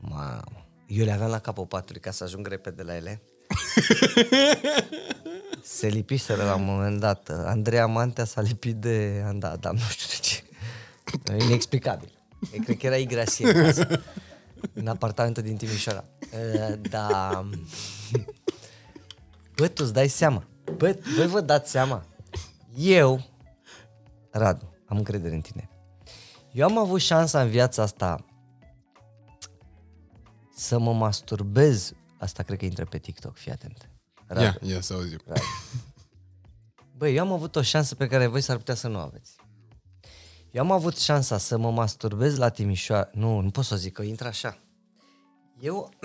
[0.00, 0.65] Mamă.
[0.86, 3.22] Eu le aveam la capul patului ca să ajung repede la ele.
[5.62, 7.28] Se lipiseră la un moment dat.
[7.28, 10.42] Andreea Mantea s-a lipit de Anda Adam, nu știu de ce.
[11.32, 12.18] E inexplicabil.
[12.52, 14.02] E, cred că era Igrasie în casă,
[14.72, 16.04] în apartamentul din Timișoara.
[16.20, 17.48] Uh, Da...
[19.56, 20.46] Bă, tu îți dai seama.
[20.76, 22.06] Bă, voi vă dați seama.
[22.76, 23.20] Eu,
[24.30, 25.70] Radu, am încredere în tine.
[26.52, 28.24] Eu am avut șansa în viața asta
[30.56, 31.92] să mă masturbez.
[32.18, 33.90] Asta cred că intră pe TikTok, fii atent.
[34.26, 34.42] Radu.
[34.42, 35.18] Ia, ia să auzim.
[36.96, 39.36] Băi, eu am avut o șansă pe care voi s-ar putea să nu aveți.
[40.50, 43.10] Eu am avut șansa să mă masturbez la Timișoara.
[43.12, 44.58] Nu, nu pot să o zic, că intră așa.
[45.60, 45.90] Eu...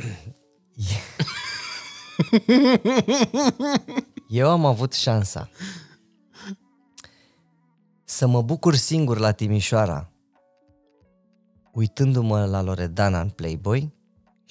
[4.30, 5.50] Eu am avut șansa
[8.04, 10.12] să mă bucur singur la Timișoara,
[11.72, 13.94] uitându-mă la Loredana în Playboy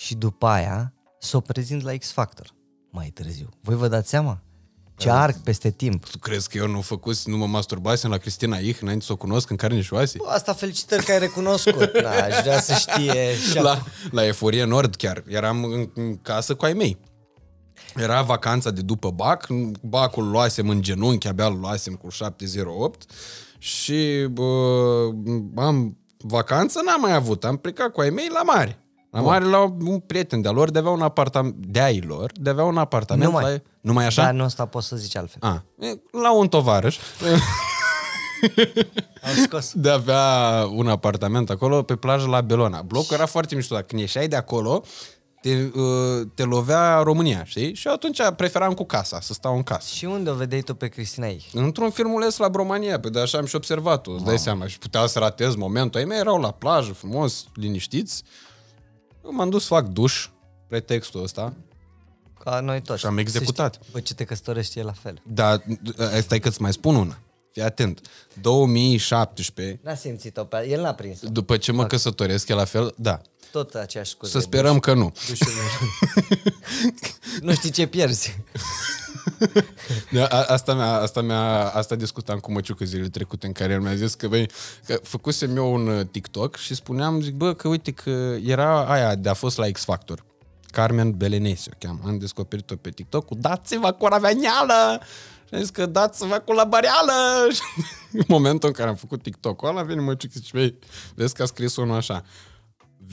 [0.00, 2.54] și după aia să o prezint la X Factor
[2.90, 3.48] mai târziu.
[3.60, 4.42] Voi vă dați seama?
[4.96, 6.06] Ce arc peste timp.
[6.06, 9.16] Tu crezi că eu nu făcut, nu mă masturbasem la Cristina Ich înainte să o
[9.16, 10.18] cunosc în carne și oase?
[10.18, 11.92] Bă, asta felicitări că ai recunoscut.
[12.02, 15.22] Da, aș vrea să știe și La, la Eforie Nord chiar.
[15.26, 16.98] Eram în, în casă cu ai mei.
[17.96, 19.46] Era vacanța de după bac,
[19.82, 23.10] bacul luasem în genunchi, abia îl luasem cu 708
[23.58, 24.44] și bă,
[25.56, 28.84] am vacanță, n-am mai avut, am plecat cu ai mei la mare.
[29.10, 32.64] La mare la un prieten de-a lor, de avea un apartament, de-ai lor, de avea
[32.64, 33.24] un apartament.
[33.24, 33.52] Nu mai.
[33.52, 34.22] La, nu mai așa?
[34.22, 35.50] Dar nu asta poți să zici altfel.
[35.50, 36.98] A, e, la un tovarăș.
[39.22, 39.72] Am scos.
[39.74, 42.82] de avea un apartament acolo pe plajă la Belona.
[42.82, 44.82] Blocul era foarte mișto, dar când ieșeai de acolo,
[45.40, 47.74] te, uh, te lovea România, știi?
[47.74, 49.94] Și atunci preferam cu casa, să stau în casă.
[49.94, 51.46] Și unde o vedeai tu pe Cristina ei?
[51.52, 54.66] Într-un filmuleț la România, pe de așa am și observat-o, îți dai seama.
[54.66, 56.00] Și putea să ratez momentul.
[56.00, 58.22] Ai mei erau la plajă, frumos, liniștiți.
[59.24, 60.28] Eu m-am dus să fac duș,
[60.68, 61.54] pretextul ăsta.
[62.44, 63.00] Ca noi toți.
[63.00, 63.74] Și am executat.
[63.74, 65.22] Să știi, Bă, ce te căsătorești e la fel.
[65.26, 65.62] Dar
[66.20, 67.18] stai că-ți mai spun una.
[67.52, 68.00] Fii atent.
[68.40, 72.94] 2017, N-a simțit-o pe El n-a prins după ce mă căsătoresc, e la fel?
[72.96, 73.20] Da.
[73.50, 74.32] Tot aceeași scuze.
[74.32, 75.12] Să sperăm că nu.
[77.42, 78.38] nu știi ce pierzi.
[80.12, 83.80] Da, a- asta, mi-a, asta, mi-a, asta discutam cu Măciucă zilele trecute în care el
[83.80, 84.50] mi-a zis că, băi,
[84.86, 89.14] că făcusem eu un uh, TikTok și spuneam, zic, bă, că uite că era aia
[89.14, 90.24] de a fost la X Factor.
[90.70, 91.98] Carmen Belenesi o cheamă.
[92.06, 95.00] Am descoperit-o pe TikTok cu dați-vă cu raveneală!
[95.48, 97.12] Și am zis că dați-vă cu la bareală!
[97.54, 97.60] Și
[98.12, 100.78] în momentul în care am făcut TikTok-ul ăla, vine Măciucă și zice, băi,
[101.14, 102.24] vezi că a scris unul așa.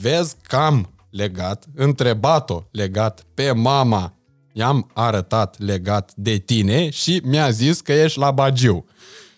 [0.00, 4.12] Vezi că am legat, întrebat-o legat pe mama
[4.52, 8.84] i-am arătat legat de tine și mi-a zis că ești la Bagiu.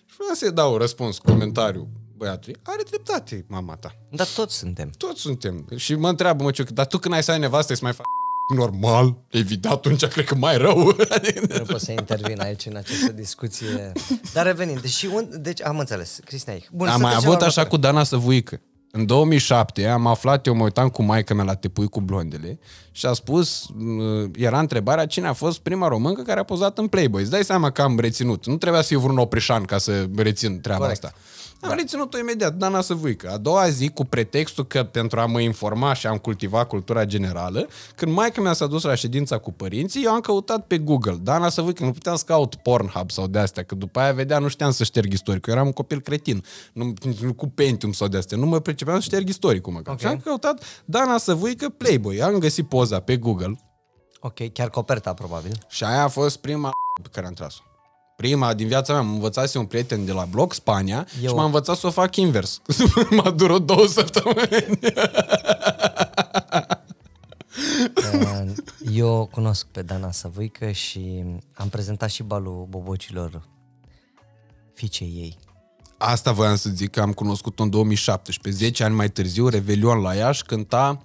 [0.06, 1.88] Și vreau să-i dau răspuns, comentariu
[2.20, 2.60] băiatului.
[2.62, 3.94] Are dreptate, mama ta.
[4.10, 4.90] Dar toți suntem.
[4.96, 5.66] Toți suntem.
[5.76, 8.06] Și mă întreabă, mă, dar tu când ai să ai nevastă, să mai faci
[8.56, 10.96] normal, evident, atunci cred că mai rău.
[11.58, 13.92] Nu pot să intervin aici în această discuție.
[14.32, 16.66] Dar revenind, deci, un, deci am înțeles, Cristina Eich.
[16.72, 17.68] Bun, am să mai trecem avut la așa următoare.
[17.68, 18.60] cu Dana Săvuică.
[18.92, 22.58] În 2007 am aflat, eu mă uitam cu maica mea la Tepui cu blondele
[22.90, 26.86] și a spus, uh, era întrebarea cine a fost prima româncă care a pozat în
[26.86, 27.20] Playboy.
[27.20, 28.46] Îți dai seama că am reținut.
[28.46, 31.04] Nu trebuia să fie vreun oprișan ca să rețin treaba Corect.
[31.04, 31.18] asta.
[31.62, 31.74] Am da.
[31.74, 33.30] reținut-o imediat, Dana Săvuică.
[33.30, 37.68] A doua zi, cu pretextul că pentru a mă informa și am cultivat cultura generală,
[37.94, 41.18] când maica mea s-a dus la ședința cu părinții, eu am căutat pe Google.
[41.22, 44.70] Dana Săvuică, nu puteam să caut Pornhub sau de-astea, că după aia vedea, nu știam
[44.70, 45.48] să șterg istoricul.
[45.48, 48.38] Eu eram un copil cretin, nu, nu cu Pentium sau de-astea.
[48.38, 49.92] Nu mă pricepeam să șterg istoricul măcar.
[49.94, 50.00] Ok.
[50.00, 52.22] Și am căutat Dana Săvuică Playboy.
[52.22, 53.60] Am găsit poza pe Google
[54.20, 55.52] Ok, chiar coperta, probabil.
[55.68, 56.70] și aia a fost prima
[57.02, 57.62] pe care am tras-o.
[58.20, 61.44] Prima din viața mea, m-a învățase un prieten de la blog Spania Eu- și m-a
[61.44, 62.60] învățat să o fac invers.
[63.22, 64.78] M-a durat două săptămâni.
[67.96, 68.52] Uh,
[68.92, 73.42] Eu cunosc pe Dana Săvuică și am prezentat și balul bobocilor
[74.74, 75.38] fiicei ei.
[75.98, 78.64] Asta voiam să zic că am cunoscut-o în 2017.
[78.64, 81.02] 10 ani mai târziu, Revelion la Iași, cânta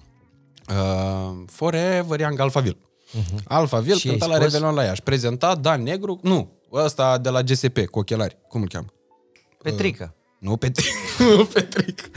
[0.70, 2.78] uh, Forever Young Alphaville.
[2.78, 3.44] Uh-huh.
[3.44, 4.02] Alphaville Mhm.
[4.02, 4.52] Și cânta ai la spus?
[4.52, 5.02] Revelion la Iași.
[5.02, 6.52] Prezenta Dan Negru, nu,
[6.84, 8.38] ăsta de la GSP, cu ochelari.
[8.48, 8.88] Cum îl cheamă?
[9.64, 10.16] Petrică.
[10.40, 10.94] Nu Petric,
[11.38, 12.10] nu Petric.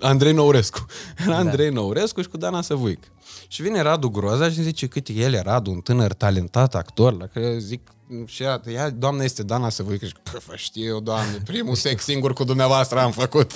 [0.00, 0.86] Andrei Nourescu.
[1.26, 1.74] Era Andrei da.
[1.74, 3.02] Nourescu și cu Dana Săvuic.
[3.48, 6.74] Și vine Radu Groza și îmi zice cât e el, e Radu, un tânăr talentat
[6.74, 7.88] actor, la care zic
[8.26, 10.00] și ea, ea doamna este Dana Săvuic.
[10.00, 13.52] Și zic, "Pă, știu eu, doamne, primul sex singur cu dumneavoastră am făcut.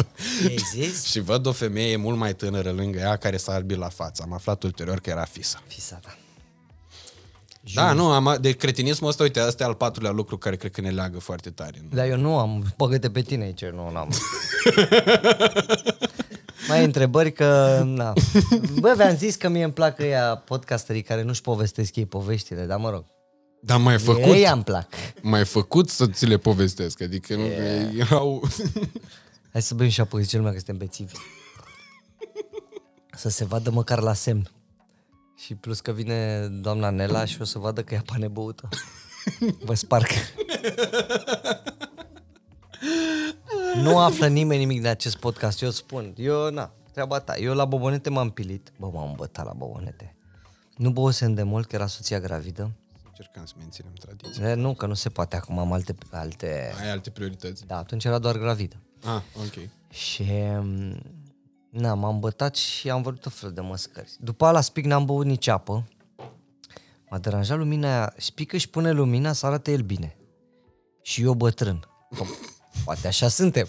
[0.47, 1.05] I-ai zis?
[1.11, 4.23] și văd o femeie mult mai tânără lângă ea care s-a albit la față.
[4.27, 5.63] Am aflat ulterior că era fisa.
[5.67, 6.01] Fisa
[7.75, 7.85] ta.
[7.87, 10.81] Da, nu, am, de cretinismul ăsta, uite, asta e al patrulea lucru care cred că
[10.81, 11.81] ne leagă foarte tare.
[11.91, 14.09] Dar eu nu am, băgă pe tine aici, nu am.
[16.69, 18.13] Mai ai întrebări că, na.
[18.81, 22.79] Bă, v-am zis că mie îmi plac ea podcasterii care nu-și povestesc ei poveștile, dar
[22.79, 23.05] mă rog.
[23.63, 24.89] Dar mai făcut, Ei îmi plac.
[25.23, 27.45] mai făcut să ți le povestesc, adică nu
[27.99, 28.49] erau...
[29.53, 31.15] Hai să bem și apoi, zice lumea că suntem bețivi.
[33.17, 34.51] Să se vadă măcar la semn.
[35.37, 38.69] Și plus că vine doamna Nela și o să vadă că e apa nebăută.
[39.65, 40.07] Vă sparg.
[43.83, 46.15] nu află nimeni nimic de acest podcast, eu îți spun.
[46.17, 47.37] Eu, na, treaba ta.
[47.37, 48.73] Eu la bobonete m-am pilit.
[48.79, 50.17] Bă, m-am bătat la bobonete.
[50.77, 52.71] Nu băusem de mult, că era soția gravidă.
[53.07, 54.51] Încercăm să menținem tradiția.
[54.51, 56.75] E, nu, că nu se poate acum, am alte, alte...
[56.81, 57.67] Ai alte priorități?
[57.67, 58.77] Da, atunci era doar gravidă.
[59.05, 59.69] Ah, ok.
[59.91, 60.25] Și
[60.61, 61.03] mm,
[61.75, 64.17] na, m-am bătat și am văzut tot fel de măscări.
[64.21, 65.85] După ala spic n-am băut nici apă.
[67.11, 68.15] M-a deranjat lumina aia.
[68.17, 70.17] Spică și pune lumina să arate el bine.
[71.03, 71.89] Și eu bătrân.
[72.17, 72.23] Că
[72.85, 73.69] Poate așa suntem.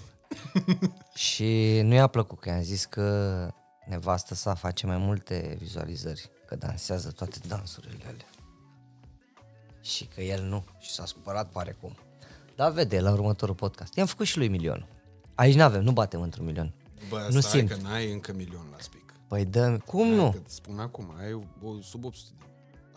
[1.15, 3.49] și nu i-a plăcut că i-am zis că
[3.85, 8.29] nevastă sa face mai multe vizualizări, că dansează toate dansurile alea.
[9.81, 10.63] Și că el nu.
[10.79, 11.95] Și s-a supărat, pare cum.
[12.55, 13.95] Dar vede la următorul podcast.
[13.95, 14.87] I-am făcut și lui milion.
[15.35, 16.73] Aici n-avem, nu batem într-un milion.
[17.09, 17.69] Bă, nu stai simt.
[17.71, 19.13] că n-ai încă milion la spic.
[19.27, 20.31] Păi dă cum nu?
[20.31, 22.45] Că îți spun acum, ai o, sub 800 de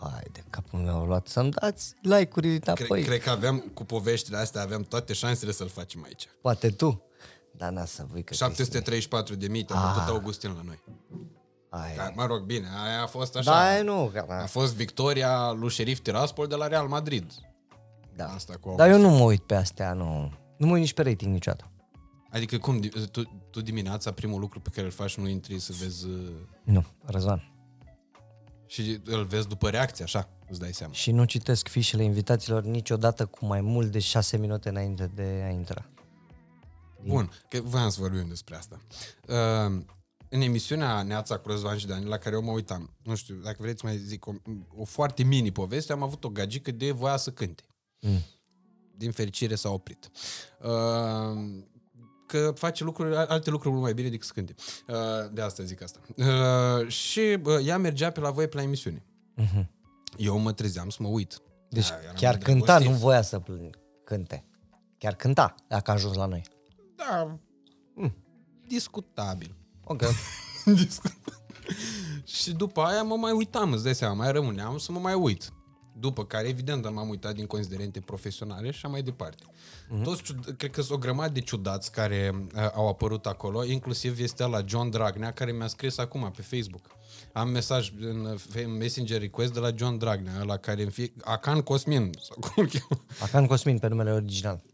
[0.01, 3.03] Hai de capul meu luat să-mi dați like-uri Cre- înapoi.
[3.03, 6.27] Cred că aveam, cu poveștile astea, aveam toate șansele să-l facem aici.
[6.41, 7.03] Poate tu.
[7.51, 10.79] Dar n-a să voi că 734 de mii, te-a bătut Augustin la noi.
[11.69, 11.95] Ai.
[11.95, 13.51] Da, mă rog, bine, aia a fost așa.
[13.51, 17.31] Da, aia nu, că A fost victoria lui Șerif Tiraspol de la Real Madrid.
[18.15, 18.25] da.
[18.25, 20.33] Asta cu Dar eu nu mă uit pe astea, nu.
[20.57, 21.71] Nu mă uit nici pe rating niciodată.
[22.29, 25.73] Adică cum, di- tu, tu dimineața, primul lucru pe care îl faci, nu intri să
[25.79, 26.07] vezi...
[26.07, 26.29] uh,
[26.63, 27.53] Nu, Răzvan.
[28.67, 30.93] Și îl vezi după reacție, așa, îți dai seama.
[30.93, 35.49] Și nu citesc fișele invitaților niciodată cu mai mult de șase minute înainte de a
[35.49, 35.89] intra.
[37.05, 38.79] Bun, că voiam să vorbim despre asta.
[39.27, 39.81] Uh,
[40.29, 43.57] în emisiunea Neața cu Răzvan și Dani, la care eu mă uitam, nu știu, dacă
[43.59, 44.31] vreți mai zic, o,
[44.75, 47.63] o foarte mini poveste, am avut o gagică de voia să cânte.
[47.99, 48.19] Mm.
[48.95, 50.09] Din fericire s-a oprit.
[50.61, 51.63] Uh,
[52.29, 54.53] că face lucruri, alte lucruri mult mai bine decât să cânte.
[54.87, 54.95] Uh,
[55.31, 55.99] de asta zic asta.
[56.15, 59.05] Uh, și uh, ea mergea pe la voi pe la emisiune.
[59.35, 59.69] Mhm.
[60.17, 61.41] Eu mă trezeam să mă uit.
[61.69, 62.65] Deci Da, eram chiar îndrăgostit.
[62.67, 63.69] cânta, nu voia să pl-
[64.03, 64.45] cânte.
[64.97, 66.43] Chiar cânta, dacă a ajuns la noi.
[66.95, 67.37] Da,
[67.93, 68.15] mm,
[68.67, 69.55] discutabil.
[69.83, 70.01] Ok.
[70.65, 71.13] Discut.
[72.23, 75.53] și după aia mă mai uitam, îți dai seama, mai rămâneam să mă mai uit.
[75.99, 79.43] După care, evident, m-am uitat din considerente profesionale și așa mai departe.
[79.43, 80.03] Mm-hmm.
[80.03, 84.19] Toți, ciud- cred că sunt o grămadă de ciudați care uh, au apărut acolo, inclusiv
[84.19, 86.81] este la John Dragnea, care mi-a scris acum pe Facebook.
[87.33, 88.25] Am mesaj în
[88.55, 91.13] uh, Messenger request de la John Dragnea, la care în fie...
[91.21, 93.01] Acan Cosmin, sau cum îl cheamă.
[93.19, 94.61] Acan Cosmin pe numele original.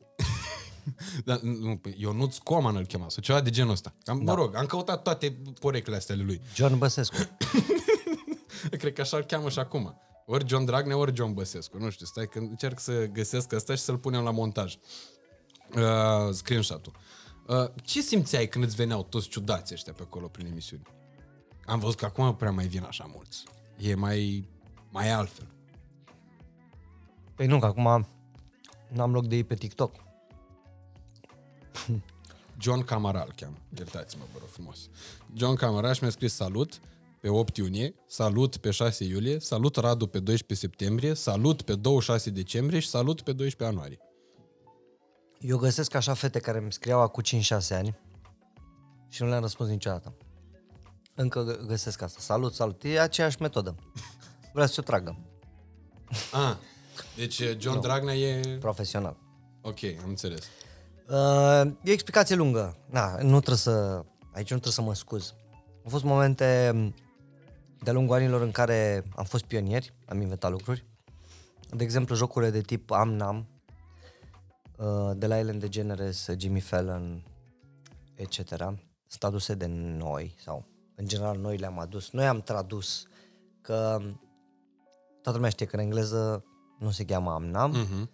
[1.26, 3.94] Da, nu, Ionuț Coman îl chema, sau ceva de genul ăsta.
[4.06, 4.32] Am, da.
[4.32, 6.42] Mă rog, am căutat toate poreclele astea ale lui.
[6.56, 7.16] John Băsescu.
[8.80, 9.96] Cred că așa îl cheamă și acum.
[10.26, 11.78] Ori John Dragnea, ori John Băsescu.
[11.78, 14.78] Nu știu, stai că încerc să găsesc asta și să-l punem la montaj.
[15.76, 16.94] Uh, screenshot-ul.
[17.48, 20.84] Uh, ce simțeai când îți veneau toți ciudați ăștia pe acolo prin emisiuni?
[21.66, 23.44] Am văzut că acum nu prea mai vin așa mulți.
[23.78, 24.50] E mai,
[24.92, 25.48] mai altfel.
[27.36, 28.08] Păi nu, că acum
[28.90, 29.96] n-am loc de ei pe TikTok.
[32.62, 33.58] John Camara îl cheamă.
[33.78, 34.90] Iertați-mă, vă rog frumos.
[35.34, 36.80] John Camara și mi-a scris salut
[37.26, 42.30] pe 8 iunie, salut pe 6 iulie, salut Radu pe 12 septembrie, salut pe 26
[42.30, 44.00] decembrie și salut pe 12 ianuarie.
[45.40, 47.98] Eu găsesc așa fete care îmi scriau acum 5-6 ani
[49.10, 50.18] și nu le-am răspuns niciodată.
[51.16, 52.20] Încă gă- găsesc asta.
[52.22, 52.84] Salut, salut.
[52.84, 53.76] E aceeași metodă.
[54.54, 55.18] Vreau să o tragă.
[56.32, 56.56] Ah,
[57.16, 58.58] deci John Dragnea e...
[58.58, 59.18] Profesional.
[59.62, 60.44] Ok, am înțeles.
[61.10, 62.78] Uh, e o explicație lungă.
[62.90, 64.04] Na, nu trebuie să...
[64.34, 65.34] Aici nu trebuie să mă scuz.
[65.84, 66.74] Au fost momente
[67.84, 70.86] de-a lungul anilor în care am fost pionieri, am inventat lucruri.
[71.72, 73.48] De exemplu, jocurile de tip Am-Nam,
[74.78, 77.24] uh, de la Ellen DeGeneres, Jimmy Fallon,
[78.16, 78.50] etc.
[79.08, 79.66] Sunt aduse de
[79.98, 80.66] noi, sau
[80.96, 82.12] în general noi le-am adus.
[82.12, 83.08] Noi am tradus
[83.62, 84.02] că
[85.22, 86.44] toată lumea știe că în engleză
[86.80, 88.10] nu se cheamă Am-Nam, Mhm.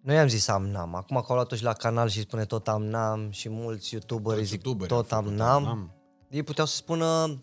[0.00, 3.30] noi am zis Am-Nam, acum că au luat-o și la canal și spune tot Am-Nam
[3.30, 5.54] și mulți youtuberi Toți zic youtuberi au tot făcut Am-Nam.
[5.66, 5.94] Am-Nam.
[6.30, 7.40] Ei puteau să spună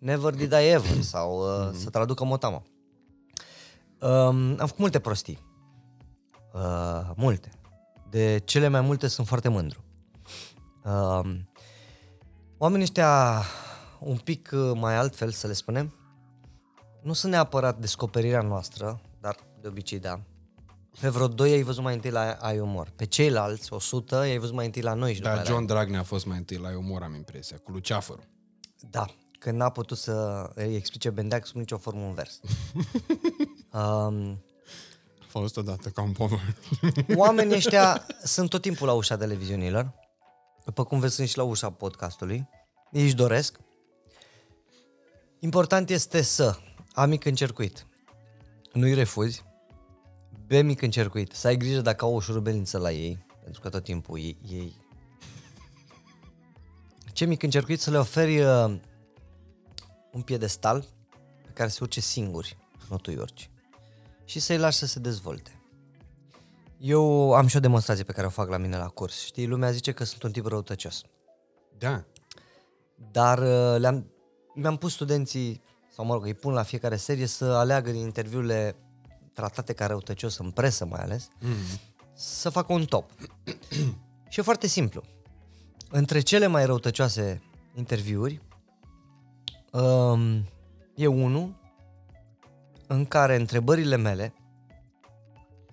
[0.00, 2.62] Never did I ever sau uh, să traducă Motama.
[4.00, 5.38] Um, am făcut multe prostii.
[6.52, 7.50] Uh, multe.
[8.10, 9.84] De cele mai multe sunt foarte mândru.
[10.84, 11.50] Um,
[12.58, 13.42] oamenii ăștia
[14.00, 15.94] un pic uh, mai altfel, să le spunem,
[17.02, 20.20] nu sunt neapărat descoperirea noastră, dar de obicei da.
[21.00, 22.92] Pe vreo doi ai văzut mai întâi la ai umor.
[22.96, 25.66] Pe ceilalți, 100, ai văzut mai întâi la noi și după Dar aia la John
[25.66, 28.24] Dragnea a fost mai întâi la umor, am impresia, cu Luceafărul.
[28.90, 29.06] Da,
[29.40, 32.40] că n-a putut să îi explice Bendeac sub nicio formă un vers.
[33.72, 34.42] um,
[35.20, 36.54] A fost odată ca un pomor.
[37.16, 39.94] oamenii ăștia sunt tot timpul la ușa televiziunilor,
[40.64, 42.48] după cum vezi sunt și la ușa podcastului.
[42.92, 43.60] Ei își doresc.
[45.38, 46.56] Important este să
[46.92, 47.86] am mic în circuit,
[48.72, 49.44] nu-i refuzi,
[50.46, 53.68] be mic în circuit, să ai grijă dacă au o șurubelință la ei, pentru că
[53.68, 54.88] tot timpul ei, ei
[57.20, 58.74] ce mic în circuit să le oferi uh,
[60.12, 60.84] un piedestal
[61.44, 62.56] pe care se urce singuri,
[62.88, 63.50] nu tu îi urci.
[64.24, 65.60] Și să-i lași să se dezvolte.
[66.78, 69.20] Eu am și o demonstrație pe care o fac la mine la curs.
[69.24, 71.02] Știi, lumea zice că sunt un tip răutăcios.
[71.78, 72.04] Da.
[73.10, 74.10] Dar uh, le-am,
[74.54, 75.62] mi-am pus studenții,
[75.94, 78.76] sau mă rog, îi pun la fiecare serie să aleagă din interviurile
[79.34, 81.80] tratate ca răutăcios în presă mai ales, mm-hmm.
[82.14, 83.10] să facă un top.
[84.30, 85.02] și e foarte simplu.
[85.90, 87.42] Între cele mai răutăcioase
[87.74, 88.40] interviuri
[89.70, 90.44] um,
[90.94, 91.58] e unul
[92.86, 94.34] în care întrebările mele,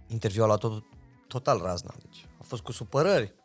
[0.07, 0.83] interviul a luat tot,
[1.27, 3.35] total razna, deci a fost cu supărări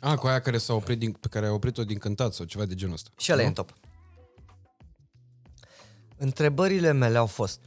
[0.00, 2.64] A, cu aia care s-a oprit din, pe care a oprit-o din cântat sau ceva
[2.64, 3.10] de genul ăsta.
[3.16, 3.72] și ăla e în top.
[6.16, 7.60] Întrebările mele au fost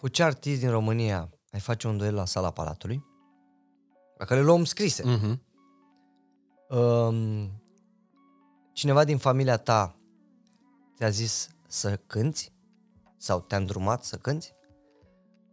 [0.00, 3.04] cu ce artist din România ai face un duel la sala Palatului?
[4.18, 5.02] La care le luăm scrise.
[5.06, 5.42] Mhm.
[6.68, 7.62] Um,
[8.72, 9.97] cineva din familia ta
[10.98, 12.52] ți-a zis să cânti?
[13.16, 14.52] Sau te-a îndrumat să cânti?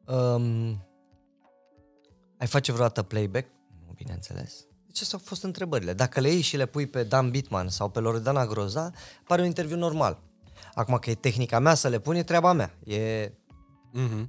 [0.05, 0.85] Um,
[2.37, 3.47] ai face vreodată playback?
[3.85, 4.65] Nu, bineînțeles.
[4.85, 5.93] Deci astea au fost întrebările.
[5.93, 8.91] Dacă le iei și le pui pe Dan Bitman sau pe Loredana Groza,
[9.27, 10.21] pare un interviu normal.
[10.73, 12.77] Acum că e tehnica mea să le pun, e treaba mea.
[12.83, 13.31] E
[13.95, 14.27] Mm-hmm.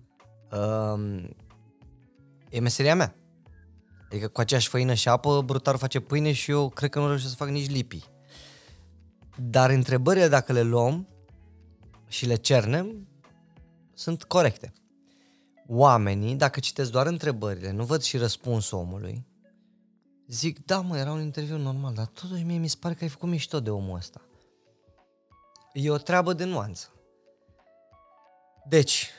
[0.53, 1.25] uh,
[2.51, 3.15] e meseria mea.
[4.07, 7.31] Adică cu aceeași făină și apă, brutarul face pâine și eu cred că nu reușesc
[7.31, 8.05] să fac nici lipii.
[9.37, 11.09] Dar întrebările, dacă le luăm
[12.09, 13.09] și le cernem,
[13.95, 14.73] sunt corecte.
[15.67, 19.27] Oamenii, dacă citesc doar întrebările, nu văd și răspunsul omului,
[20.29, 23.11] zic, da mă, era un interviu normal, dar totuși mie mi se pare că ai
[23.11, 24.21] făcut mișto de omul ăsta.
[25.73, 26.91] E o treabă de nuanță.
[28.69, 29.11] Deci,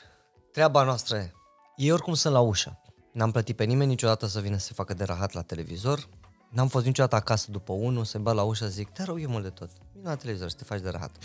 [0.52, 1.32] treaba noastră e,
[1.76, 2.82] ei oricum sunt la ușă.
[3.12, 6.08] N-am plătit pe nimeni niciodată să vină să se facă de rahat la televizor.
[6.48, 9.42] N-am fost niciodată acasă după unul, să-mi bat la ușă, zic, te rog eu mult
[9.42, 11.16] de tot, vino la televizor să te faci de rahat.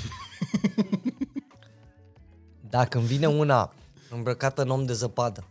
[2.70, 3.74] Dacă îmi vine una
[4.10, 5.48] îmbrăcată în om de zăpadă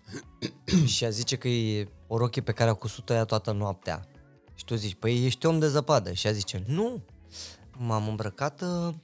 [0.85, 4.07] și a zice că e o rochie pe care a cusut-o ea toată noaptea
[4.55, 7.05] și tu zici, păi ești om de zăpadă și ea zice, nu,
[7.79, 8.95] m-am îmbrăcat uh,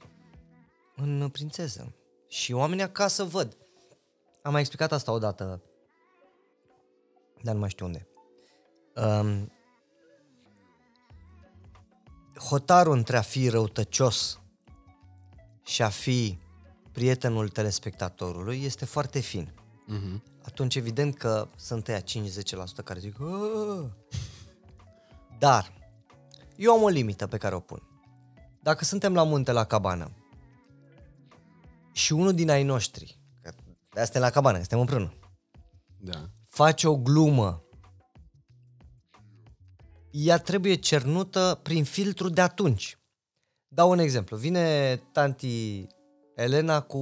[0.95, 1.93] în prințesă
[2.27, 3.57] și oamenii acasă văd.
[4.41, 5.61] Am mai explicat asta odată,
[7.41, 8.07] dar nu mai știu unde.
[8.95, 9.51] Um,
[12.47, 14.39] hotarul între a fi răutăcios
[15.65, 16.37] și a fi
[16.91, 19.53] prietenul telespectatorului este foarte fin.
[19.89, 20.21] Mm-hmm.
[20.43, 22.03] Atunci evident că sunt aia 5-10%
[22.83, 23.89] care zic "Aaah!"
[25.39, 25.73] Dar
[26.55, 27.81] eu am o limită pe care o pun.
[28.61, 30.11] Dacă suntem la munte la cabană
[31.91, 33.51] și unul din ai noștri, că
[33.93, 35.13] de asta la cabană, că suntem împreună,
[35.97, 36.29] Da.
[36.49, 37.63] face o glumă,
[40.11, 42.97] ea trebuie cernută prin filtru de atunci.
[43.67, 44.37] Dau un exemplu.
[44.37, 45.87] Vine tanti
[46.35, 46.97] Elena cu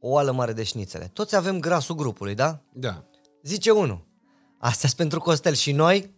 [0.00, 1.10] o oală mare de șnițele.
[1.12, 2.62] Toți avem grasul grupului, da?
[2.72, 3.04] Da.
[3.42, 4.06] Zice unul.
[4.58, 6.14] astea pentru Costel și noi?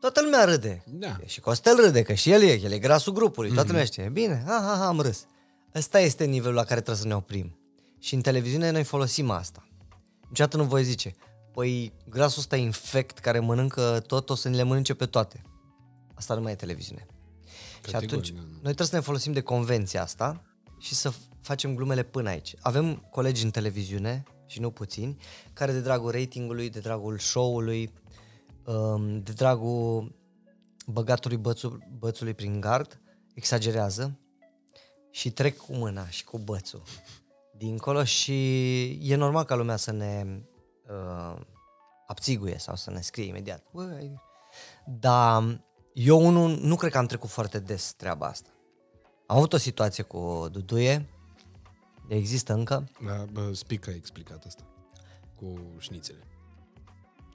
[0.00, 0.84] Toată lumea râde.
[0.86, 1.16] Da.
[1.24, 3.52] Și Costel râde, că și el e, el e grasul grupului.
[3.52, 4.08] Toată lumea știe.
[4.12, 5.26] Bine, ha, ha, ha, am râs.
[5.74, 7.58] Ăsta este nivelul la care trebuie să ne oprim.
[7.98, 9.66] Și în televiziune noi folosim asta.
[10.28, 11.14] Niciodată nu voi zice,
[11.52, 15.42] păi grasul ăsta infect care mănâncă tot, o să ne le mănânce pe toate.
[16.14, 17.06] Asta nu mai e televiziune.
[17.84, 18.46] Și Categoric, atunci, da, da.
[18.46, 20.42] noi trebuie să ne folosim de convenția asta
[20.78, 22.54] și să f- facem glumele până aici.
[22.60, 25.16] Avem colegi în televiziune, și nu puțini,
[25.52, 27.92] care de dragul ratingului, de dragul show-ului,
[28.64, 30.14] um, de dragul
[30.86, 33.00] băgatului bățul, bățului prin gard,
[33.34, 34.18] exagerează
[35.10, 36.82] și trec cu mâna și cu bățul
[37.62, 40.26] dincolo și e normal ca lumea să ne
[40.92, 41.40] uh,
[42.06, 43.62] abțiguie sau să ne scrie imediat.
[43.72, 44.20] Băi,
[44.86, 45.64] dar
[45.94, 48.48] eu unul nu cred că am trecut foarte des treaba asta.
[49.26, 51.08] Am avut o situație cu Duduie,
[52.08, 54.62] există încă, Da, bă, Spic a explicat asta.
[55.36, 56.26] Cu șnițele.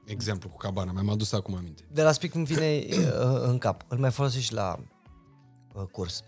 [0.05, 0.91] Exemplu cu cabana.
[0.91, 1.83] Mi-am adus acum aminte.
[1.91, 3.85] de la Spic îmi vine uh, în cap.
[3.87, 4.79] Îl mai folosesc și la
[5.73, 6.21] uh, curs.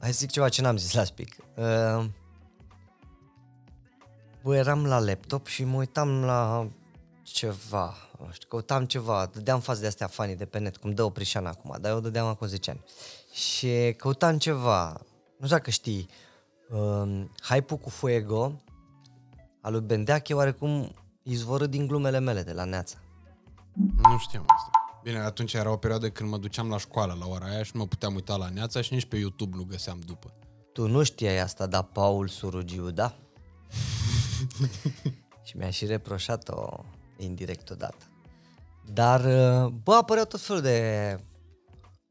[0.00, 1.36] Hai să zic ceva ce n-am zis la Spic.
[1.56, 2.04] Uh,
[4.42, 6.68] bă, eram la laptop și mă uitam la
[7.22, 11.02] ceva, nu știu, căutam ceva, dădeam faze de astea fanii de pe net, cum dă
[11.02, 12.84] Oprișan acum, dar eu dădeam acum 10 ani.
[13.32, 14.88] Și căutam ceva,
[15.36, 16.08] nu știu dacă știi,
[16.70, 18.62] uh, Hype-ul cu Fuego
[19.60, 22.96] al lui Bendeac e oarecum izvorât din glumele mele de la Neața.
[23.96, 24.70] Nu știam asta.
[25.02, 27.80] Bine, atunci era o perioadă când mă duceam la școală la ora aia și nu
[27.80, 30.32] mă puteam uita la neața și nici pe YouTube nu găseam după.
[30.72, 33.14] Tu nu știai asta, dar Paul Surugiu, da?
[35.46, 36.84] și mi-a și reproșat-o
[37.16, 38.04] indirect odată.
[38.92, 41.18] Dar, uh, bă, apăreau tot felul de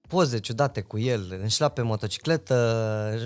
[0.07, 2.55] poze ciudate cu el, înșelat pe motocicletă,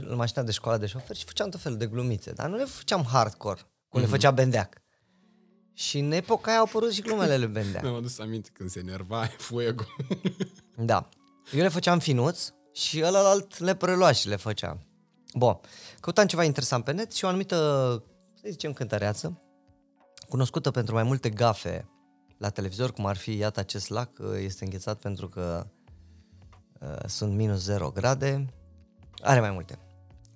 [0.08, 2.64] în mașina de școală de șofer și făceam tot felul de glumițe, dar nu le
[2.64, 4.84] făceam hardcore, cum le făcea Bendeac.
[5.74, 7.84] Și în epoca aia au apărut și glumele lui Bendeac.
[7.84, 9.84] Mi-am adus aminte când se enerva Fuego.
[10.78, 11.10] Da.
[11.53, 14.78] Eu le făceam finuț și ălalt le prelua și le făcea.
[15.34, 15.60] Bun.
[15.99, 18.03] Căutam ceva interesant pe net și o anumită,
[18.45, 19.41] să zicem, cântăreață,
[20.29, 21.89] cunoscută pentru mai multe gafe
[22.37, 25.67] la televizor, cum ar fi, iată, acest lac este înghețat pentru că
[26.79, 28.45] uh, sunt minus 0 grade.
[29.21, 29.79] Are mai multe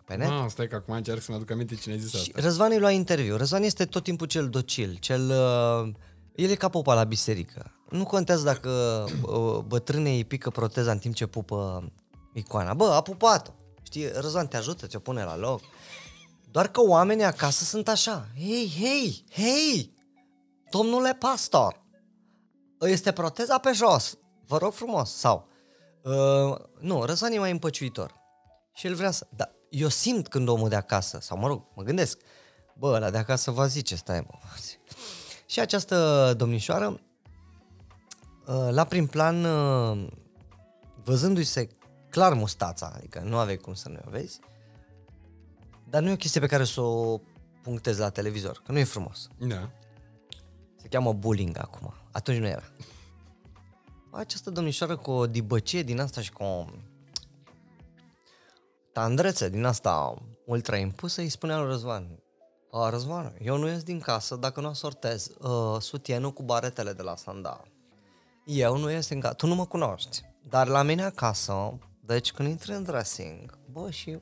[0.06, 0.30] pe net.
[0.30, 2.42] Ah, stai că acum încerc să-mi aduc aminte cine a zis Și asta.
[2.42, 3.38] Răzvan îi lua interviu.
[3.38, 5.30] Răzvan este tot timpul cel docil, cel...
[5.30, 5.94] Uh,
[6.36, 7.72] el e ca popa la biserică.
[7.90, 8.70] Nu contează dacă
[9.22, 11.92] uh, bătrânei îi pică proteza în timp ce pupă
[12.34, 12.74] icoana.
[12.74, 13.52] Bă, a pupat-o.
[13.82, 15.62] Știi, Răzvan te ajută, ți-o pune la loc.
[16.52, 18.28] Doar că oamenii acasă sunt așa.
[18.38, 19.94] Hei, hei, hei,
[20.70, 21.82] domnule pastor,
[22.80, 24.18] este proteza pe jos.
[24.48, 25.16] Vă rog frumos.
[25.16, 25.48] Sau,
[26.04, 28.14] uh, nu, Răzvan e mai împăciuitor.
[28.74, 29.28] Și el vrea să...
[29.36, 32.20] Da, eu simt când omul de acasă, sau mă rog, mă gândesc,
[32.76, 34.38] bă, ăla de acasă va zice, stai mă.
[35.46, 37.00] Și această domnișoară,
[38.48, 40.08] uh, la prim plan, uh,
[41.04, 41.68] văzându-i se
[42.10, 44.40] clar mustața, adică nu aveai cum să nu o vezi,
[45.90, 47.20] dar nu e o chestie pe care să o
[47.62, 49.28] punctezi la televizor, că nu e frumos.
[49.38, 49.70] Da.
[50.76, 51.94] Se cheamă bullying acum.
[52.12, 52.64] Atunci nu era.
[54.12, 56.66] Această domnișoară cu o dibăcie din asta și cu o
[58.94, 60.14] tandrețe din asta
[60.46, 62.20] ultra impusă îi spunea lui Răzvan
[62.72, 67.02] a, Răzvan, eu nu ies din casă dacă nu asortez uh, sutienul cu baretele de
[67.02, 67.72] la sandal.
[68.46, 72.50] Eu nu ies din casă, tu nu mă cunoști, dar la mine acasă, deci când
[72.50, 74.20] intri în dressing, bă, și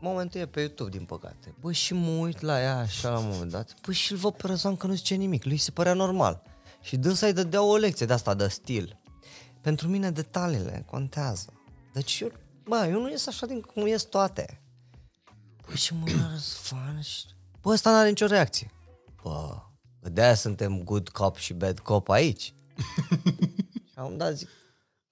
[0.00, 1.54] momentul e pe YouTube, din păcate.
[1.60, 3.74] Bă, și mă uit la ea așa la un moment dat.
[3.86, 5.44] Bă, și îl văd pe Răzvan că nu zice nimic.
[5.44, 6.42] Lui se părea normal.
[6.80, 9.00] Și dânsa îi dădea o lecție de asta, de stil.
[9.60, 11.52] Pentru mine detaliile contează.
[11.92, 12.32] Deci eu,
[12.64, 14.62] bă, eu nu ies așa din cum ies toate.
[15.68, 17.24] Bă, și mă uit la Răzvan și...
[17.60, 18.70] Bă, ăsta n-are nicio reacție.
[19.22, 19.56] Bă,
[20.02, 22.54] că de-aia suntem good cop și bad cop aici.
[23.90, 24.48] și am dat zic,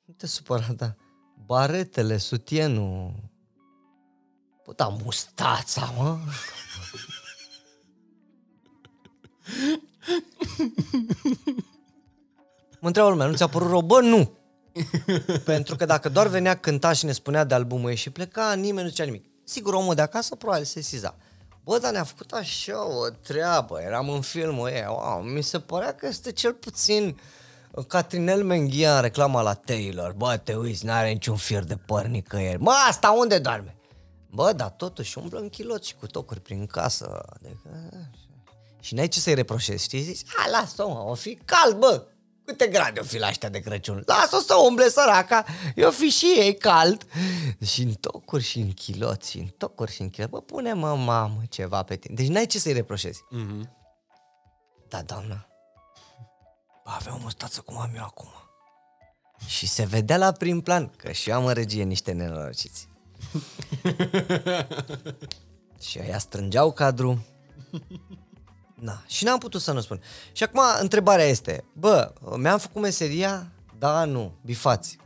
[0.05, 0.95] nu te supăra, da.
[1.47, 3.14] Baretele, sutienul,
[4.67, 6.19] Bă, da, mustața, mă.
[12.81, 13.81] mă întreabă lumea, nu ți-a părut rău?
[13.81, 14.33] Bă, nu.
[15.45, 18.83] Pentru că dacă doar venea, cânta și ne spunea de albumul ei și pleca, nimeni
[18.83, 19.25] nu zicea nimic.
[19.45, 21.14] Sigur, omul de acasă probabil se siza.
[21.64, 25.95] Bă, dar ne-a făcut așa o treabă, eram în filmul ei, wow, mi se părea
[25.95, 27.19] că este cel puțin
[27.89, 30.12] Catrinel Menghia în reclama la Taylor.
[30.12, 32.61] Bă, te uiți, n-are niciun fir de păr nicăieri.
[32.61, 33.77] Mă, asta unde doarme?
[34.37, 37.22] Bă, dar totuși umblă în chiloți și cu tocuri prin casă.
[37.28, 37.91] Adică,
[38.80, 40.03] și n-ai ce să-i reproșezi, știi?
[40.03, 42.07] Zici, a, lasă-o, mă, o fi cald, bă.
[42.45, 44.03] Câte grade o fi la ăștia de Crăciun?
[44.07, 47.07] Lasă-o să umble săraca, eu fi și ei cald.
[47.64, 50.30] Și în tocuri și în chiloți, și în tocuri și în chiloți.
[50.30, 52.14] Bă, pune mă, mamă, ceva pe tine.
[52.14, 53.20] Deci n-ai ce să-i reproșezi.
[53.20, 53.70] Mm-hmm.
[54.89, 55.47] Da, doamna,
[56.84, 58.28] bă, avea o mustață cum am eu acum.
[59.47, 62.89] Și se vedea la prim plan că și eu am în regie niște nenorociți.
[65.89, 67.27] și aia strângeau cadru.
[68.74, 70.03] Na, și n-am putut să nu spun.
[70.33, 73.53] Și acum întrebarea este, bă, mi-am făcut meseria?
[73.79, 74.99] Da, nu, bifați.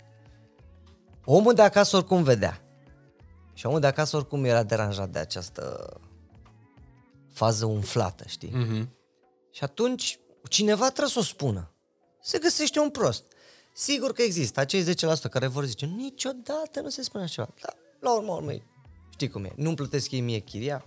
[1.25, 2.61] Omul de acasă oricum vedea.
[3.55, 5.95] Și omul de acasă oricum era deranjat de această
[7.33, 8.51] fază umflată, știi?
[8.51, 8.89] Mm-hmm.
[9.51, 10.19] Și atunci
[10.49, 11.71] cineva trebuie să o spună.
[12.23, 13.25] Se găsește un prost.
[13.75, 14.95] Sigur că există acei 10%
[15.31, 17.55] care vor zice niciodată nu se spune așa ceva.
[17.61, 18.51] Dar la urmă, urmă,
[19.11, 19.53] știi cum e.
[19.57, 20.85] Nu-mi plătesc ei mie chiria,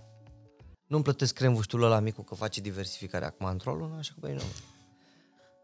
[0.86, 4.42] nu-mi plătesc cremvuștul ăla micu că face diversificarea acum într-o lună, așa că băi, nu.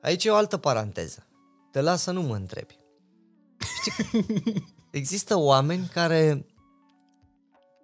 [0.00, 1.26] Aici e o altă paranteză.
[1.72, 2.78] Te las să nu mă întrebi.
[3.80, 4.24] Știi,
[4.90, 6.46] există oameni care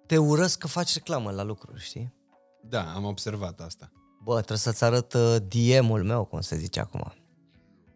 [0.05, 2.13] te urăsc că faci reclamă la lucruri, știi?
[2.61, 3.91] Da, am observat asta.
[4.23, 7.13] Bă, trebuie să-ți arăt uh, DM-ul meu, cum se zice acum.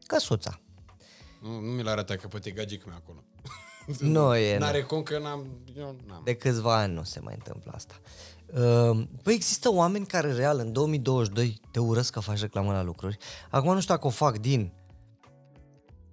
[0.05, 0.61] Căsuța.
[1.41, 3.23] Nu, nu mi-l arăta că poate gagic meu acolo.
[3.99, 4.65] Nu e, nu.
[4.65, 5.47] N-are cum că n-am...
[5.77, 6.21] Eu n-am.
[6.23, 7.99] De câțiva ani nu se mai întâmplă asta.
[8.53, 13.17] Uh, Păi există oameni care real în 2022 te urăsc că faci reclamă la lucruri.
[13.49, 14.73] Acum nu știu dacă o fac din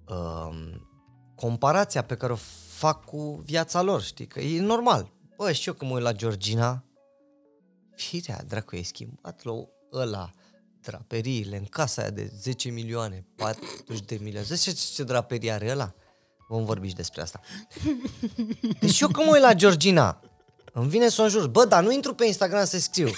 [0.07, 0.75] uh,
[1.35, 4.27] comparația pe care o fac cu viața lor, știi?
[4.27, 5.11] Că e normal.
[5.37, 6.83] Bă, și eu când mă uit la Georgina,
[7.95, 9.53] firea, dracu, e schimbat la
[9.93, 10.33] ăla
[10.81, 14.47] draperiile în casa aia de 10 milioane, 40 de milioane.
[14.47, 15.93] Zici ce draperie are ăla?
[16.49, 17.39] Vom vorbi și despre asta.
[18.79, 20.19] Deci eu când mă uit la Georgina,
[20.73, 21.47] îmi vine să o înjur.
[21.47, 23.09] Bă, dar nu intru pe Instagram să scriu.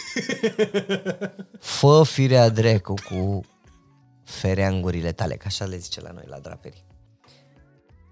[1.60, 3.42] Fă firea drecu cu
[4.24, 6.86] fereangurile tale, că așa le zice la noi la draperii.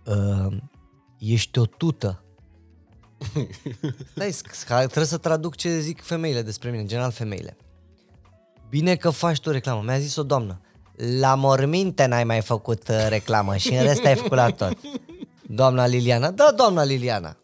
[0.06, 0.58] Uh,
[1.20, 2.24] ești o tută.
[4.16, 7.58] Stai, sc- trebuie să traduc ce zic femeile despre mine, în general femeile.
[8.70, 9.82] Bine că faci tu reclamă.
[9.82, 10.62] Mi-a zis o doamnă.
[11.20, 14.78] La morminte n-ai mai făcut uh, reclamă și în rest ai făcut la tot.
[15.52, 16.32] Doamna Liliana.
[16.32, 17.38] Da, doamna Liliana.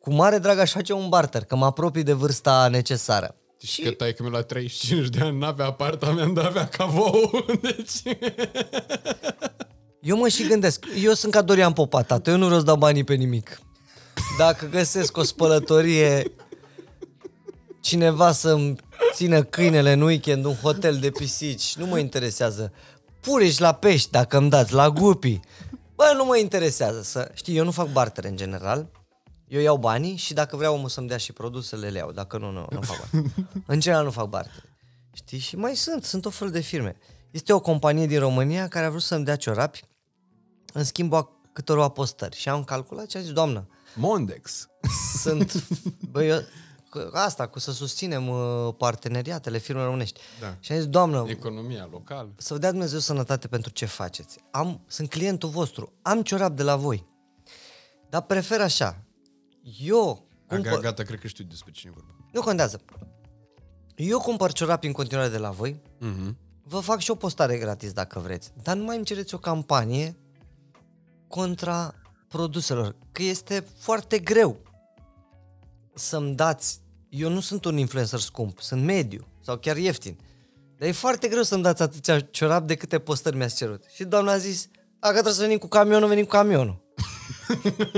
[0.00, 3.34] Cu mare drag aș face un barter, că mă apropii de vârsta necesară.
[3.62, 7.44] Și că tai că la 35 de ani n-avea apartament, dar avea cavou.
[7.62, 8.16] Deci...
[10.00, 12.76] Eu mă și gândesc, eu sunt ca Dorian Popa, tată, eu nu vreau să dau
[12.76, 13.60] banii pe nimic.
[14.38, 16.32] Dacă găsesc o spălătorie,
[17.80, 18.76] cineva să-mi
[19.12, 22.72] țină câinele în weekend, un hotel de pisici, nu mă interesează.
[23.20, 25.40] Purici la pești, dacă îmi dați, la gupi.
[25.96, 27.30] Bă, nu mă interesează să...
[27.34, 28.90] Știi, eu nu fac barter în general.
[29.48, 32.12] Eu iau banii și dacă vreau omul să-mi dea și produsele, le iau.
[32.12, 33.32] Dacă nu, nu, nu fac barter.
[33.66, 34.64] În general nu fac barter.
[35.12, 35.38] Știi?
[35.38, 36.96] Și mai sunt, sunt o fel de firme.
[37.30, 39.84] Este o companie din România care a vrut să-mi dea ciorapi
[40.72, 42.36] în schimbul a câtorva postări.
[42.36, 44.68] Și am calculat și am zis, doamnă, Mondex.
[45.22, 45.68] sunt,
[46.10, 46.44] bă, eu, că
[47.12, 50.20] asta, cu să susținem uh, parteneriatele firme românești.
[50.40, 50.56] Da.
[50.60, 52.32] Și am zis, doamnă, Economia locală.
[52.36, 54.38] să vă dea Dumnezeu sănătate pentru ce faceți.
[54.50, 57.06] Am, sunt clientul vostru, am ciorap de la voi.
[58.08, 59.02] Dar prefer așa.
[59.80, 62.10] Eu Gata, cumpăr, gata, cred că știu despre cine vorba.
[62.32, 62.80] nu contează.
[63.94, 66.36] Eu cumpăr ciorapi în continuare de la voi, Mhm.
[66.62, 70.16] vă fac și o postare gratis dacă vreți, dar nu mai îmi cereți o campanie
[71.28, 71.94] contra
[72.28, 74.56] produselor, că este foarte greu
[75.94, 80.18] să-mi dați, eu nu sunt un influencer scump, sunt mediu sau chiar ieftin,
[80.78, 83.84] dar e foarte greu să-mi dați atâția ciorap de câte postări mi-ați cerut.
[83.94, 84.68] Și doamna a zis,
[84.98, 86.84] a, că trebuie să venim cu camionul, venim cu camionul.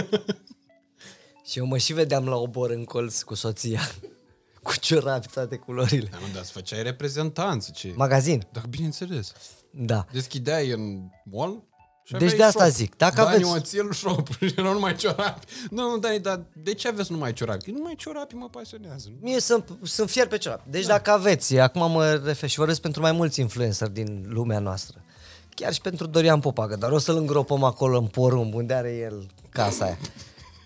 [1.48, 3.80] și eu mă și vedeam la obor în colț cu soția,
[4.62, 6.08] cu ciorapi toate culorile.
[6.10, 7.92] Dar nu, dar îți făceai reprezentanță, ce?
[7.96, 9.32] Magazin, Dar bineînțeles.
[9.70, 10.06] da.
[10.12, 11.67] Deschideai în mall și
[12.10, 12.72] Deci aveai de asta shop.
[12.74, 15.46] zic, dacă Dani aveți- Oțel shop și erau numai ciorapi.
[15.70, 17.70] Nu, nu, Dani, dar de ce aveți numai ciorapi?
[17.70, 19.08] Numai ciorapi mă pasionează.
[19.20, 20.70] Mie sunt, sunt fier pe ciorapi.
[20.70, 20.92] Deci da.
[20.92, 25.02] dacă aveți, acum mă refer și vorbesc pentru mai mulți influenceri din lumea noastră.
[25.54, 29.26] Chiar și pentru Dorian Popagă, dar o să-l îngropăm acolo în porumb, unde are el
[29.50, 29.98] casa aia.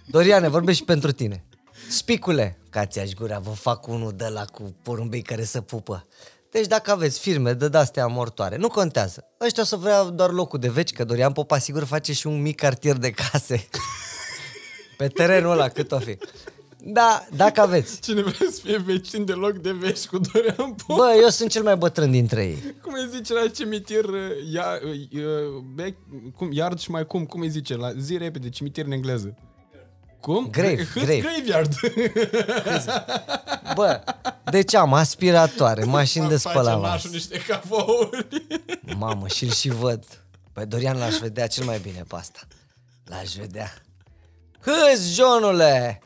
[0.07, 1.45] Doriane, vorbesc și pentru tine.
[1.89, 6.07] Spicule, ca ți-aș gura, vă fac unul de la cu porumbei care să pupă.
[6.53, 9.25] Deci dacă aveți firme de astea mortoare, nu contează.
[9.41, 12.43] Ăștia o să vrea doar locul de veci, că Dorian Popa sigur face și un
[12.43, 13.69] mic cartier de case.
[14.99, 16.19] Pe terenul ăla, cât o fi.
[16.85, 18.01] Da, dacă aveți.
[18.01, 20.97] Cine vrea să fie vecin de loc de vești cu Dorian Pop?
[20.97, 22.75] Bă, eu sunt cel mai bătrân dintre ei.
[22.83, 25.97] Cum îi zice la cimitir, uh, ia, uh, uh, bec,
[26.37, 29.37] cum, iard și mai cum, cum îi zice, la zi repede, cimitir în engleză.
[30.23, 30.49] Cum?
[30.51, 31.19] Grave, Hâț grave.
[31.19, 31.75] Graveyard.
[33.75, 34.01] Bă,
[34.45, 38.27] deci am aspiratoare, mașini de Face spălat nașul niște cafouri.
[38.97, 40.05] Mamă, și-l și văd.
[40.53, 42.41] Pe Dorian l-aș vedea cel mai bine pe asta.
[43.05, 43.73] L-aș vedea.
[44.61, 46.03] Hâs, Johnule!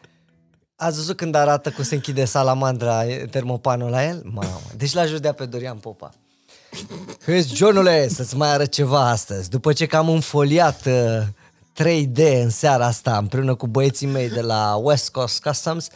[0.76, 4.22] Ați văzut când arată cum se închide salamandra termopanul la el?
[4.24, 6.10] Mamă, deci l-aș vedea pe Dorian Popa.
[7.24, 9.50] Hâs, Johnule, să-ți mai arăt ceva astăzi.
[9.50, 11.22] După ce că am înfoliat uh,
[11.82, 15.88] 3D în seara asta împreună cu băieții mei de la West Coast Customs,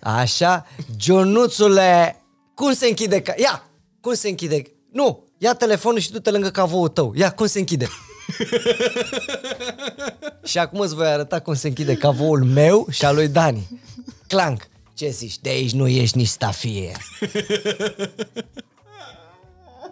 [0.00, 0.66] așa,
[1.00, 2.16] Johnuțule,
[2.54, 3.20] cum se închide?
[3.22, 3.70] Ca- Ia,
[4.00, 4.62] cum se închide?
[4.92, 7.12] Nu, ia telefonul și du-te lângă cavoul tău.
[7.16, 7.88] Ia, cum se închide?
[10.44, 13.80] și acum îți voi arăta cum se închide cavoul meu și al lui Dani.
[14.26, 14.68] Clank.
[14.94, 15.38] Ce zici?
[15.38, 16.92] De aici nu ești nici stafie.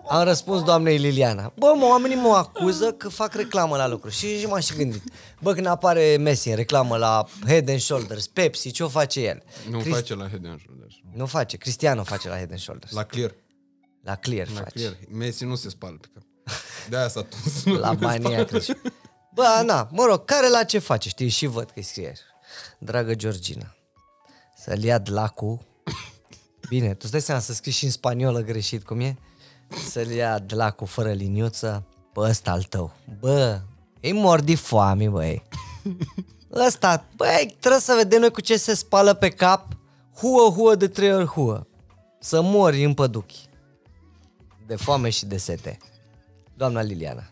[0.09, 1.52] Am răspuns doamnei Liliana.
[1.56, 4.09] Bă, mă, oamenii mă acuză că fac reclamă la lucru.
[4.10, 5.02] Și, și m-am și gândit.
[5.40, 9.43] Bă, când apare Messi în reclamă la Head and Shoulders, Pepsi, ce o face el?
[9.70, 10.94] Nu Crist- face la Head and Shoulders.
[11.14, 11.56] Nu face.
[11.56, 12.93] Cristiano face la Head and Shoulders.
[12.93, 13.35] La, La Clear.
[14.02, 14.70] la Clear La face.
[14.74, 14.97] Clear.
[15.10, 16.22] Messi nu se spală pe cap.
[16.89, 17.64] De-aia s-a tuns.
[17.80, 18.72] La banii crezi.
[19.35, 21.09] Bă, na, mă rog, care la ce face?
[21.09, 22.12] Știi, și văd că scrie.
[22.78, 23.76] Dragă Georgina,
[24.64, 25.59] să-l ia dlacul.
[26.68, 29.16] Bine, tu îți dai seama să scrii și în spaniolă greșit cum e?
[29.69, 32.93] Să-l ia dlacul fără liniuță pe ăsta al tău.
[33.20, 33.61] Bă,
[34.01, 35.43] e mor de foame, băi.
[36.66, 39.66] Ăsta, băi, trebuie să vedem noi cu ce se spală pe cap.
[40.16, 41.66] Huă, huă de trei ori huă.
[42.20, 43.47] Să mori în păduchi.
[44.66, 45.78] De foame și de sete.
[46.57, 47.23] Doamna Liliana.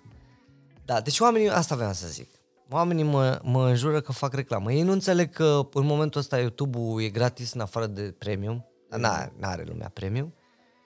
[0.85, 2.31] Da, deci oamenii, asta vreau să zic.
[2.71, 4.73] Oamenii mă, mă înjură că fac reclamă.
[4.73, 8.67] Ei nu înțeleg că în momentul ăsta YouTube-ul e gratis în afară de premium.
[8.89, 10.35] Dar n-are lumea premium.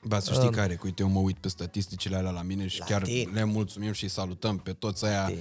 [0.02, 2.78] Ba, să știi care, că uite, eu mă uit pe statisticile alea la mine și
[2.78, 3.30] La chiar tine.
[3.32, 5.40] le mulțumim și salutăm pe toți aia tine.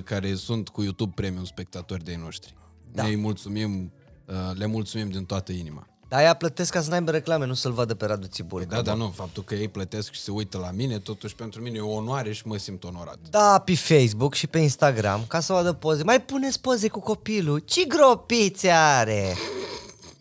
[0.00, 2.54] 40% care sunt cu YouTube Premium spectatori de noștri.
[2.92, 3.02] Da.
[3.02, 3.08] Da.
[3.08, 3.92] Ne mulțumim,
[4.26, 5.86] uh, le mulțumim din toată inima.
[6.08, 8.64] Dar aia plătesc ca să n-aibă reclame, nu să-l vadă pe Radu Țibul.
[8.68, 11.76] Da, dar nu, faptul că ei plătesc și se uită la mine, totuși pentru mine
[11.76, 13.18] e o onoare și mă simt onorat.
[13.30, 16.02] Da, pe Facebook și pe Instagram, ca să vadă poze.
[16.04, 17.58] Mai puneți poze cu copilul.
[17.58, 19.34] Ce gropițe are?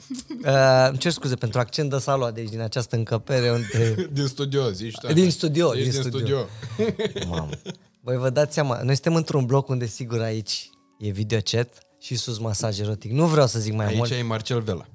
[0.45, 3.95] Uh, îmi cer scuze pentru accent de salua de aici, din această încăpere unde...
[4.14, 5.31] Din studio, zici tu Din așa.
[5.31, 6.38] studio, Ești din din studio.
[6.76, 7.27] studio.
[7.36, 7.49] Mamă.
[8.02, 10.69] Voi vă dați seama, noi suntem într-un bloc unde sigur aici
[10.99, 13.11] e videochat și sus masaj erotic.
[13.11, 14.11] Nu vreau să zic mai Aici mult.
[14.11, 14.86] e Marcel Vela.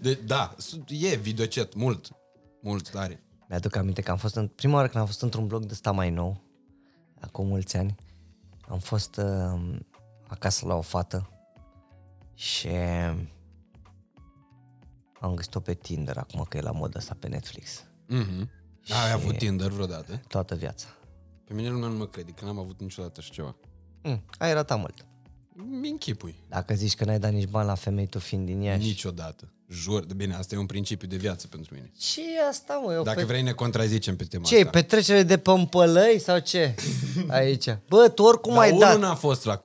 [0.00, 2.08] De, da, sunt- e videochat, mult.
[2.60, 3.22] Mult tare.
[3.48, 5.90] Mi-aduc aminte că am fost în, prima oară când am fost într-un bloc de ăsta
[5.90, 6.40] mai nou,
[7.20, 7.94] acum mulți ani,
[8.68, 9.60] am fost uh,
[10.32, 11.30] acasă la o fată
[12.34, 12.68] și
[15.20, 17.84] am găsit-o pe Tinder acum că e la modă asta pe Netflix.
[18.06, 18.50] Mhm.
[19.04, 20.20] Ai avut Tinder vreodată?
[20.28, 20.86] Toată viața.
[21.44, 23.56] Pe mine lumea nu mă crede, că n-am avut niciodată așa ceva.
[24.02, 25.06] Mm, ai ratat mult.
[25.80, 26.34] Mi închipui.
[26.48, 28.86] Dacă zici că n-ai dat nici bani la femei, tu fiind din Iași.
[28.86, 29.52] Niciodată.
[29.68, 30.04] Jur.
[30.04, 31.92] De bine, asta e un principiu de viață pentru mine.
[31.98, 32.92] Ce e asta, mă?
[32.92, 33.24] Eu Dacă pe...
[33.24, 34.70] vrei ne contrazicem pe tema Ce, e asta.
[34.70, 36.74] petrecere de pămpălăi sau ce?
[37.28, 37.78] Aici.
[37.88, 38.98] Bă, tu oricum Dar ai unul dat.
[38.98, 39.60] n-a fost la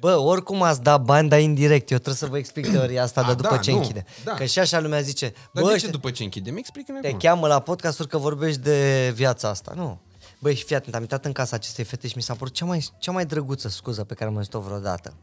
[0.00, 1.90] Bă, oricum ați dat bani, dar indirect.
[1.90, 4.04] Eu trebuie să vă explic teoria asta A, de după da, ce nu, închide.
[4.24, 4.32] da.
[4.34, 6.56] Că și așa lumea zice, Dar bă, de ce ăștia după ce închidem?
[6.56, 7.18] Explică-ne te acum.
[7.18, 9.72] cheamă la podcasturi că vorbești de viața asta.
[9.76, 10.00] Nu.
[10.40, 12.64] Băi, și fii atent, am intrat în casa acestei fete și mi s-a părut cea
[12.64, 15.14] mai, cea mai drăguță scuză pe care am auzit-o vreodată.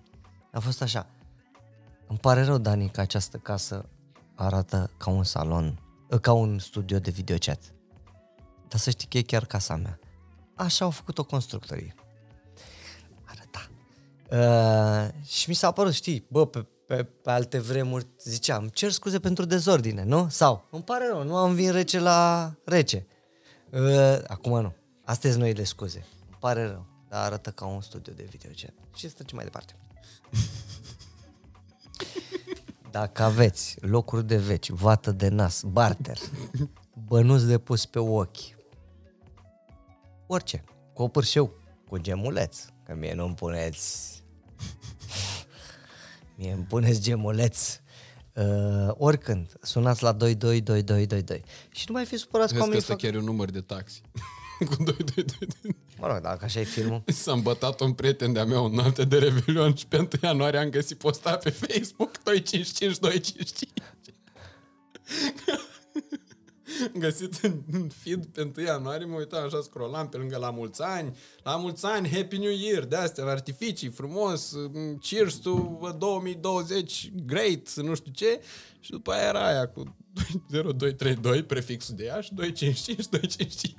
[0.51, 1.07] A fost așa.
[2.07, 3.85] Îmi pare rău, Dani, că această casă
[4.35, 5.79] arată ca un salon,
[6.11, 7.59] ă, ca un studio de videochat.
[8.67, 9.99] Dar să știi că e chiar casa mea.
[10.55, 11.93] Așa au făcut-o constructorii.
[14.29, 15.13] Arăta.
[15.15, 19.19] Uh, și mi s-a părut, știi, bă, pe, pe, pe alte vremuri ziceam, cer scuze
[19.19, 20.27] pentru dezordine, nu?
[20.29, 23.07] Sau, îmi pare rău, nu am vin rece la rece.
[23.71, 24.73] Uh, acum nu.
[25.05, 26.05] Astea sunt noile scuze.
[26.27, 28.73] Îmi pare rău, dar arată ca un studio de videochat.
[28.95, 29.75] Și să trecem mai departe.
[32.91, 36.17] Dacă aveți locuri de veci, vată de nas, barter,
[37.07, 38.55] bănuți de pus pe ochi,
[40.27, 40.63] orice,
[40.93, 41.51] cu pârșeu,
[41.89, 44.16] cu gemuleț, că mie nu-mi puneți,
[46.37, 47.79] mie îmi puneți gemuleț,
[48.33, 48.43] uh,
[48.89, 53.01] oricând, sunați la 222222 și nu mai fi supărați cu Vezi că oamenii ăsta fac...
[53.01, 54.01] chiar e un număr de taxi.
[54.69, 55.25] Cu 2, 2,
[55.61, 57.03] 2, Mă rog, dacă așa e filmul.
[57.23, 60.69] S-a îmbătat un prieten de-a meu în noapte de Revelion și pe 1 ianuarie am
[60.69, 63.71] găsit postat pe Facebook 255 255.
[66.93, 70.49] Am găsit în în feed pe 1 ianuarie, mă uitam așa, scrollam pe lângă la
[70.49, 75.35] mulți ani, la mulți ani, Happy New Year, de astea, în artificii, frumos, mm, cheers
[75.35, 78.41] to 2020, great, nu știu ce,
[78.79, 79.95] și după aia era aia cu
[80.51, 83.77] 0232, prefixul de ea și 255, 255.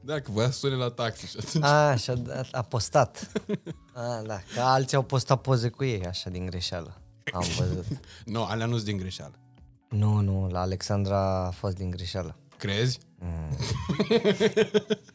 [0.00, 1.64] Da, că voia să sune la taxi și atunci...
[1.64, 3.32] A, așa, a, a postat.
[3.94, 7.02] A, da, că alții au postat poze cu ei, așa, din greșeală.
[7.32, 7.84] Am văzut.
[8.24, 9.45] Nu, alea nu sunt din greșeală.
[9.88, 12.36] Nu, nu, la Alexandra a fost din greșeală.
[12.56, 12.98] Crezi?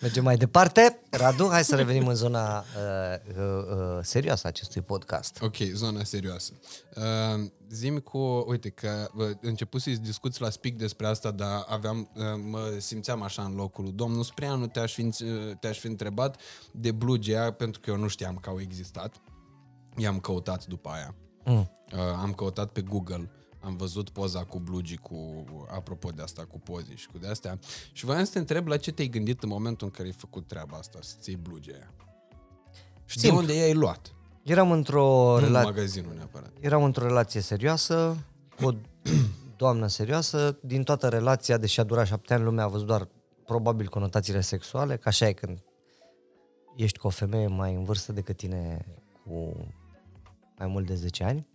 [0.00, 1.00] Mergem mai departe.
[1.10, 2.64] Radu, hai să revenim în zona uh,
[3.36, 5.38] uh, uh, serioasă a acestui podcast.
[5.42, 6.52] Ok, zona serioasă.
[6.96, 8.18] Uh, zim cu,
[8.48, 13.22] uite că uh, început să discuți la speak despre asta, dar aveam, uh, mă simțeam
[13.22, 16.40] așa în locul lui domnul Spreanu, te-aș fi, uh, te-aș fi întrebat
[16.72, 19.20] de blugea, pentru că eu nu știam că au existat.
[19.96, 21.14] I-am căutat după aia.
[21.44, 21.70] Mm.
[21.92, 23.30] Uh, am căutat pe Google,
[23.64, 27.58] am văzut poza cu blugii, cu, apropo de asta, cu pozii și cu de astea.
[27.92, 30.46] Și voiam să te întreb la ce te-ai gândit în momentul în care ai făcut
[30.46, 31.92] treaba asta, să-ți iei blugea aia.
[33.04, 33.40] Și Simplu.
[33.40, 34.14] de unde i-ai luat?
[34.42, 36.50] Eram într-o Nu în relație magazinul neapărat.
[36.60, 38.16] eram într-o relație serioasă,
[38.56, 38.72] cu o
[39.56, 40.58] doamnă serioasă.
[40.62, 43.08] Din toată relația, deși a durat șapte ani, lumea a văzut doar
[43.44, 45.62] probabil conotațiile sexuale, că așa e când
[46.76, 48.86] ești cu o femeie mai în vârstă decât tine
[49.24, 49.56] cu
[50.58, 51.46] mai mult de 10 ani.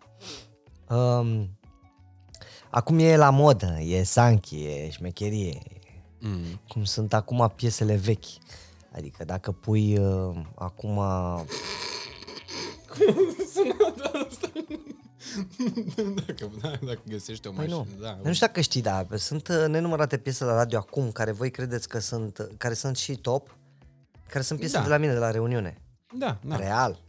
[0.90, 1.57] Um,
[2.70, 5.62] acum e la modă, e sanchi, e șmecherie,
[6.20, 6.60] Mm.
[6.68, 8.26] cum sunt acum piesele vechi.
[8.96, 10.98] Adică dacă pui uh, acum
[16.26, 18.02] dacă, da, dacă găsești o Păi mașină, nu.
[18.02, 18.20] da.
[18.24, 21.88] Nu știu dacă știi, dar sunt uh, nenumărate piese la radio acum care voi credeți
[21.88, 23.58] că sunt, uh, care sunt și top,
[24.30, 24.84] care sunt piese Da.
[24.84, 25.78] de la mine de la reuniune.
[26.18, 26.56] Da, da.
[26.56, 27.04] Real.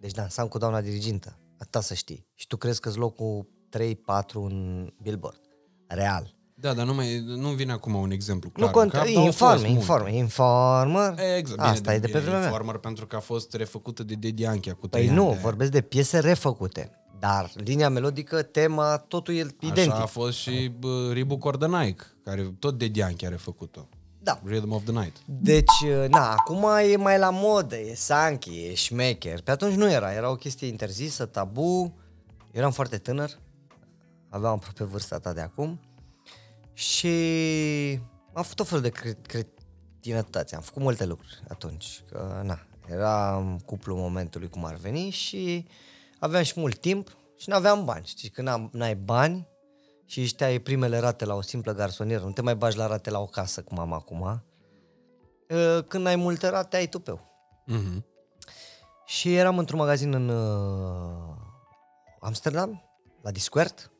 [0.00, 1.38] Deci dansam cu doamna dirigintă.
[1.58, 2.26] Atâta să știi.
[2.34, 3.46] Și tu crezi că-s locul
[3.78, 5.40] 3-4 în Billboard.
[5.86, 6.34] Real.
[6.54, 8.66] Da, dar nu, mai, nu vine acum un exemplu clar.
[8.68, 9.06] nu contează.
[9.06, 10.14] în cap, dar au fost Informer, multe.
[10.14, 11.36] informer, informer.
[11.36, 12.48] Exact, Asta bine, e de pe bine, vremea mea.
[12.48, 15.40] Informer pentru că a fost refăcută de Dedi Anchia cu Păi trei nu, ani de-
[15.42, 16.90] vorbesc de piese refăcute.
[17.18, 19.90] Dar linia melodică, tema, totul e identic.
[19.92, 23.88] Așa a fost și bă, Ribu Cordănaic, care tot Dedi Anchia a refăcut-o.
[24.22, 24.40] Da.
[24.44, 25.16] Rhythm of the Night.
[25.26, 29.40] Deci, na, acum e mai la modă, e sanchi, e șmecher.
[29.42, 31.94] Pe atunci nu era, era o chestie interzisă, tabu.
[32.52, 33.30] Eram foarte tânăr,
[34.30, 35.80] aveam aproape vârsta ta de acum.
[36.72, 37.08] Și
[38.32, 42.02] am făcut tot felul de cre- cretinătăți, am făcut multe lucruri atunci.
[42.10, 42.58] Că, na,
[42.88, 45.66] eram cuplu momentului cum ar veni și
[46.18, 48.06] aveam și mult timp și nu aveam bani.
[48.06, 49.48] Știi, când am- n-ai bani
[50.04, 53.10] și își ai primele rate la o simplă garsonieră, nu te mai bagi la rate
[53.10, 54.20] la o casă cum am acum,
[55.48, 57.28] uh, când ai multe rate, ai tupeu.
[57.72, 58.04] Mm-hmm.
[59.06, 61.36] Și eram într-un magazin în uh,
[62.20, 62.82] Amsterdam,
[63.22, 63.90] la Discord.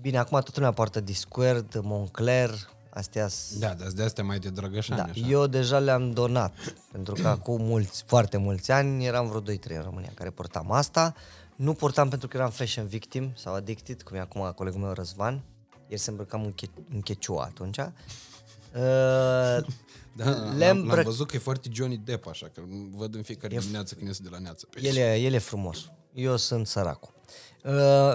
[0.00, 2.50] Bine, acum toată lumea poartă Discord, Moncler,
[2.90, 5.26] astea s- Da, dar de astea mai de drăgășani, da, așa.
[5.28, 6.54] eu deja le-am donat,
[6.92, 11.14] pentru că acum mulți, foarte mulți ani, eram vreo 2-3 în România care portam asta.
[11.56, 15.42] Nu portam pentru că eram fashion victim sau addicted, cum e acum colegul meu Răzvan.
[15.88, 17.78] El se îmbrăcam în, che- în checiua atunci.
[18.76, 22.88] Uh, Da, le l-am, l-am îmbrăc- văzut că e foarte Johnny Depp, așa, că îl
[22.94, 24.66] văd în fiecare dimineață când iese de la neață.
[24.70, 25.90] Pe El e, el e frumos.
[26.12, 27.14] Eu sunt săracul.
[27.66, 27.72] Uh,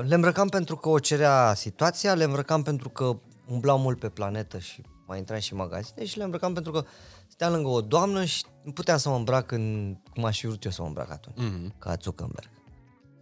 [0.08, 3.18] le îmbrăcam pentru că o cerea situația, le îmbrăcam pentru că
[3.48, 6.84] umblau mult pe planetă și mai intram și în magazine și le îmbrăcam pentru că
[7.28, 10.64] stăteam lângă o doamnă și nu puteam să mă îmbrac în cum aș fi vrut
[10.64, 11.74] eu să mă îmbrac atunci, Mhm.
[11.80, 12.50] ca Zuckerberg.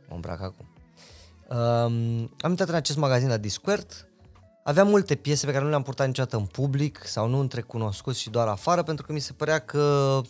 [0.10, 0.74] Mă îmbrac acum.
[1.50, 4.08] Um, am intrat în acest magazin la Discord,
[4.64, 8.20] aveam multe piese pe care nu le-am purtat niciodată în public sau nu între cunoscuți
[8.20, 10.22] și doar afară, pentru că mi se părea că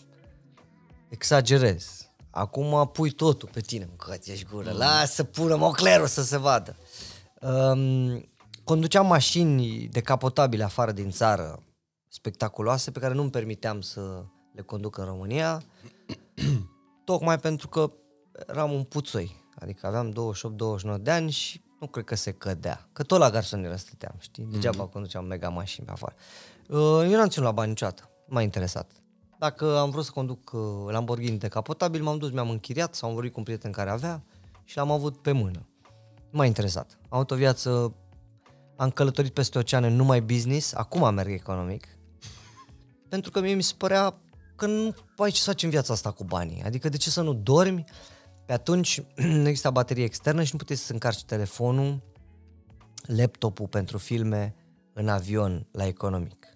[1.10, 2.09] exagerez.
[2.30, 4.72] Acum pui totul pe tine, mâncați ești gură.
[4.72, 6.76] Lasă, pună moclerul să se vadă.
[7.42, 8.26] Um,
[8.64, 11.64] conduceam mașini decapotabile afară din țară,
[12.08, 14.24] spectaculoase, pe care nu-mi permiteam să
[14.54, 15.62] le conduc în România,
[17.06, 17.92] tocmai pentru că
[18.48, 19.48] eram un puțoi.
[19.60, 20.14] Adică aveam
[20.98, 22.90] 28-29 de ani și nu cred că se cădea.
[22.94, 24.44] Că tot la garsonieră stăteam, știi?
[24.44, 24.92] Degeaba mm-hmm.
[24.92, 26.16] conduceam mega mașini pe afară.
[26.68, 28.10] Uh, Eu n-am ținut la bani niciodată.
[28.28, 28.92] Nu M-a interesat.
[29.40, 30.62] Dacă am vrut să conduc uh,
[30.92, 34.24] Lamborghini decapotabil, m-am dus, mi-am închiriat sau am vorbit cu un prieten care avea
[34.64, 35.68] și l-am avut pe mână.
[36.30, 36.98] Nu m-a interesat.
[37.02, 37.96] Am avut o viață,
[38.76, 41.88] am călătorit peste oceane numai business, acum merg economic,
[43.10, 44.14] pentru că mie mi se părea
[44.56, 46.64] că nu ai ce să faci în viața asta cu banii.
[46.64, 47.84] Adică de ce să nu dormi?
[48.46, 49.02] Pe atunci
[49.42, 52.02] nu exista baterie externă și nu puteai să încarci telefonul,
[53.02, 54.56] laptopul pentru filme
[54.94, 56.49] în avion la economic.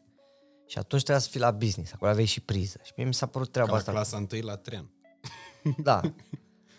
[0.68, 2.80] Și atunci trebuia să fii la business, acolo aveai și priză.
[2.84, 3.92] Și mie mi s-a părut treaba Ca la asta.
[3.92, 4.90] clasa întâi la tren.
[5.78, 6.02] Da.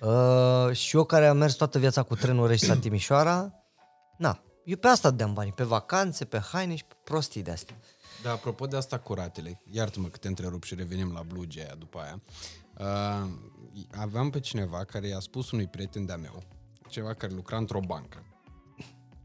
[0.01, 3.53] Uh, și eu care am mers toată viața cu trenul Rești la Timișoara,
[4.19, 7.77] na, eu pe asta dădeam banii, pe vacanțe, pe haine și pe prostii de astea.
[8.23, 11.75] Da, apropo de asta cu ratele, iartă-mă că te întrerup și revenim la bluge aia
[11.79, 12.23] după aia.
[12.79, 13.31] Uh,
[13.97, 16.43] aveam pe cineva care i-a spus unui prieten de-a meu,
[16.89, 18.27] ceva care lucra într-o bancă.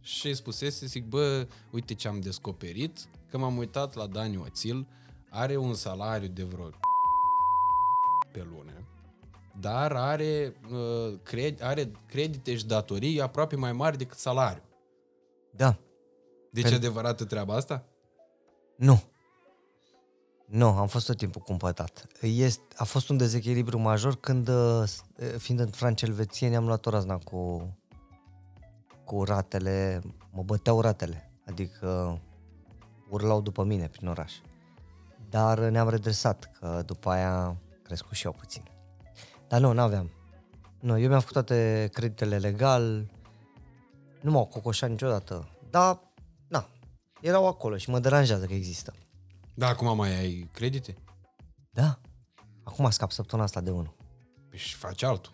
[0.02, 3.00] Și îi spusese, zic, bă, uite ce am descoperit,
[3.30, 4.88] că m-am uitat la Dani Oțil,
[5.30, 6.70] are un salariu de vreo
[8.32, 8.72] pe lună,
[9.60, 14.64] dar are, uh, cred, are credite și datorii aproape mai mari decât salariu.
[15.52, 15.78] Da.
[16.52, 17.86] Deci e adevărată treaba asta?
[18.76, 19.02] Nu.
[20.46, 22.06] Nu, am fost tot timpul cumpătat.
[22.22, 26.86] Este, a fost un dezechilibru major când, uh, s- uh, fiind în franci-elvețieni, am luat
[26.86, 27.70] o razna cu,
[29.06, 30.02] cu ratele,
[30.32, 32.20] mă băteau ratele, adică
[33.10, 34.34] urlau după mine prin oraș.
[35.30, 38.64] Dar ne-am redresat, că după aia a crescut și eu puțin.
[39.48, 40.12] Dar nu, n-aveam.
[40.80, 43.12] Nu, eu mi-am făcut toate creditele legal,
[44.22, 45.50] nu m-au cocoșat niciodată.
[45.70, 46.00] Dar,
[46.48, 46.70] na,
[47.22, 48.94] erau acolo și mă deranjează că există.
[49.54, 50.98] Da, acum mai ai credite?
[51.70, 52.00] Da.
[52.64, 53.96] Acum scap săptămâna asta de unul.
[54.50, 55.34] Păi și faci altul.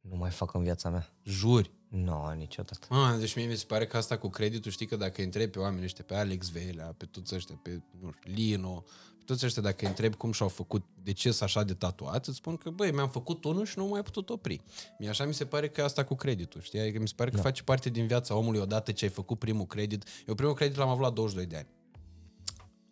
[0.00, 1.06] Nu mai fac în viața mea.
[1.22, 1.74] Juri.
[1.88, 2.86] Nu, no, niciodată.
[2.88, 5.50] Ah, deci mie mi se pare că asta cu creditul, știi că dacă îi întrebi
[5.50, 8.84] pe oamenii ăștia, pe Alex Velea, pe toți ăștia, pe nu știu, Lino,
[9.18, 12.26] pe toți ăștia, dacă îi întrebi cum și-au făcut, de ce sunt așa de tatuat,
[12.26, 14.62] îți spun că, băi, mi-am făcut unul și nu m-am mai putut opri.
[14.98, 16.80] Mie așa mi se pare că e asta cu creditul, știi?
[16.80, 17.42] Adică mi se pare că da.
[17.42, 20.04] face parte din viața omului odată ce ai făcut primul credit.
[20.26, 21.68] Eu primul credit l-am avut la 22 de ani.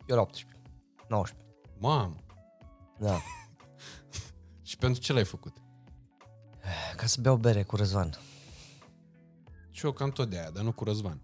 [0.07, 0.61] Eu la 18.
[1.09, 1.45] 19.
[1.79, 2.15] Mamă!
[2.99, 3.21] Da.
[4.63, 5.53] Și pentru ce l-ai făcut?
[6.95, 8.19] Ca să beau bere cu Răzvan.
[9.75, 11.21] Și eu cam tot de aia, dar nu cu Răzvan.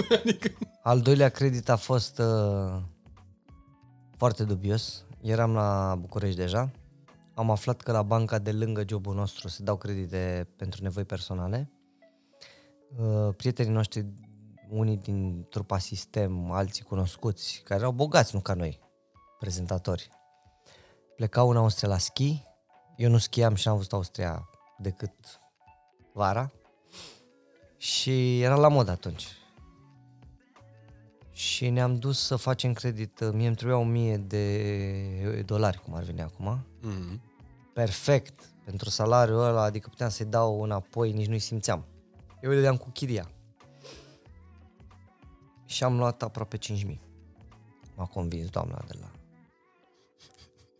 [0.82, 2.82] Al doilea credit a fost uh,
[4.16, 5.04] foarte dubios.
[5.20, 6.70] Eram la București deja.
[7.34, 11.70] Am aflat că la banca de lângă jobul nostru se dau credite pentru nevoi personale.
[12.96, 14.06] Uh, prietenii noștri,
[14.68, 18.80] unii din trupa sistem, alții cunoscuți, care erau bogați, nu ca noi,
[19.38, 20.08] prezentatori,
[21.16, 22.42] plecau în Austria la schi.
[22.96, 25.40] Eu nu schiam și n-am văzut Austria decât
[26.12, 26.52] vara.
[27.78, 29.38] Și era la mod atunci
[31.38, 33.32] și ne-am dus să facem credit.
[33.32, 36.66] Mie îmi trebuia 1000 de dolari, cum ar veni acum.
[36.82, 37.20] Mm-hmm.
[37.72, 38.52] Perfect.
[38.64, 41.84] Pentru salariul ăla, adică puteam să-i dau înapoi, nici nu-i simțeam.
[42.42, 43.30] Eu îi dădeam cu chiria.
[45.64, 47.00] Și am luat aproape 5000.
[47.94, 49.10] M-a convins doamna de la...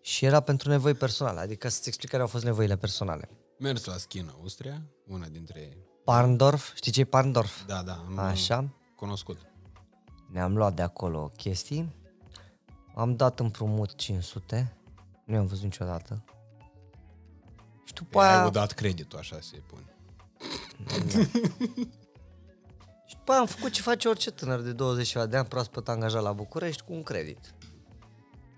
[0.01, 3.29] Și era pentru nevoi personale, adică să-ți explic care au fost nevoile personale.
[3.59, 5.77] Mers la schi în Austria, una dintre...
[6.09, 7.65] Parndorf, știi ce e Parndorf?
[7.67, 8.69] Da, da, am Așa.
[8.97, 9.39] cunoscut.
[10.31, 11.95] Ne-am luat de acolo chestii,
[12.95, 14.77] am dat împrumut 500,
[15.25, 16.25] nu i-am văzut niciodată.
[17.85, 19.97] Și după Păi ai aia, dat creditul, așa se pune.
[23.09, 25.49] și după aia am făcut ce face orice tânăr de 20 și ceva de ani
[25.49, 27.55] proaspăt angajat la București cu un credit.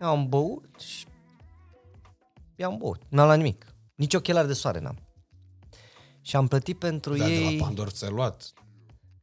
[0.01, 1.07] Eu am băut și
[2.57, 3.03] i-am băut.
[3.09, 3.67] N-am la nimic.
[3.95, 5.10] Nici ochelari de soare n-am.
[6.31, 8.53] Și am plătit pentru Da, de ei la Pandor ți-ai luat.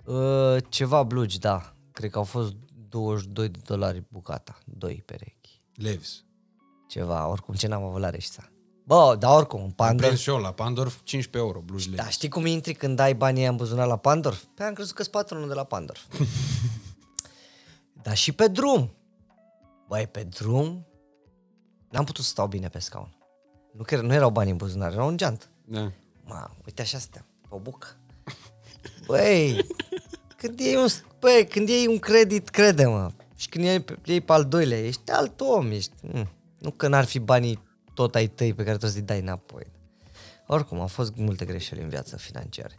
[0.06, 1.74] uh, ceva blugi, da.
[1.92, 2.54] Cred că au fost
[2.90, 4.58] 22 de dolari bucata.
[4.66, 5.62] 2 perechi.
[5.76, 6.24] Levis.
[6.88, 8.50] Ceva, oricum ce n-am avut la reștița.
[8.84, 10.08] Bă, dar oricum, un Am Pandorf...
[10.08, 12.12] prins și eu la Pandorf 15 euro, blugi Da, Levis.
[12.14, 14.44] știi cum intri când dai banii ăia în buzunar la Pandorf?
[14.56, 16.02] Pe am crezut că sunt patronul de la Pandorf.
[18.04, 18.92] Dar și pe drum.
[19.88, 20.86] Băi, pe drum
[21.90, 23.18] n-am putut să stau bine pe scaun.
[23.74, 25.46] Nu, că nu erau bani în buzunar, erau în geantă.
[25.66, 25.92] Da.
[26.28, 27.88] Ma, uite așa stăm, pe o bucă.
[29.06, 29.66] Băi,
[30.38, 30.88] când iei un,
[31.20, 33.12] băi, când iei un credit, crede-mă.
[33.36, 35.92] Și când iei, pe- iei pe al doilea, ești alt om, ești...
[36.02, 36.30] Mm,
[36.60, 37.64] nu că n-ar fi banii
[37.94, 39.64] tot ai tăi pe care trebuie să-i dai înapoi.
[40.48, 42.76] Oricum, au fost multe greșeli în viață financiare.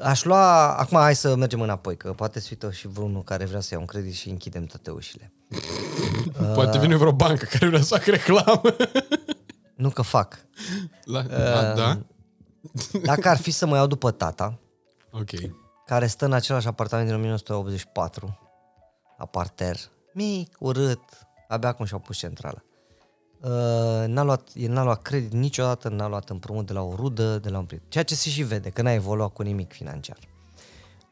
[0.00, 3.60] Aș lua, acum hai să mergem înapoi, că poate se uită și vreunul care vrea
[3.60, 5.32] să ia un credit și închidem toate ușile.
[6.54, 8.60] Poate vine vreo bancă care vrea să facă reclamă.
[9.74, 10.38] Nu că fac.
[11.04, 11.98] La, la, da?
[13.02, 14.58] Dacă ar fi să mă iau după tata,
[15.10, 15.30] Ok.
[15.86, 18.38] care stă în același apartament din 1984,
[19.18, 19.76] aparter,
[20.12, 21.02] mic, urât,
[21.48, 22.62] abia acum și-au pus centrala.
[23.40, 27.38] Uh, n-a luat, el n-a luat credit niciodată, n-a luat împrumut de la o rudă,
[27.38, 27.88] de la un prieten.
[27.90, 30.16] Ceea ce se și vede, că n-a evoluat cu nimic financiar.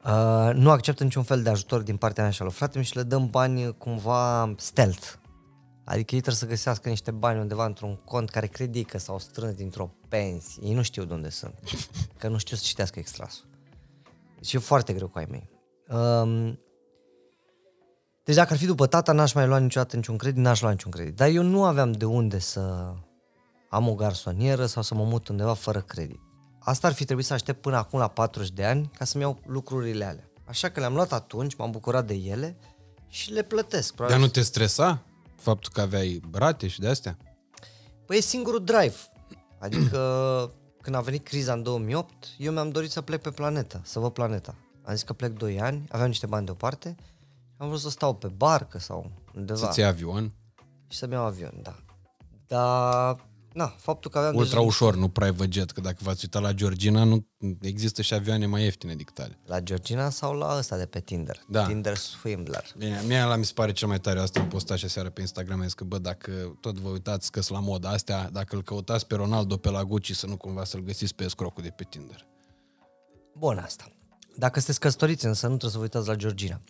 [0.05, 2.97] Uh, nu acceptă niciun fel de ajutor din partea mea și a lui frate și
[2.97, 5.07] le dăm bani cumva stealth.
[5.91, 9.19] Adică ei trebuie să găsească niște bani undeva într-un cont care cred ei că s-au
[9.19, 10.63] strâns dintr-o pensie.
[10.67, 11.55] Ei nu știu de unde sunt,
[12.19, 13.45] că nu știu să citească extrasul.
[14.37, 15.51] Deci e foarte greu cu ai mei.
[15.89, 16.59] Um,
[18.25, 20.91] deci dacă ar fi după tata, n-aș mai lua niciodată niciun credit, n-aș lua niciun
[20.91, 21.17] credit.
[21.17, 22.95] Dar eu nu aveam de unde să
[23.71, 26.21] am o garsonieră sau să mă mut undeva fără credit.
[26.59, 29.41] Asta ar fi trebuit să aștept până acum la 40 de ani ca să-mi iau
[29.47, 30.31] lucrurile alea.
[30.45, 32.57] Așa că le-am luat atunci, m-am bucurat de ele
[33.09, 33.95] și le plătesc.
[33.95, 34.19] Probabil.
[34.19, 35.05] Dar nu te stresa
[35.41, 37.17] faptul că aveai rate și de astea?
[38.07, 38.97] Păi e singurul drive.
[39.59, 39.99] Adică
[40.83, 44.13] când a venit criza în 2008, eu mi-am dorit să plec pe planetă, să văd
[44.13, 44.55] planeta.
[44.83, 46.95] Am zis că plec 2 ani, aveam niște bani deoparte,
[47.57, 50.33] am vrut să stau pe barcă sau undeva Să-ți iei avion?
[50.89, 51.75] și să-mi iau avion, da.
[52.47, 54.67] Dar, na, faptul că aveam Ultra deja...
[54.67, 57.27] ușor, nu private jet, că dacă v-ați uitat la Georgina, nu
[57.61, 59.39] există și avioane mai ieftine decât ale.
[59.47, 61.45] La Georgina sau la ăsta de pe Tinder?
[61.49, 61.67] Da.
[61.67, 62.65] Tinder Swindler.
[62.77, 65.21] Bine, mie la mi se pare cel mai tare asta am postat și seara pe
[65.21, 68.63] Instagram, am zis că bă, dacă tot vă uitați că la moda astea, dacă îl
[68.63, 71.87] căutați pe Ronaldo pe la Gucci, să nu cumva să-l găsiți pe escrocul de pe
[71.89, 72.27] Tinder.
[73.35, 73.93] Bun asta.
[74.37, 76.61] Dacă sunteți căsătoriți, însă nu trebuie să vă uitați la Georgina.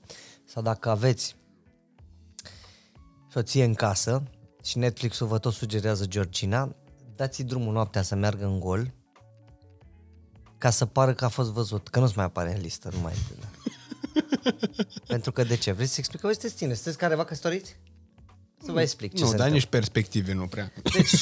[0.45, 1.37] Sau dacă aveți
[3.29, 4.23] soție în casă
[4.63, 6.75] și Netflix-ul vă tot sugerează Georgina,
[7.17, 8.93] dați drumul noaptea să meargă în gol
[10.59, 13.13] ca să pară că a fost văzut, că nu-ți mai apare în listă, nu mai
[15.07, 15.73] Pentru că de ce?
[15.73, 16.21] Vreți să explic?
[16.21, 17.77] Voi sunteți tine, sunteți careva căsătoriți?
[18.65, 19.55] Să vă explic ce nu, se dar întâmplă.
[19.55, 20.73] nici perspective nu prea.
[20.93, 21.15] Deci,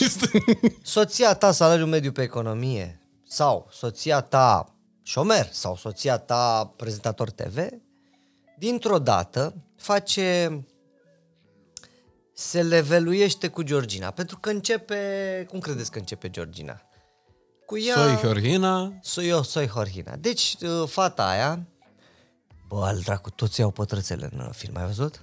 [0.82, 7.58] soția ta salariu mediu pe economie sau soția ta șomer sau soția ta prezentator TV,
[8.58, 10.60] dintr-o dată face
[12.40, 14.96] se leveluiește cu Georgina, pentru că începe,
[15.48, 16.82] cum credeți că începe Georgina?
[17.66, 17.94] Cu ea...
[17.94, 20.16] Soi Georgina, Soi, eu, soi Horhina.
[20.16, 21.66] Deci, uh, fata aia,
[22.68, 25.22] bă, al dracu, toți iau pătrățele în uh, film, ai văzut?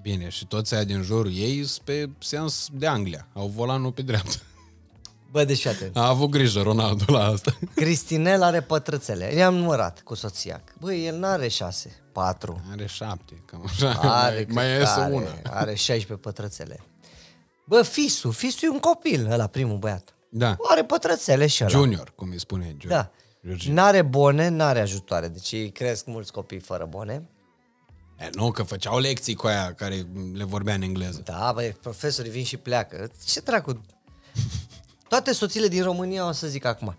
[0.00, 3.28] bine, și toți aia din jurul ei sunt pe seans de Anglia.
[3.32, 4.36] Au volanul pe dreapta.
[5.36, 5.96] Bă, deci fii atent.
[5.96, 7.58] A avut grijă Ronaldo la asta.
[7.74, 9.34] Cristinel are pătrățele.
[9.34, 10.62] I-am numărat cu soția.
[10.78, 12.62] Băi, el n-are șase, patru.
[12.70, 13.90] Are șapte, cam așa.
[13.90, 15.28] Are, mai, mai cred că iese are, una.
[15.50, 16.80] Are 16 pătrățele.
[17.64, 20.14] Bă, Fisu, Fisu e un copil, ăla primul băiat.
[20.30, 20.56] Da.
[20.70, 21.72] Are pătrățele și ăla.
[21.72, 23.00] Junior, cum îi spune Junior.
[23.00, 23.10] Da.
[23.46, 23.82] Georgina.
[23.82, 25.28] N-are bone, n-are ajutoare.
[25.28, 27.28] Deci ei cresc mulți copii fără bone.
[28.18, 31.20] E, nu, că făceau lecții cu aia care le vorbea în engleză.
[31.24, 33.10] Da, băi, profesorii vin și pleacă.
[33.26, 33.80] Ce dracu?
[35.08, 36.94] Toate soțiile din România o să zic acum.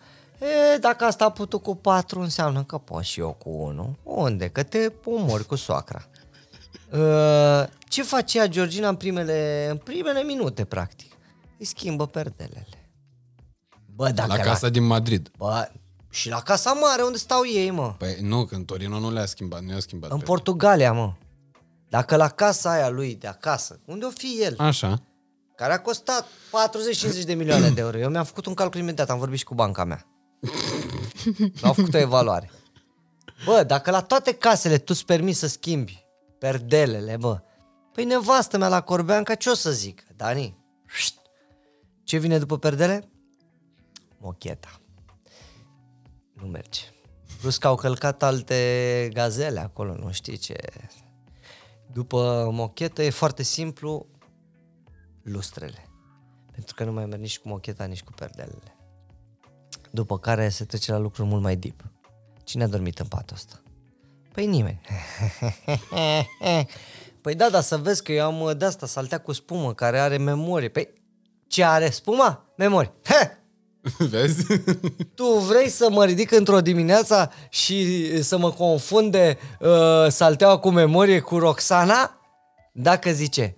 [0.73, 3.95] E, dacă asta a putut cu patru, înseamnă că pot și eu cu unul.
[4.03, 4.47] Unde?
[4.47, 6.05] Că te umori cu soacra.
[6.91, 11.11] Uh, ce face Georgina în primele, în primele minute, practic?
[11.57, 12.91] Îi schimbă perdelele.
[13.95, 15.31] Bă, dacă La casa din Madrid.
[15.37, 15.69] Bă,
[16.09, 17.95] și la Casa Mare, unde stau ei, mă?
[17.97, 20.11] Păi nu, că în Torino nu le-a schimbat, nu i-a schimbat.
[20.11, 21.13] În pe- Portugalia, mă.
[21.89, 25.01] Dacă la casa aia lui de acasă, unde o fi el, Așa.
[25.57, 26.25] Care a costat
[27.21, 27.97] 40-50 de milioane de euro.
[27.97, 30.05] Eu mi-am făcut un calcul imediat, am vorbit și cu banca mea.
[31.61, 32.51] Au făcut o evaluare.
[33.45, 36.05] Bă, dacă la toate casele tu-ți permis să schimbi
[36.39, 37.41] perdelele, bă,
[37.93, 40.03] păi nevastă mea la Corbeanca, ce o să zic?
[40.15, 41.17] Dani, șt,
[42.03, 43.09] ce vine după perdele?
[44.17, 44.81] Mocheta.
[46.33, 46.81] Nu merge.
[47.41, 50.55] Plus că au călcat alte gazele acolo, nu știi ce...
[51.93, 54.07] După mochetă e foarte simplu,
[55.27, 55.89] lustrele.
[56.51, 58.75] Pentru că nu mai merg nici cu mocheta, nici cu perdelele.
[59.91, 61.83] După care se trece la lucruri mult mai deep.
[62.43, 63.61] Cine a dormit în patul ăsta?
[64.33, 64.81] Păi nimeni.
[67.21, 70.17] păi da, dar să vezi că eu am de asta saltea cu spumă care are
[70.17, 70.69] memorie.
[70.69, 70.93] Păi
[71.47, 72.53] ce are spuma?
[72.55, 72.93] Memorie.
[73.09, 73.37] He!
[73.97, 74.45] Vezi?
[75.15, 81.19] Tu vrei să mă ridic într-o dimineață și să mă confunde uh, salteaua cu memorie
[81.19, 82.21] cu Roxana?
[82.73, 83.57] Dacă zice,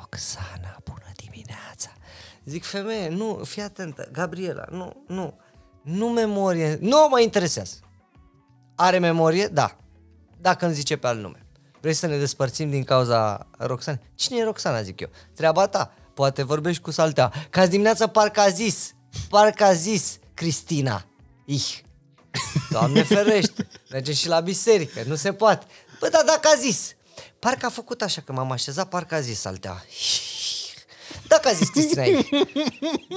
[0.00, 0.65] Roxana, bună dimineața.
[2.46, 5.38] Zic, femeie, nu, fii atentă, Gabriela, nu, nu,
[5.82, 7.74] nu memorie, nu mă interesează.
[8.74, 9.46] Are memorie?
[9.46, 9.76] Da.
[10.40, 11.46] Dacă îmi zice pe alt nume.
[11.80, 13.98] Vrei să ne despărțim din cauza Roxana?
[14.14, 15.08] Cine e Roxana, zic eu?
[15.34, 15.92] Treaba ta.
[16.14, 17.32] Poate vorbești cu saltea.
[17.50, 18.94] Că azi dimineața parcă a zis,
[19.28, 21.04] parcă a zis Cristina.
[21.44, 21.78] Ich.
[22.70, 25.66] Doamne ferește, merge și la biserică, nu se poate.
[26.00, 26.94] Bă, dar dacă a zis,
[27.38, 29.84] parcă a făcut așa, că m-am așezat, parcă a zis saltea.
[31.28, 32.28] Dacă a zis Cristina Ich.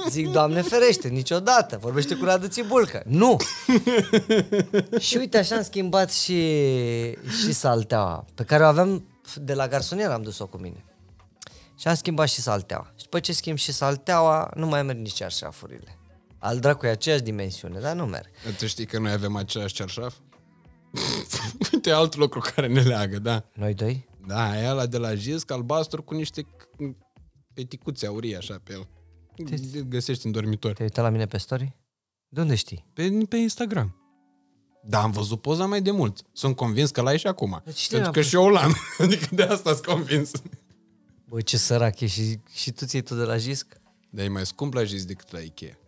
[0.08, 3.02] Zic, Doamne ferește, niciodată, vorbește cu Radu Țibulcă.
[3.06, 3.36] Nu!
[4.98, 6.40] și uite, așa am schimbat și,
[7.40, 9.04] și salteaua, pe care o aveam
[9.36, 10.84] de la garsonier, am dus-o cu mine.
[11.78, 12.92] Și am schimbat și salteaua.
[12.96, 15.98] Și după ce schimb și salteaua, nu mai merg nici cearșafurile.
[16.38, 18.26] Al dracu e aceeași dimensiune, dar nu merg.
[18.58, 20.14] Tu știi că noi avem același cerșaf?
[21.72, 23.44] Uite alt lucru care ne leagă, da.
[23.52, 24.08] Noi doi?
[24.26, 26.94] Da, e ăla de la Jisc, albastru cu niște c-
[27.54, 28.88] peticuțe aurii așa pe el.
[29.74, 30.72] Îl găsești în dormitor.
[30.72, 31.76] Te-ai uitat la mine pe story?
[32.28, 32.86] De unde știi?
[32.92, 33.94] Pe, pe Instagram.
[34.84, 36.22] Da, am văzut poza mai de mult.
[36.32, 37.62] Sunt convins că l-ai și acum.
[37.64, 38.28] Deci cine Pentru a că pus?
[38.28, 38.74] și eu l-am.
[38.98, 40.30] Adică de asta sunt convins.
[41.28, 43.80] Băi, ce sărac e și, și tu ții tu de la Jisc?
[44.10, 45.78] Dar e mai scump la Jisc decât la Ikea.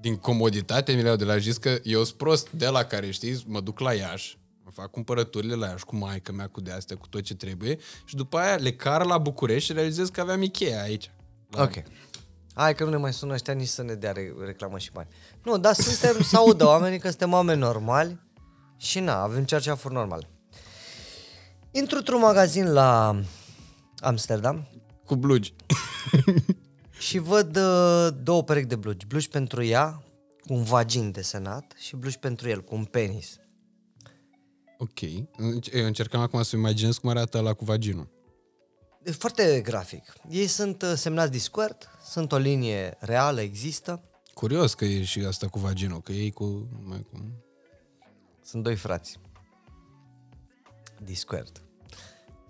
[0.00, 3.10] Din comoditate mi le iau de la Jisc că eu sunt prost de la care
[3.10, 6.72] știi, mă duc la Iași, mă fac cumpărăturile la Iași cu maica mea, cu de
[6.72, 10.20] astea, cu tot ce trebuie și după aia le car la București și realizez că
[10.20, 11.10] aveam Ikea aici.
[11.50, 11.62] La...
[11.62, 11.72] Ok.
[12.54, 15.08] Hai că nu ne mai sună ăștia nici să ne dea re- reclamă și bani.
[15.44, 18.20] Nu, dar suntem, să audă oamenii că suntem oameni normali
[18.76, 20.28] și na, avem cerceafuri normale.
[21.70, 23.20] Intru într-un magazin la
[24.00, 24.68] Amsterdam
[25.04, 25.54] Cu blugi.
[26.98, 29.06] și văd uh, două perechi de blugi.
[29.06, 30.02] Blugi pentru ea,
[30.46, 33.36] cu un vagin desenat și blugi pentru el, cu un penis.
[34.82, 35.00] Ok.
[35.72, 38.08] Eu încercam acum să imaginez cum arată la cu vaginul.
[39.02, 40.12] E foarte grafic.
[40.30, 44.02] Ei sunt uh, semnați Discord, sunt o linie reală, există.
[44.34, 46.68] Curios că e și asta cu vaginul, că ei cu...
[46.84, 47.20] Mai cu...
[48.44, 49.18] Sunt doi frați.
[51.02, 51.62] Discord.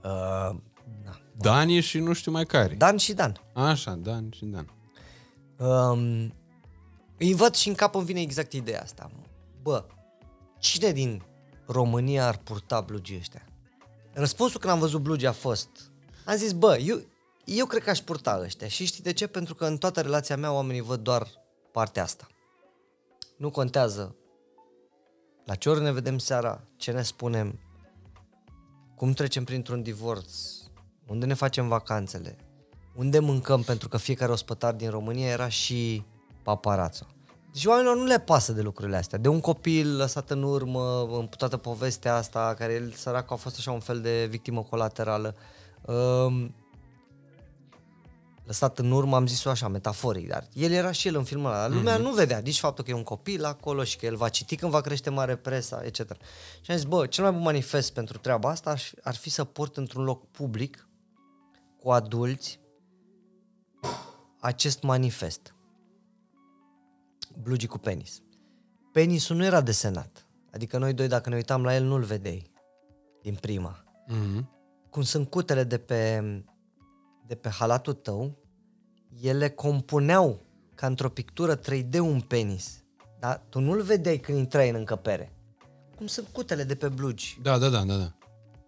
[0.04, 0.56] Uh,
[1.04, 1.20] na.
[1.36, 2.74] Dani și nu știu mai care.
[2.74, 3.40] Dan și Dan.
[3.54, 4.74] Așa, Dan și Dan.
[5.56, 6.34] Um,
[7.18, 9.10] îi văd și în cap îmi vine exact ideea asta.
[9.62, 9.86] Bă,
[10.58, 11.22] cine din
[11.72, 13.44] România ar purta blugii ăștia?
[14.12, 15.68] Răspunsul când am văzut blugii a fost,
[16.24, 17.00] am zis, bă, eu,
[17.44, 18.68] eu cred că aș purta ăștia.
[18.68, 19.26] Și știi de ce?
[19.26, 21.28] Pentru că în toată relația mea oamenii văd doar
[21.72, 22.26] partea asta.
[23.36, 24.16] Nu contează
[25.44, 27.60] la ce ori ne vedem seara, ce ne spunem,
[28.94, 30.32] cum trecem printr-un divorț,
[31.06, 32.36] unde ne facem vacanțele,
[32.94, 36.04] unde mâncăm, pentru că fiecare ospătar din România era și
[36.42, 37.06] paparazzo.
[37.52, 39.18] Deci oamenilor nu le pasă de lucrurile astea.
[39.18, 43.56] De un copil lăsat în urmă, în toată povestea asta, care el, săracul, a fost
[43.58, 45.36] așa un fel de victimă colaterală.
[45.86, 46.54] Um,
[48.46, 51.68] lăsat în urmă, am zis-o așa, metaforic, dar el era și el în filmul ăla.
[51.68, 52.02] Lumea mm-hmm.
[52.02, 54.72] nu vedea nici faptul că e un copil acolo și că el va citi când
[54.72, 55.98] va crește mare presa, etc.
[56.60, 59.30] Și am zis, bă, cel mai bun manifest pentru treaba asta ar fi, ar fi
[59.30, 60.88] să port într-un loc public
[61.78, 62.60] cu adulți
[64.40, 65.54] acest manifest.
[67.42, 68.22] Blugi cu penis.
[68.92, 70.26] Penisul nu era desenat.
[70.52, 72.50] Adică noi doi, dacă ne uitam la el, nu-l vedeai
[73.22, 73.84] din prima.
[74.08, 74.46] Mm-hmm.
[74.90, 76.22] Cum sunt cutele de pe,
[77.26, 78.38] de pe halatul tău,
[79.20, 82.84] ele compuneau ca într-o pictură 3D un penis.
[83.18, 85.32] Dar tu nu-l vedeai când intrai în încăpere.
[85.96, 87.38] Cum sunt cutele de pe blugi.
[87.42, 87.96] Da, da, da, da.
[87.96, 88.12] da.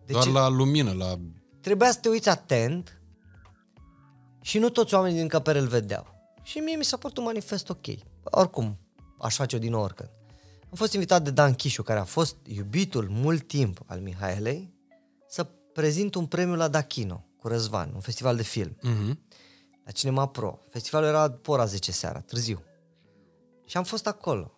[0.06, 1.18] Deci Doar la lumină, la...
[1.60, 3.00] trebuia să te uiți atent
[4.40, 6.06] și nu toți oamenii din încăpere îl vedeau.
[6.42, 7.86] Și mie mi s-a părut un manifest ok.
[8.24, 8.78] Oricum,
[9.18, 10.10] aș face-o din nou oricând.
[10.70, 14.74] Am fost invitat de Dan Chișu, care a fost iubitul mult timp al Mihaelei,
[15.28, 19.18] să prezint un premiu la Dachino cu Răzvan, un festival de film, Mm-hmm.
[19.84, 20.58] la Cinema Pro.
[20.68, 22.62] Festivalul era după ora 10 seara, târziu.
[23.66, 24.52] Și am fost acolo.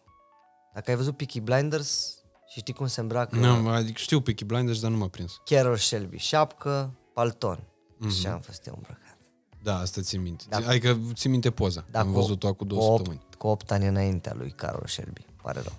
[0.74, 2.14] Dacă ai văzut Peaky Blinders
[2.52, 5.40] și știi cum se îmbracă Nu, adică știu Peaky Blinders, dar nu m-a prins.
[5.44, 7.58] Carol Shelby, șapcă, palton.
[7.98, 8.08] Mhm.
[8.08, 8.20] Mm-hmm.
[8.20, 9.16] Și am fost eu îmbrăcat.
[9.62, 10.44] Da, asta țin minte.
[10.48, 10.60] Da.
[10.60, 10.68] Da.
[10.68, 11.84] Adică țin minte poza.
[11.90, 13.25] Da, Am cu- văzut-o cu două cu opt- săptămâni.
[13.38, 15.72] Cu 8 ani înaintea lui Carol Shelby, pare rău.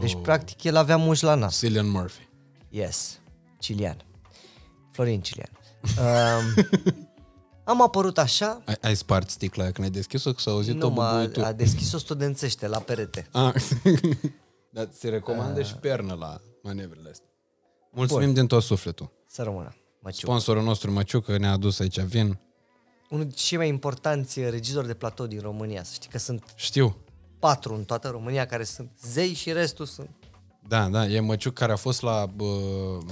[0.00, 1.58] Deci, Lui- practic, el avea muș la nas.
[1.58, 2.28] Cillian Murphy.
[2.68, 3.18] Yes,
[3.58, 4.04] Cilian.
[4.92, 5.50] Florin Cilian.
[5.98, 6.64] Um,
[7.64, 10.86] am apărut așa, Ai, ai spart sticla aia când ai deschis-o, că s-a auzit nu
[10.86, 11.44] o m-a, bubuitul.
[11.44, 13.26] a deschis-o studențește la perete.
[13.32, 13.54] Ah.
[14.72, 17.28] Dar ți recomandă și pernă la manevrele astea.
[17.92, 19.12] Mulțumim din tot sufletul.
[19.26, 19.74] Să rămână.
[20.00, 20.26] Măciu.
[20.26, 22.38] Sponsorul nostru Măciucă ne-a adus aici vin.
[23.10, 25.82] Unul dintre cei mai importanți regizori de platou din România.
[25.82, 26.96] Să știi că sunt Știu.
[27.38, 30.10] patru în toată România care sunt zei și restul sunt
[30.68, 32.44] Da, da, e Măciuc care a fost la, bă,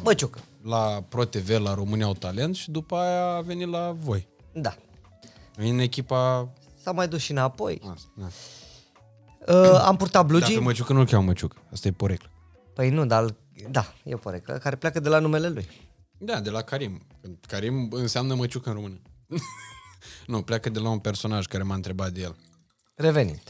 [0.03, 0.39] Măciucă.
[0.63, 4.29] la ProTV, la România au talent și după aia a venit la voi.
[4.53, 4.77] Da.
[5.57, 6.49] În echipa
[6.83, 7.81] S-a mai dus și înapoi.
[7.93, 8.09] asta.
[8.17, 8.27] Da.
[9.55, 10.59] Uh, am purtat Dacă blugii.
[10.61, 11.57] Măciucă nu-l cheamă Măciuc.
[11.73, 12.31] Asta e poreclă.
[12.75, 13.35] Păi nu, dar
[13.71, 15.69] da, e o poreclă care pleacă de la numele lui.
[16.19, 17.07] Da, de la Karim.
[17.47, 19.01] Karim înseamnă Măciuc în română.
[20.27, 22.37] nu, pleacă de la un personaj care m-a întrebat de el.
[22.95, 23.43] Revenind.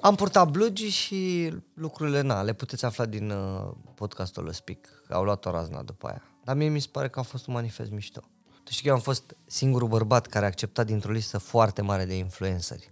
[0.00, 4.80] Am purtat blugi și lucrurile, na, le puteți afla din uh, podcastul ăla Speak.
[5.06, 6.22] că Au luat o razna după aia.
[6.44, 8.20] Dar mie mi se pare că a fost un manifest mișto.
[8.64, 12.04] Tu știi că eu am fost singurul bărbat care a acceptat dintr-o listă foarte mare
[12.04, 12.90] de influenceri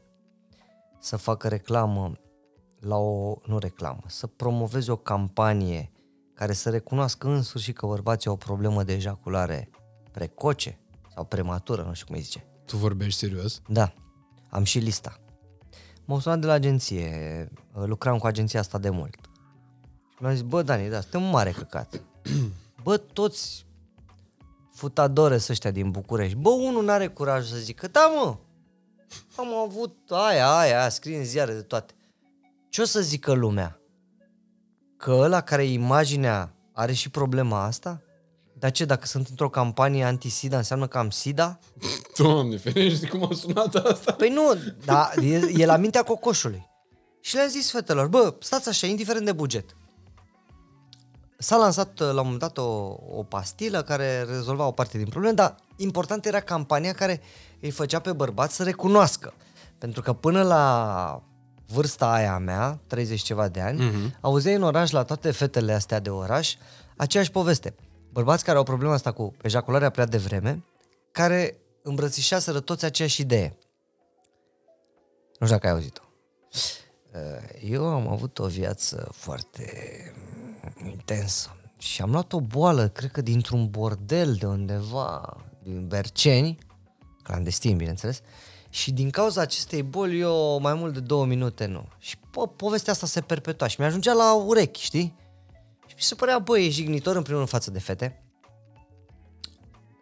[0.98, 2.12] să facă reclamă
[2.80, 5.90] la o, nu reclamă, să promoveze o campanie
[6.34, 9.70] care să recunoască în sfârșit că bărbații au o problemă de ejaculare
[10.12, 10.78] precoce
[11.14, 12.46] sau prematură, nu știu cum îi zice.
[12.68, 13.62] Tu vorbești serios?
[13.68, 13.92] Da,
[14.50, 15.20] am și lista.
[16.04, 19.18] M-au sunat de la agenție, lucram cu agenția asta de mult.
[20.10, 22.02] Și mi-au zis, bă, Dani, da, suntem un mare căcat.
[22.82, 23.66] Bă, toți
[24.72, 26.36] futadore să ăștia din București.
[26.36, 28.36] Bă, unul n-are curaj să zică, da, mă,
[29.36, 31.94] am avut aia, aia, aia, scrie în ziare de toate.
[32.68, 33.80] Ce o să zică lumea?
[34.96, 38.02] Că ăla care e imaginea are și problema asta?
[38.58, 41.58] Dar ce, dacă sunt într-o campanie anti-SIDA, înseamnă că am SIDA?
[42.16, 44.12] Doamne, ferește cum a sunat asta.
[44.12, 44.54] Păi nu,
[44.84, 46.68] dar e, e la mintea cocoșului.
[47.20, 49.76] Și le-am zis fetelor, bă, stați așa, indiferent de buget.
[51.38, 55.08] S-a lansat uh, la un moment dat o, o pastilă care rezolva o parte din
[55.08, 57.20] probleme, dar important era campania care
[57.60, 59.34] îi făcea pe bărbați să recunoască.
[59.78, 61.22] Pentru că până la
[61.66, 64.20] vârsta aia a mea, 30 ceva de ani, uh-huh.
[64.20, 66.54] auzeai în oraș la toate fetele astea de oraș
[66.96, 67.74] aceeași poveste.
[68.12, 70.64] Bărbați care au problema asta cu ejacularea prea devreme,
[71.12, 73.56] care îmbrățișaseră toți aceeași idee.
[75.38, 76.02] Nu știu dacă ai auzit-o.
[77.14, 79.64] Uh, Eu am avut o viață foarte
[80.90, 86.58] intensă și am luat o boală, cred că dintr-un bordel de undeva, din Berceni,
[87.22, 88.20] clandestin, bineînțeles,
[88.70, 91.88] și din cauza acestei boli eu mai mult de două minute nu.
[91.98, 95.16] Și po- povestea asta se perpetua și mi-ajungea la urechi, știi?
[95.98, 98.22] Și mi se părea, băi, e jignitor în primul rând față de fete.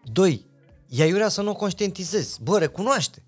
[0.05, 0.47] Doi,
[0.89, 2.43] ea iurea să nu o conștientizezi.
[2.43, 3.25] Bă, recunoaște.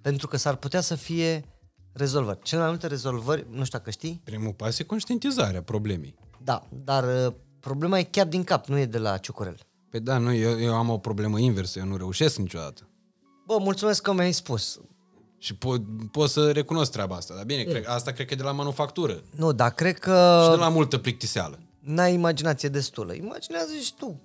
[0.00, 1.44] Pentru că s-ar putea să fie
[1.92, 2.38] rezolvări.
[2.42, 6.14] Cele mai multe rezolvări, nu știu dacă știi, Primul pas e conștientizarea problemei.
[6.44, 9.58] da, dar uh, problema e chiar din cap, nu e de la ciucurel.
[9.90, 12.88] Păi da, nu, eu, eu am o problemă inversă, eu nu reușesc niciodată.
[13.46, 14.80] Bă, mulțumesc că mi-ai spus.
[15.38, 15.80] Și pot,
[16.10, 19.22] pot să recunosc treaba asta, dar bine, cred, asta cred că e de la manufactură
[19.30, 21.58] Nu, dar cred și că de la multă plictiseală.
[21.84, 23.12] N-ai imaginație destulă.
[23.12, 24.20] Imaginează și tu.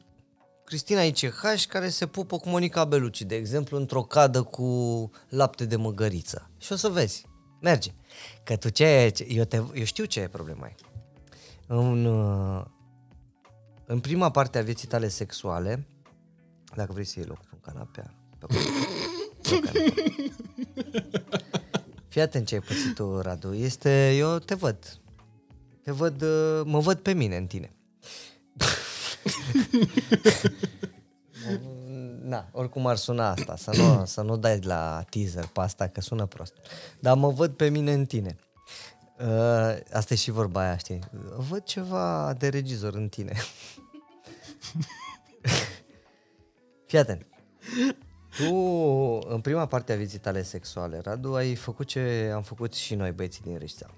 [0.65, 5.76] Cristina ICH care se pupă cu Monica Belucci, de exemplu, într-o cadă cu lapte de
[5.76, 6.49] măgăriță.
[6.57, 7.26] Și o să vezi.
[7.61, 7.91] Merge.
[8.44, 9.11] Că tu ce...
[9.15, 10.76] ce- Eu, te, eu știu ce e problema ai.
[11.68, 12.65] În, uh,
[13.86, 15.88] în prima parte a vieții tale sexuale,
[16.76, 18.60] dacă vrei să iei loc pe un canapea, pe acolo,
[19.41, 19.94] pe o canapea.
[22.07, 23.53] Fii atent ce ai pățit tu, Radu.
[23.53, 24.99] Este, eu te văd.
[25.84, 27.73] Te văd, uh, mă văd pe mine în tine.
[32.22, 36.01] Na, oricum ar suna asta, să nu, să nu dai la teaser pe asta, că
[36.01, 36.53] sună prost.
[36.99, 38.35] Dar mă văd pe mine în tine.
[39.19, 40.99] Uh, asta e și vorba aia, știi?
[41.35, 43.34] Văd ceva de regizor în tine.
[46.88, 47.26] Fii atent.
[48.38, 48.53] Tu,
[49.27, 53.11] în prima parte a vieții tale sexuale, Radu, ai făcut ce am făcut și noi,
[53.11, 53.89] băieții din reșița.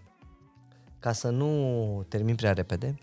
[1.02, 3.00] Ca să nu termin prea repede,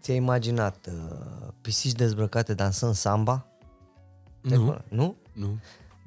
[0.00, 3.46] ți-ai imaginat uh, pisici dezbrăcate dansând samba?
[4.40, 4.78] Nu.
[4.88, 5.16] Nu?
[5.32, 5.58] Nu.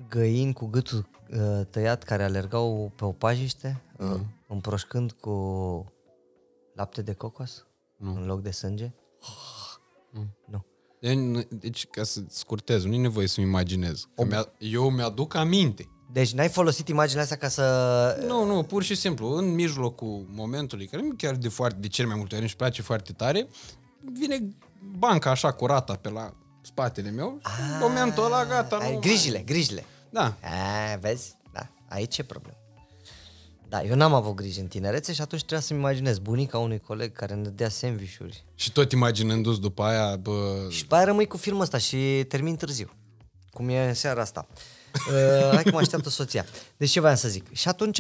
[0.10, 5.36] Găini cu gâtul uh, tăiat care alergau pe o pajiște, uh, împroșcând cu
[6.76, 7.66] lapte de cocos
[7.98, 8.16] Nu.
[8.16, 8.92] în loc de sânge?
[10.46, 10.66] Nu.
[11.00, 14.08] Deci, deci, ca să scurtez, nu e nevoie să-mi imaginez.
[14.16, 15.90] Că mi-a, eu mi-aduc aminte.
[16.12, 18.24] Deci n-ai folosit imaginea asta ca să...
[18.28, 22.08] Nu, nu, pur și simplu, în mijlocul momentului, care nu chiar de, foarte, de cel
[22.08, 23.48] mai multe ori îmi place foarte tare,
[24.14, 24.56] vine
[24.98, 28.76] banca așa curată pe la spatele meu și în momentul ăla gata.
[28.76, 29.86] Ai nu grijile, grijile.
[30.10, 30.24] Da.
[30.24, 31.36] A, vezi?
[31.54, 32.56] Da, aici e problemă.
[33.70, 37.12] Da, eu n-am avut grijă în tinerețe și atunci trebuia să-mi imaginez bunica unui coleg
[37.12, 38.46] care ne dea sandvișuri.
[38.56, 42.56] Și tot imaginându-ți după aia, bă, Și pe aia rămâi cu filmul ăsta și termin
[42.56, 42.90] târziu.
[43.52, 44.48] Cum e în seara asta.
[44.50, 44.58] Uh,
[45.54, 46.46] hai că mă așteaptă soția.
[46.78, 47.54] Deci ce voiam să zic?
[47.54, 48.00] Și atunci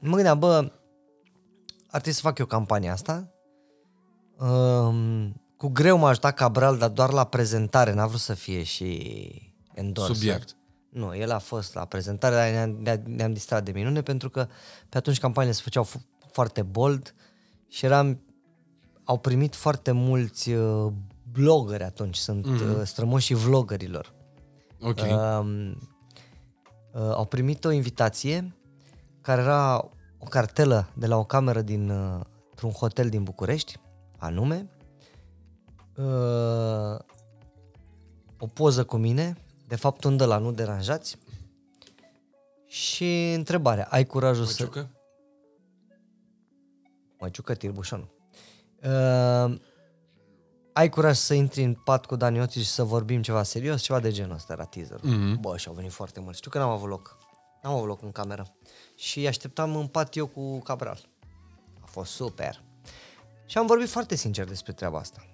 [0.00, 0.72] mă gândeam, bă,
[1.86, 3.30] ar trebui să fac eu campania asta.
[4.38, 9.00] Um, cu greu m-a ajutat Cabral, dar doar la prezentare, n-a vrut să fie și
[9.74, 10.14] endorser.
[10.16, 10.56] Subiect.
[10.90, 14.48] Nu, el a fost la prezentare, dar ne-am, ne-am- ne-am distrat de minune pentru că
[14.88, 17.14] pe atunci campaniile se făceau f- foarte bold
[17.68, 18.20] și eram,
[19.04, 20.92] au primit foarte mulți uh,
[21.32, 22.78] blogări atunci, sunt mm-hmm.
[22.78, 24.12] uh, strămoșii vlogărilor.
[24.80, 24.98] ok.
[25.00, 25.76] Um,
[26.92, 28.56] uh, au primit o invitație
[29.20, 32.20] care era o cartelă de la o cameră din uh,
[32.62, 33.80] un hotel din București,
[34.18, 34.70] anume
[35.96, 36.98] uh,
[38.38, 39.36] o poză cu mine,
[39.66, 41.18] de fapt un de la nu deranjați
[42.66, 44.62] și întrebarea, ai curajul să...
[44.62, 44.90] Măciucă?
[47.18, 48.10] Măciucă Tirbușonu.
[48.82, 49.56] Uh,
[50.72, 53.82] ai curaj să intri în pat cu Dani Oți și să vorbim ceva serios?
[53.82, 54.98] Ceva de genul ăsta era teaser.
[55.00, 55.40] Mm-hmm.
[55.40, 56.38] Bă, și au venit foarte mulți.
[56.38, 57.16] Știu că n-am avut loc.
[57.62, 58.46] N-am avut loc în cameră.
[58.94, 60.98] Și așteptam în pat eu cu Cabral.
[61.80, 62.62] A fost super.
[63.46, 65.26] Și am vorbit foarte sincer despre treaba asta.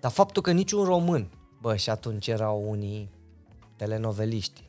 [0.00, 1.30] Dar faptul că niciun român,
[1.60, 3.10] bă, și atunci erau unii
[3.76, 4.68] telenoveliști,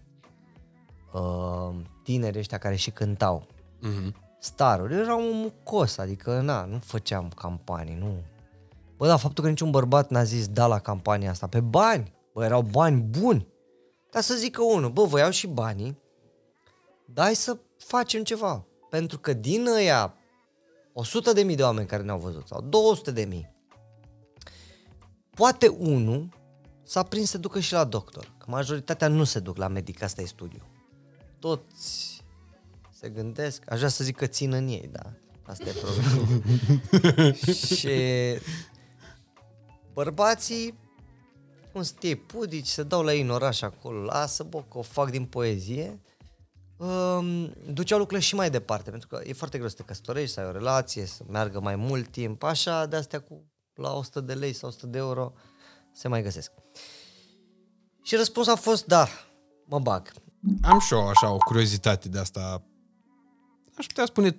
[1.13, 3.47] uh, tineri ăștia care și cântau,
[3.81, 4.15] Mhm.
[4.39, 8.23] staruri, erau un mucos, adică na, nu făceam campanii, nu.
[8.97, 12.43] Bă, dar faptul că niciun bărbat n-a zis da la campania asta, pe bani, bă,
[12.43, 13.47] erau bani buni.
[14.11, 15.97] Dar să zică unul, bă, vă iau și banii,
[17.05, 18.65] dar hai să facem ceva.
[18.89, 20.13] Pentru că din ăia
[20.93, 23.53] 100 de mii de oameni care ne-au văzut, sau 200 de mii,
[25.29, 26.29] poate unul
[26.83, 28.33] s-a prins să se ducă și la doctor.
[28.37, 30.61] Că majoritatea nu se duc la medic, asta e studiu.
[31.39, 32.23] Toți
[32.91, 35.11] se gândesc, aș vrea să zic că țin în ei, da.
[35.43, 37.33] Asta e problema.
[37.75, 37.89] și
[39.95, 40.77] bărbații,
[41.71, 44.81] cum sunt ei pudici, se dau la ei în oraș acolo, lasă, bă, că o
[44.81, 46.01] fac din poezie,
[46.77, 50.39] um, duceau lucrurile și mai departe, pentru că e foarte greu să te căsătorești, să
[50.39, 53.43] ai o relație, să meargă mai mult timp, așa, de astea cu
[53.73, 55.33] la 100 de lei sau 100 de euro
[55.93, 56.51] se mai găsesc.
[58.03, 59.07] Și răspunsul a fost da,
[59.65, 60.11] mă bag.
[60.61, 62.63] Am și eu așa o curiozitate de asta,
[63.77, 64.37] aș putea spune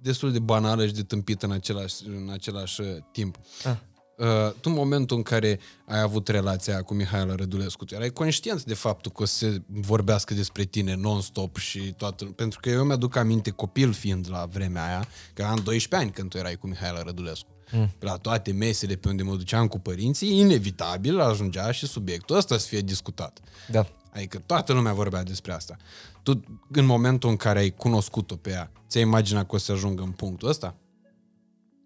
[0.00, 3.38] destul de banală și de tâmpită în același, în același uh, timp.
[3.64, 3.76] Ah.
[4.20, 8.64] Uh, tu în momentul în care ai avut relația cu Mihaela Rădulescu, tu erai conștient
[8.64, 12.24] de faptul că o să se vorbească despre tine non-stop și toată...
[12.24, 16.30] Pentru că eu mi-aduc aminte, copil fiind la vremea aia, că am 12 ani când
[16.30, 17.48] tu erai cu Mihaela Rădulescu.
[17.72, 17.90] Mm.
[17.98, 22.66] La toate mesele pe unde mă duceam cu părinții, inevitabil ajungea și subiectul ăsta să
[22.66, 23.40] fie discutat.
[23.68, 23.86] Da.
[24.12, 25.76] Adică toată lumea vorbea despre asta.
[26.22, 26.40] Tu,
[26.70, 30.10] în momentul în care ai cunoscut-o pe ea, ți-ai imaginat că o să ajungă în
[30.10, 30.74] punctul ăsta?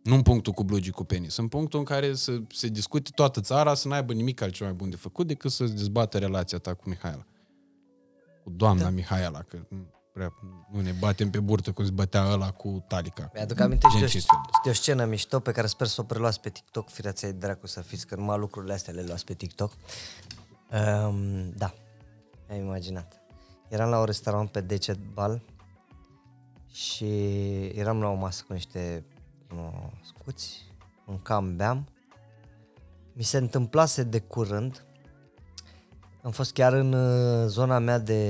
[0.05, 3.41] Nu în punctul cu blugii cu penis, în punctul în care să se discute toată
[3.41, 6.89] țara, să n-aibă nimic altceva mai bun de făcut decât să-ți dezbată relația ta cu
[6.89, 7.27] Mihaela.
[8.43, 8.91] Cu doamna da.
[8.91, 10.33] Mihaela, că nu prea
[10.73, 13.31] nu ne batem pe burtă cum se bătea ăla cu Talica.
[13.35, 15.87] Mi-aduc aminte și de, o, Gen sc- ce- de o scenă mișto pe care sper
[15.87, 19.03] să o preluați pe TikTok, fireți ai dracu să fiți, că numai lucrurile astea le
[19.03, 19.73] luați pe TikTok.
[20.73, 21.75] Um, da,
[22.49, 23.21] mi-am imaginat.
[23.69, 25.43] Eram la un restaurant pe Decebal
[26.73, 27.07] și
[27.75, 29.05] eram la o masă cu niște
[29.55, 30.73] cunoscuți,
[31.05, 31.89] mâncam, beam.
[33.13, 34.85] Mi se întâmplase de curând,
[36.23, 38.21] am fost chiar în uh, zona mea de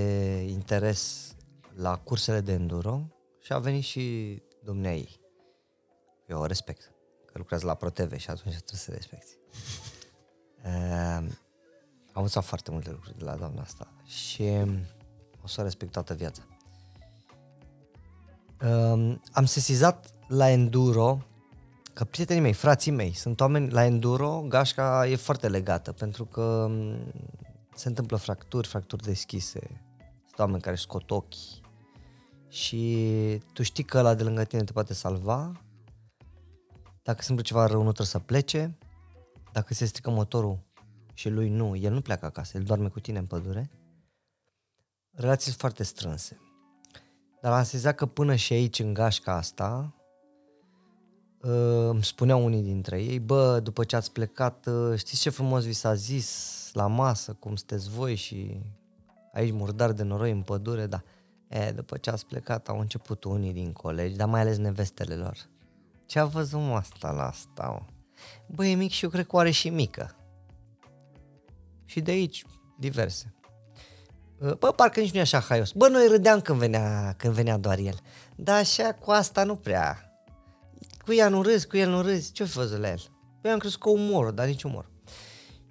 [0.48, 1.32] interes
[1.74, 3.00] la cursele de enduro
[3.40, 5.20] și a venit și dumnea ei.
[6.26, 6.92] Eu o respect,
[7.26, 9.36] că lucrează la ProTV și atunci trebuie să respecti.
[10.64, 11.30] Uh,
[12.14, 14.50] am învățat foarte multe lucruri de la doamna asta și
[15.42, 16.42] o să o respect toată viața.
[18.62, 21.22] Um, am sesizat la enduro
[21.94, 26.42] că prietenii mei, frații mei, sunt oameni la enduro, gașca e foarte legată pentru că
[26.42, 27.12] um,
[27.74, 29.60] se întâmplă fracturi, fracturi deschise,
[29.98, 31.62] sunt oameni care își scot ochii.
[32.48, 35.52] Și tu știi că ăla de lângă tine te poate salva,
[37.02, 38.78] dacă se întâmplă ceva rău nu trebuie să plece,
[39.52, 40.58] dacă se strică motorul
[41.14, 43.70] și lui nu, el nu pleacă acasă, el doarme cu tine în pădure,
[45.10, 46.38] relații sunt foarte strânse.
[47.40, 50.03] Dar am sezat că până și aici, în gașca asta, uh,
[51.46, 55.72] îmi spuneau unii dintre ei, bă, după ce ați plecat, uh, știți ce frumos vi
[55.72, 58.60] s-a zis la masă, cum sunteți voi și
[59.32, 61.02] aici murdar de noroi în pădure, da.
[61.48, 65.36] E, după ce ați plecat, au început unii din colegi, dar mai ales nevestele lor.
[66.06, 67.82] Ce a văzut mă asta la asta, mă?
[68.46, 70.16] Bă, e mic și eu cred că o are și mică.
[71.84, 72.44] Și de aici,
[72.78, 73.34] diverse.
[74.58, 75.72] Bă, parcă nici nu e așa haios.
[75.72, 77.98] Bă, noi râdeam când venea, când venea doar el.
[78.36, 80.13] Dar așa cu asta nu prea.
[81.04, 82.32] Cu ea nu râzi, cu el nu râzi.
[82.32, 83.00] Ce-o fi văzut la el?
[83.42, 84.90] Eu am crezut că umor, dar nici umor.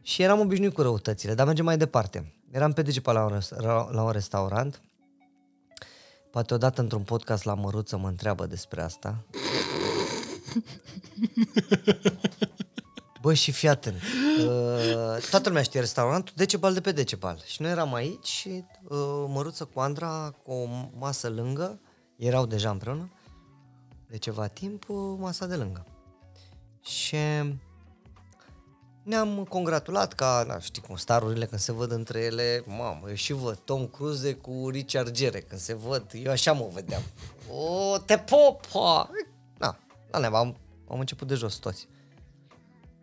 [0.01, 2.33] Și eram obișnuit cu răutățile, dar mergem mai departe.
[2.51, 3.55] Eram pe Degepa la un, rest-
[3.91, 4.81] la un restaurant.
[6.31, 9.25] Poate odată într-un podcast la Măruță mă întreabă despre asta.
[13.21, 13.95] Bă, și fii atent.
[14.39, 17.41] Uh, toată lumea știe restaurantul Decebal de pe Decebal.
[17.45, 18.97] Și noi eram aici și uh,
[19.27, 21.79] Măruță cu Andra cu o masă lângă,
[22.15, 23.11] erau deja împreună,
[24.13, 25.85] de ceva timp, uh, masa de lângă.
[26.81, 27.17] Și
[29.03, 33.33] ne-am congratulat ca, na, știi cum, starurile când se văd între ele, mamă, eu și
[33.33, 37.01] văd Tom Cruise cu Richard Gere, când se văd, eu așa mă vedeam.
[37.49, 39.09] O, te popa!
[39.57, 39.79] Na,
[40.11, 40.57] la neva, am,
[40.89, 41.87] am început de jos toți.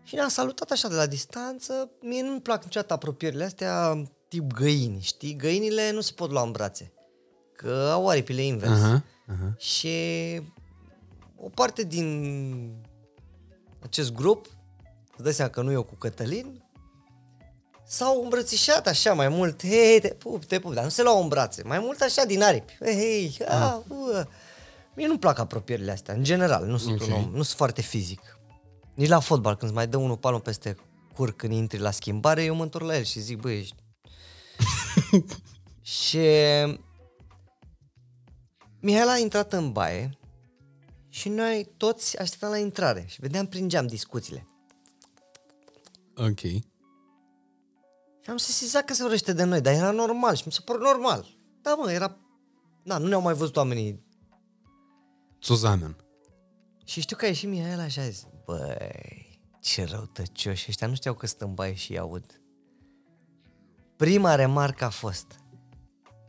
[0.02, 1.90] Și ne-am salutat așa de la distanță.
[2.00, 5.36] Mie nu-mi plac niciodată apropierile astea tip găini, știi?
[5.36, 6.92] Găinile nu se pot lua în brațe,
[7.56, 8.72] că au aripile invers.
[8.72, 9.54] Aha, aha.
[9.58, 9.98] Și
[11.42, 12.82] o parte din
[13.82, 14.46] acest grup,
[15.12, 16.64] îți dai seama că nu eu cu Cătălin,
[17.86, 21.28] s-au îmbrățișat așa mai mult, hei, te pup, te pup, dar nu se luau în
[21.28, 23.76] brațe, mai mult așa din aripi, hei, hei, ah.
[23.88, 24.22] uh.
[24.94, 27.06] Mie nu-mi plac apropierile astea, în general, nu sunt Ok.
[27.06, 28.38] un om, nu sunt foarte fizic.
[28.94, 30.76] Nici la fotbal, când îți mai dă unul palmul peste
[31.14, 33.74] cur când intri la schimbare, eu mă întorc la el și zic, băi, ești...
[36.00, 36.20] și
[38.80, 40.19] Mihaela a intrat în baie
[41.20, 44.46] și noi toți așteptam la intrare și vedeam prin geam discuțiile.
[46.16, 46.38] Ok.
[48.20, 50.82] Și am sesizat că se urăște de noi, dar era normal și mi se părut
[50.82, 51.26] normal.
[51.62, 52.16] Da, mă, era...
[52.84, 54.04] Da, nu ne-au mai văzut oamenii.
[55.42, 55.96] Zusammen.
[56.84, 61.14] Și știu că a ieșit Mihaela și a zis, băi, ce răutăcioși ăștia, nu știau
[61.14, 62.40] că sunt în baie și aud.
[63.96, 65.26] Prima remarcă a fost,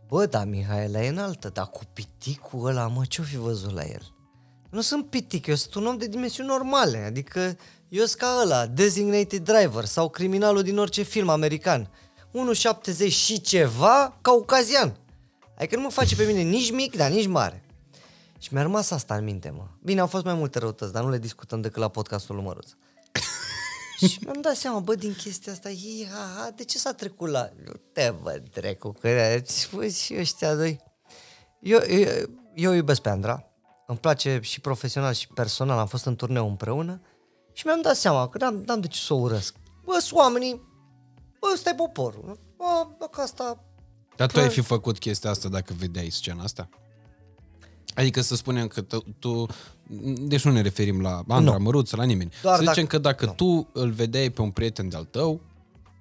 [0.08, 4.20] bă, da, Mihaela e înaltă, dar cu piticul ăla, mă, ce-o fi văzut la el?
[4.72, 7.57] Nu sunt pitic, eu sunt un om de dimensiuni normale, adică
[7.89, 11.89] eu sunt ca ăla, designated driver sau criminalul din orice film american.
[13.06, 14.98] 1,70 și ceva, caucazian.
[15.57, 17.64] Adică nu mă face pe mine nici mic, dar nici mare.
[18.39, 19.68] Și mi-a rămas asta în minte, mă.
[19.84, 22.69] Bine, au fost mai multe răutăți, dar nu le discutăm decât la podcastul lui Măruț.
[24.10, 27.30] și mi-am dat seama, bă, din chestia asta, hi, ha, ha, de ce s-a trecut
[27.30, 27.49] la...
[27.65, 29.39] Nu te văd, trecu, că
[29.73, 30.80] bă, și ăștia doi.
[31.60, 32.07] Eu, eu,
[32.53, 33.51] eu iubesc pe Andra,
[33.92, 37.02] îmi place și profesional și personal, am fost în turneu împreună
[37.54, 39.56] și mi-am dat seama că n-am, n-am de ce să o urăsc.
[39.86, 40.62] Bă, sunt oamenii,
[41.40, 42.40] bă, ăsta e poporul.
[42.58, 43.64] Bă, dacă asta...
[44.16, 46.70] Dar tu ai fi făcut chestia asta dacă vedeai scena asta?
[47.96, 49.46] Adică să spunem că tu, tu
[50.22, 51.60] deci nu ne referim la Andra, Nu.
[51.64, 52.32] Măruță, la nimeni.
[52.42, 53.34] Doar să zicem dacă- că dacă nu.
[53.34, 55.42] tu îl vedeai pe un prieten de-al tău,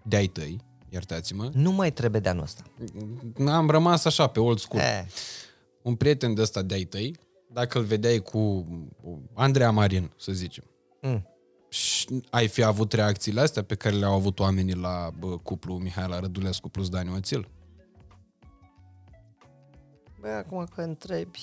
[0.04, 2.62] de-ai tăi, iertați-mă, Nu mai trebuie de anul ăsta.
[3.52, 4.82] am rămas așa pe old school.
[4.82, 5.04] Eh,
[5.82, 7.16] Un prieten de ăsta de-ai tăi,
[7.52, 8.66] dacă îl vedeai cu
[9.34, 10.64] Andreea Marin, să zicem,
[11.00, 11.28] mm.
[11.68, 16.20] și ai fi avut reacțiile astea pe care le-au avut oamenii la bă, cuplu Mihaela
[16.20, 17.48] Rădulescu plus Dani Oțil?
[20.20, 21.40] Bă, acum că întrebi...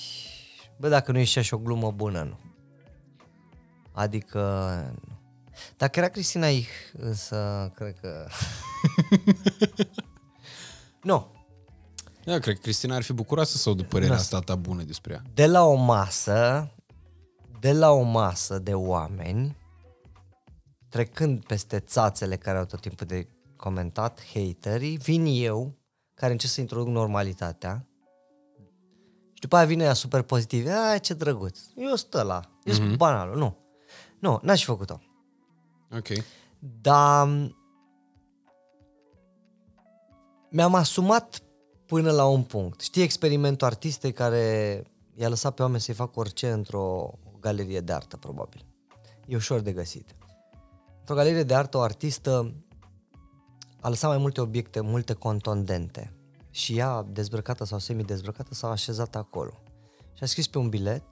[0.80, 2.40] Bă, dacă nu e și așa o glumă bună, nu.
[3.92, 4.42] Adică...
[5.02, 5.16] Nu.
[5.78, 8.28] Dacă era Cristina Ich, însă, cred că...
[11.10, 11.37] nu.
[12.28, 15.22] Eu cred că Cristina ar fi bucuroasă să audă părerea asta ta bună despre ea.
[15.34, 16.72] De la o masă,
[17.60, 19.58] de la o masă de oameni,
[20.90, 25.78] trecând peste țațele care au tot timpul de comentat, haterii, vin eu,
[26.14, 27.88] care încerc să introduc normalitatea,
[29.34, 30.68] și după aia vine ea super pozitiv.
[30.68, 31.60] A, ce drăguț.
[31.76, 32.42] Eu sunt ăla.
[32.64, 33.38] Eu sunt banalul.
[33.38, 33.58] Nu.
[34.20, 35.02] Nu, n-aș fi făcut-o.
[35.96, 36.08] Ok.
[36.60, 37.28] Dar
[40.50, 41.42] mi-am asumat
[41.88, 42.80] până la un punct.
[42.80, 44.84] Știi experimentul artistei care
[45.16, 48.66] i-a lăsat pe oameni să-i facă orice într-o galerie de artă, probabil.
[49.28, 50.16] E ușor de găsit.
[51.00, 52.54] Într-o galerie de artă, o artistă
[53.82, 56.14] a lăsat mai multe obiecte, multe contondente.
[56.50, 59.62] Și ea, dezbrăcată sau semi-dezbrăcată, s-a așezat acolo.
[60.14, 61.04] Și a scris pe un bilet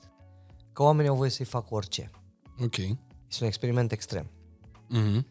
[0.73, 2.11] că oamenii au voie să-i facă orice.
[2.63, 2.77] Ok.
[2.77, 4.31] Este un experiment extrem.
[4.89, 5.27] Mhm.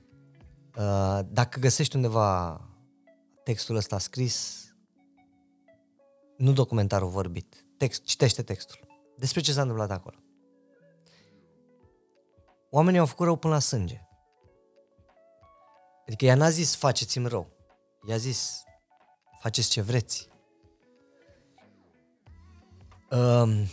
[0.76, 2.60] Uh, dacă găsești undeva
[3.44, 4.63] textul ăsta scris,
[6.36, 8.86] nu documentarul vorbit, text, citește textul.
[9.16, 10.16] Despre ce s-a întâmplat acolo.
[12.70, 14.00] Oamenii au făcut rău până la sânge.
[16.06, 17.52] Adică ea n-a zis faceți-mi rău.
[18.08, 18.62] I-a zis
[19.40, 20.28] faceți ce vreți.
[23.10, 23.66] Um,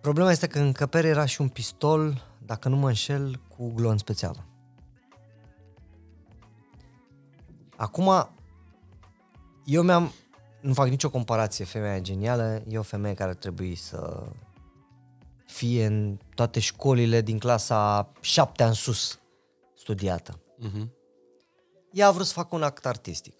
[0.00, 3.98] problema este că în încăpere era și un pistol, dacă nu mă înșel, cu glon
[3.98, 4.46] special.
[7.76, 8.28] Acum,
[9.64, 10.12] eu mi-am,
[10.62, 14.26] nu fac nicio comparație, femeia e genială, e o femeie care ar trebui să
[15.46, 19.20] fie în toate școlile din clasa 7 în sus
[19.76, 20.40] studiată.
[20.58, 20.92] Mhm.
[21.92, 23.34] Ea a vrut să facă un act artistic.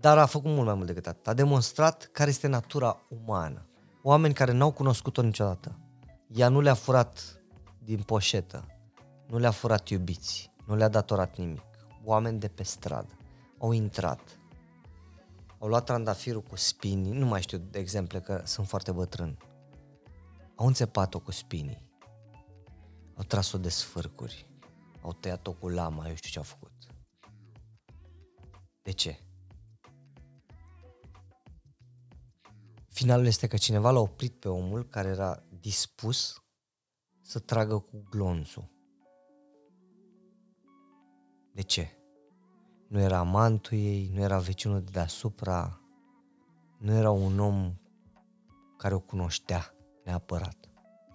[0.00, 1.26] Dar a făcut mult mai mult decât atât.
[1.28, 3.66] A demonstrat care este natura umană.
[4.02, 5.78] Oameni care n-au cunoscut-o niciodată.
[6.34, 7.42] Ea nu le-a furat
[7.84, 8.64] din poșetă.
[9.26, 10.52] Nu le-a furat iubiți.
[10.66, 11.64] Nu le-a datorat nimic.
[12.04, 13.16] Oameni de pe stradă.
[13.58, 14.37] Au intrat.
[15.58, 17.12] Au luat trandafirul cu spinii.
[17.12, 19.38] Nu mai știu de exemple că sunt foarte bătrân.
[20.54, 21.86] Au înțepat-o cu spinii.
[23.14, 24.50] Au tras-o de sfârcuri.
[25.02, 26.08] Au tăiat-o cu lama.
[26.08, 26.72] Eu știu ce au făcut.
[28.82, 29.20] De ce?
[32.88, 36.42] Finalul este că cineva l-a oprit pe omul care era dispus
[37.20, 38.70] să tragă cu glonțul.
[41.52, 41.97] De ce?
[42.88, 45.80] Nu era amantul ei, nu era vecinul de deasupra,
[46.78, 47.74] nu era un om
[48.76, 49.74] care o cunoștea
[50.04, 50.56] neapărat.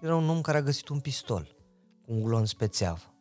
[0.00, 1.56] era un om care a găsit un pistol
[2.04, 3.14] cu un glon spețeavă.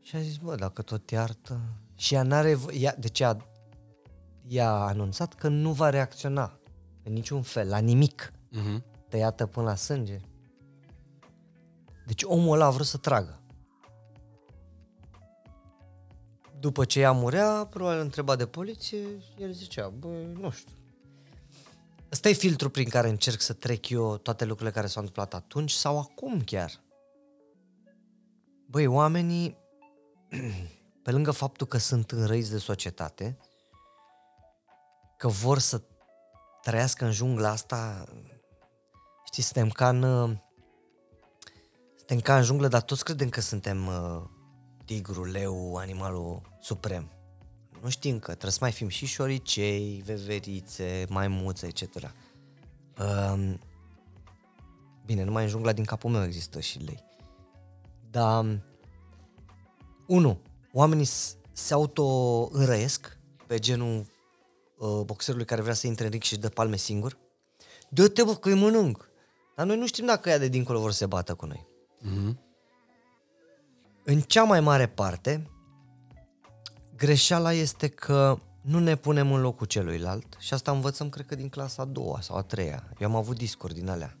[0.00, 1.60] Și a zis, bă, dacă tot iartă...
[1.94, 2.54] Și ea n-are...
[2.54, 3.36] vo- Ea, deci ea,
[4.46, 6.58] ea a anunțat că nu va reacționa
[7.04, 8.32] în niciun fel, la nimic.
[8.50, 8.84] Mhm.
[9.08, 10.16] Tăiată până la sânge.
[12.06, 13.37] Deci omul ăla a vrut să tragă.
[16.60, 18.98] După ce ea murea, probabil întreba de poliție,
[19.38, 20.72] el zicea, bă, nu știu.
[22.12, 25.70] Ăsta e filtrul prin care încerc să trec eu toate lucrurile care s-au întâmplat atunci
[25.70, 26.80] sau acum chiar.
[28.66, 29.58] Băi, oamenii,
[31.04, 33.38] pe lângă faptul că sunt înrăiți de societate,
[35.16, 35.82] că vor să
[36.62, 38.04] trăiască în jungla asta,
[39.24, 40.36] știi, suntem ca în, uh,
[41.96, 44.22] suntem ca în junglă, dar toți credem că suntem uh,
[44.88, 47.10] tigru, leu, animalul suprem.
[47.82, 51.82] Nu știm că trebuie să mai fim și șoricei, veverițe, maimuțe, etc.
[53.00, 53.60] Um,
[55.06, 57.04] bine, numai în jungla din capul meu există și lei.
[58.10, 58.62] Dar,
[60.06, 60.40] unu,
[60.72, 64.06] oamenii s- se auto-înrăiesc pe genul
[64.78, 67.18] uh, boxerului care vrea să intre în ring și dă palme singur.
[67.88, 69.10] Dă-te, bă, că îi mănânc.
[69.56, 71.66] Dar noi nu știm dacă ea de dincolo vor să se bată cu noi.
[72.00, 72.38] Mhm.
[74.10, 75.50] În cea mai mare parte,
[76.96, 81.48] greșeala este că nu ne punem în locul celuilalt și asta învățăm, cred că, din
[81.48, 82.92] clasa a doua sau a treia.
[82.98, 84.18] Eu am avut discuri din alea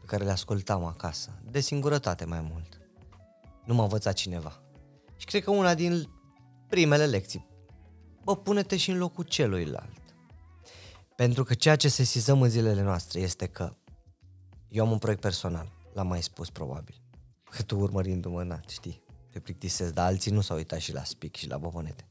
[0.00, 2.80] pe care le ascultam acasă, de singurătate mai mult.
[3.64, 4.62] Nu m-a învățat cineva.
[5.16, 6.08] Și cred că una din
[6.68, 7.48] primele lecții,
[8.24, 10.00] bă, pune-te și în locul celuilalt.
[11.16, 13.72] Pentru că ceea ce sesizăm în zilele noastre este că
[14.68, 17.01] eu am un proiect personal, l-am mai spus probabil.
[17.56, 21.36] Că tu urmărindu-mă, na, știi, te plictisesc, dar alții nu s-au uitat și la spic
[21.36, 22.06] și la bobonete.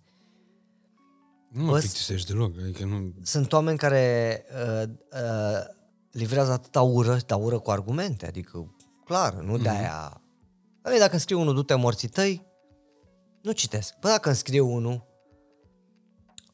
[1.49, 3.13] Nu mă Bă, plictisești deloc, adică nu...
[3.23, 5.65] Sunt oameni care uh, uh,
[6.11, 10.22] livrează atâta ură, dar ură cu argumente, adică, clar, nu de-aia...
[10.22, 10.99] Mm-hmm.
[10.99, 12.45] dacă îmi scrie unul, du-te morții tăi,
[13.41, 13.99] nu citesc.
[13.99, 15.05] Bă, dacă îmi scrie unul,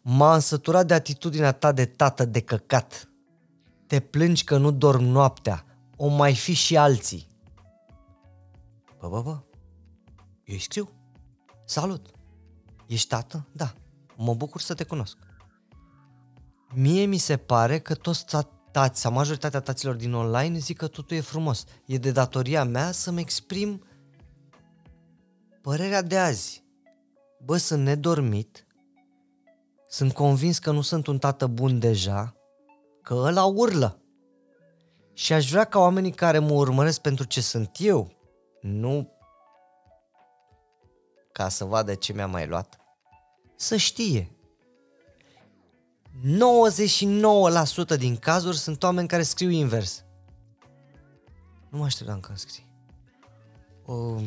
[0.01, 3.09] m-a însăturat de atitudinea ta de tată de căcat.
[3.87, 5.65] Te plângi că nu dorm noaptea.
[5.95, 7.26] O mai fi și alții.
[8.99, 9.29] Bă, bă, bă,
[10.43, 10.89] eu îi scriu.
[11.65, 12.09] Salut.
[12.87, 13.47] Ești tată?
[13.51, 13.73] Da.
[14.15, 15.17] Mă bucur să te cunosc.
[16.73, 20.87] Mie mi se pare că toți ta- tați sau majoritatea taților din online zic că
[20.87, 21.63] totul e frumos.
[21.85, 23.83] E de datoria mea să-mi exprim
[25.61, 26.65] părerea de azi.
[27.43, 28.67] Bă, sunt nedormit,
[29.87, 32.35] sunt convins că nu sunt un tată bun deja,
[33.01, 34.01] că ăla urlă.
[35.13, 38.16] Și aș vrea ca oamenii care mă urmăresc pentru ce sunt eu,
[38.61, 39.11] nu
[41.31, 42.77] ca să vadă ce mi-a mai luat,
[43.55, 44.31] să știe.
[47.93, 50.03] 99% din cazuri sunt oameni care scriu invers.
[51.69, 52.65] Nu mă așteptam că îmi scrii.
[53.85, 54.21] Uh,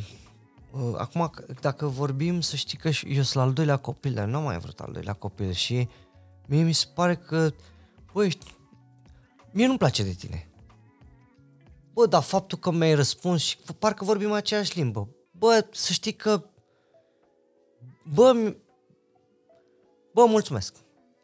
[0.72, 4.26] uh, acum, c- dacă vorbim, să știi că și- eu sunt al doilea copil, dar
[4.26, 5.88] nu am mai vrut al doilea copil și
[6.46, 7.50] mie mi se pare că,
[8.12, 8.54] băi, ești-
[9.52, 10.49] mie nu-mi place de tine.
[12.00, 15.08] Bă, dar faptul că mi-ai răspuns și parcă vorbim aceeași limbă.
[15.30, 16.42] Bă, să știi că,
[18.14, 18.56] bă, mi-
[20.14, 20.74] bă, mulțumesc.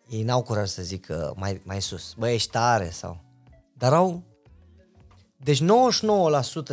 [0.09, 3.25] Ei n-au curaj să zică mai, mai sus, bă, ești tare sau...
[3.75, 4.23] Dar au...
[5.37, 5.67] Deci 99%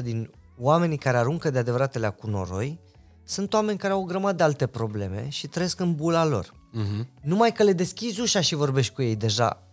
[0.03, 2.79] din oamenii care aruncă de adevăratele cu noroi
[3.23, 6.53] sunt oameni care au o grămadă de alte probleme și trăiesc în bula lor.
[6.71, 7.09] Mhm.
[7.21, 9.63] Numai că le deschizi ușa și vorbești cu ei, deja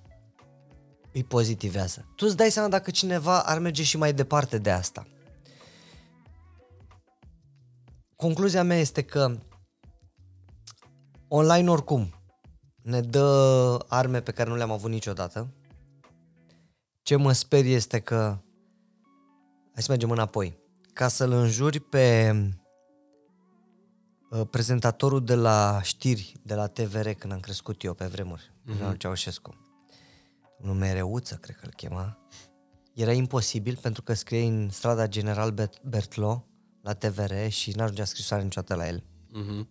[1.12, 2.06] îi pozitivează.
[2.16, 5.06] Tu îți dai seama dacă cineva ar merge și mai departe de asta.
[8.16, 9.38] Concluzia mea este că
[11.28, 12.14] online oricum
[12.82, 15.54] ne dă arme pe care nu le-am avut niciodată.
[17.02, 18.16] Ce mă sperie este că
[19.72, 20.58] hai să mergem înapoi.
[20.92, 22.34] Ca să-l înjuri pe
[24.30, 28.96] uh, prezentatorul de la știri, de la TVR, când am crescut eu pe vremuri, mm-hmm.
[28.96, 29.59] Ceaușescu,
[30.68, 32.18] un Mereuță, cred că îl chema,
[32.94, 36.44] era imposibil pentru că scrie în strada General Bet- Bertlo
[36.82, 39.02] la TVR și n-ajungea scrisoare niciodată la el.
[39.32, 39.68] Mhm.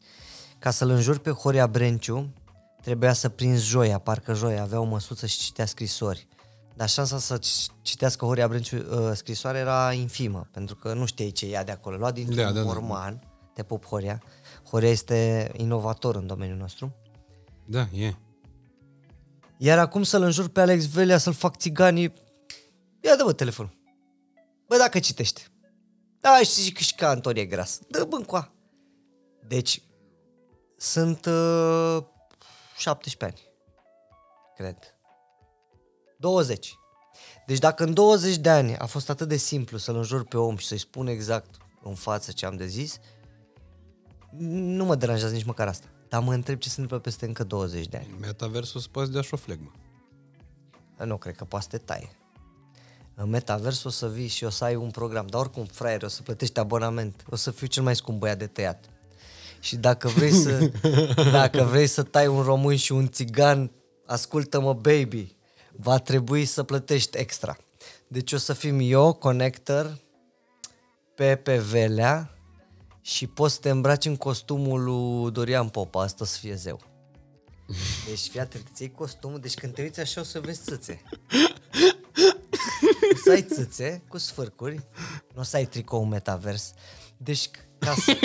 [0.59, 2.33] Ca să-l înjuri pe Horia Brenciu,
[2.81, 6.27] trebuia să prinzi joia, parcă joia avea o măsuță și citea scrisori.
[6.75, 11.31] Dar șansa să ci- citească Horia Brenciu uh, scrisoare era infimă, pentru că nu știai
[11.31, 11.97] ce ia de acolo.
[11.97, 12.65] Lua dintr-un Da, da, da, da.
[12.65, 13.21] morman,
[13.53, 14.21] te pup Horia.
[14.69, 16.95] Horia este inovator în domeniul nostru.
[17.65, 18.13] Da, e.
[19.61, 22.13] Iar acum să-l înjur pe Alex Velea, să-l fac țiganii,
[23.01, 23.77] ia dă-mă telefonul.
[24.67, 25.41] Bă, dacă citește.
[26.19, 27.79] Da, știi că și că Antonie Gras.
[27.87, 28.51] Dă bâncoa.
[29.47, 29.81] Deci,
[30.77, 32.03] sunt uh,
[32.77, 33.39] 17 ani.
[34.55, 34.77] Cred.
[36.17, 36.73] 20.
[37.45, 40.57] Deci dacă în 20 de ani a fost atât de simplu să-l înjur pe om
[40.57, 42.97] și să-i spun exact în față ce am de zis,
[44.37, 45.87] nu mă deranjează nici măcar asta.
[46.09, 48.15] Dar mă întreb ce se întâmplă peste încă 20 de ani.
[48.19, 49.71] Metaversul se poate dea și o flegmă.
[51.05, 52.09] Nu cred că poate să te taie.
[53.15, 56.07] În metavers o să vii și o să ai un program, dar oricum, fraier, o
[56.07, 58.85] să plătești abonament, o să fiu cel mai scump băiat de tăiat.
[59.59, 60.71] Și dacă vrei să,
[61.31, 63.71] dacă vrei să tai un român și un țigan,
[64.05, 65.35] ascultă-mă, baby,
[65.75, 67.57] va trebui să plătești extra.
[68.07, 69.97] Deci o să fim eu, connector,
[71.15, 72.38] pe pe Velea
[73.09, 76.79] și poți să te îmbraci în costumul lui Dorian Popa, asta să fie zeu.
[78.07, 81.01] Deci fii atent, îți iei costumul, deci când te uiți așa o să vezi țâțe.
[83.13, 84.75] O să ai țâțe cu sfârcuri,
[85.33, 86.73] nu o să ai tricou metavers.
[87.17, 87.49] Deci
[87.79, 88.17] ca să,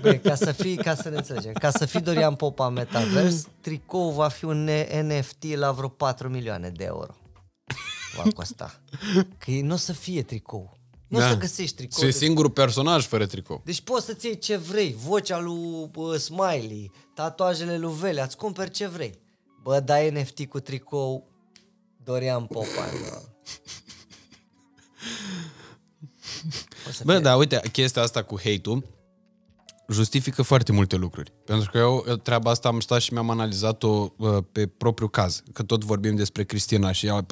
[0.00, 4.10] bă, ca să fii, ca să ne înțelegem, ca să fii Dorian Popa metavers, tricou
[4.10, 4.68] va fi un
[5.02, 7.14] NFT la vreo 4 milioane de euro.
[8.16, 8.80] Va costa.
[9.38, 10.75] Că nu o să fie tricou.
[11.08, 11.26] Nu da.
[11.26, 12.02] o să găsești tricou.
[12.02, 13.62] Și e singurul personaj fără tricou.
[13.64, 18.70] Deci poți să-ți iei ce vrei, vocea lui uh, Smiley, tatuajele lui Vele, îți cumperi
[18.70, 19.18] ce vrei.
[19.62, 21.28] Bă, dai NFT cu tricou
[22.04, 22.66] Dorian Popa.
[27.04, 28.95] Bă, da, uite, chestia asta cu hate-ul
[29.88, 31.32] justifică foarte multe lucruri.
[31.44, 35.42] Pentru că eu treaba asta am stat și mi-am analizat-o uh, pe propriu caz.
[35.52, 37.26] Că tot vorbim despre Cristina și ea,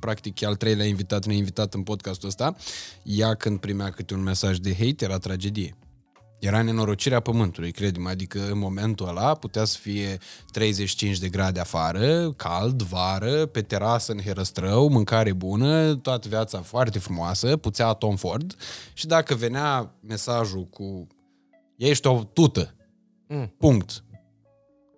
[0.00, 2.56] practic, e al treilea invitat, ne-invitat în podcastul ăsta.
[3.02, 5.76] Ea, când primea câte un mesaj de hate, era tragedie.
[6.38, 10.18] Era nenorocirea pământului, credem, adică în momentul ăla putea să fie
[10.52, 16.98] 35 de grade afară, cald, vară, pe terasă în herăstrău, mâncare bună, toată viața foarte
[16.98, 18.54] frumoasă, puțea Tom Ford
[18.92, 21.06] și dacă venea mesajul cu
[21.78, 22.74] ești o tută,
[23.26, 23.54] mm.
[23.58, 24.04] punct,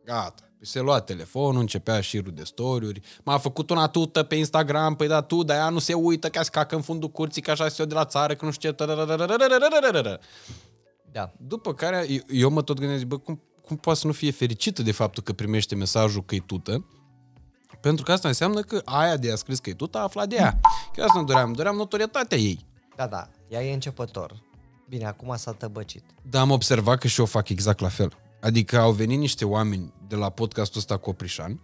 [0.05, 0.45] gata.
[0.63, 3.01] Se lua telefonul, începea șirul de storiuri.
[3.25, 6.43] M-a făcut una tută pe Instagram, păi da, tu, dar ea nu se uită ca
[6.43, 8.85] să cacă în fundul curții, că așa se de la țară, că nu știu ce...
[11.13, 11.33] Da.
[11.37, 14.93] După care eu mă tot gândesc, bă, cum, cum poate să nu fie fericită de
[14.93, 16.85] faptul că primește mesajul că e tută?
[17.81, 20.37] Pentru că asta înseamnă că aia de a scris că e tută a aflat de
[20.37, 20.61] ea.
[20.95, 22.67] Că asta nu doream, doream notorietatea ei.
[22.97, 24.50] Da, da, ea e începător.
[24.91, 26.05] Bine, acum s-a tăbăcit.
[26.23, 28.13] Da, am observat că și eu fac exact la fel.
[28.41, 31.61] Adică au venit niște oameni de la podcastul ăsta Coprișan,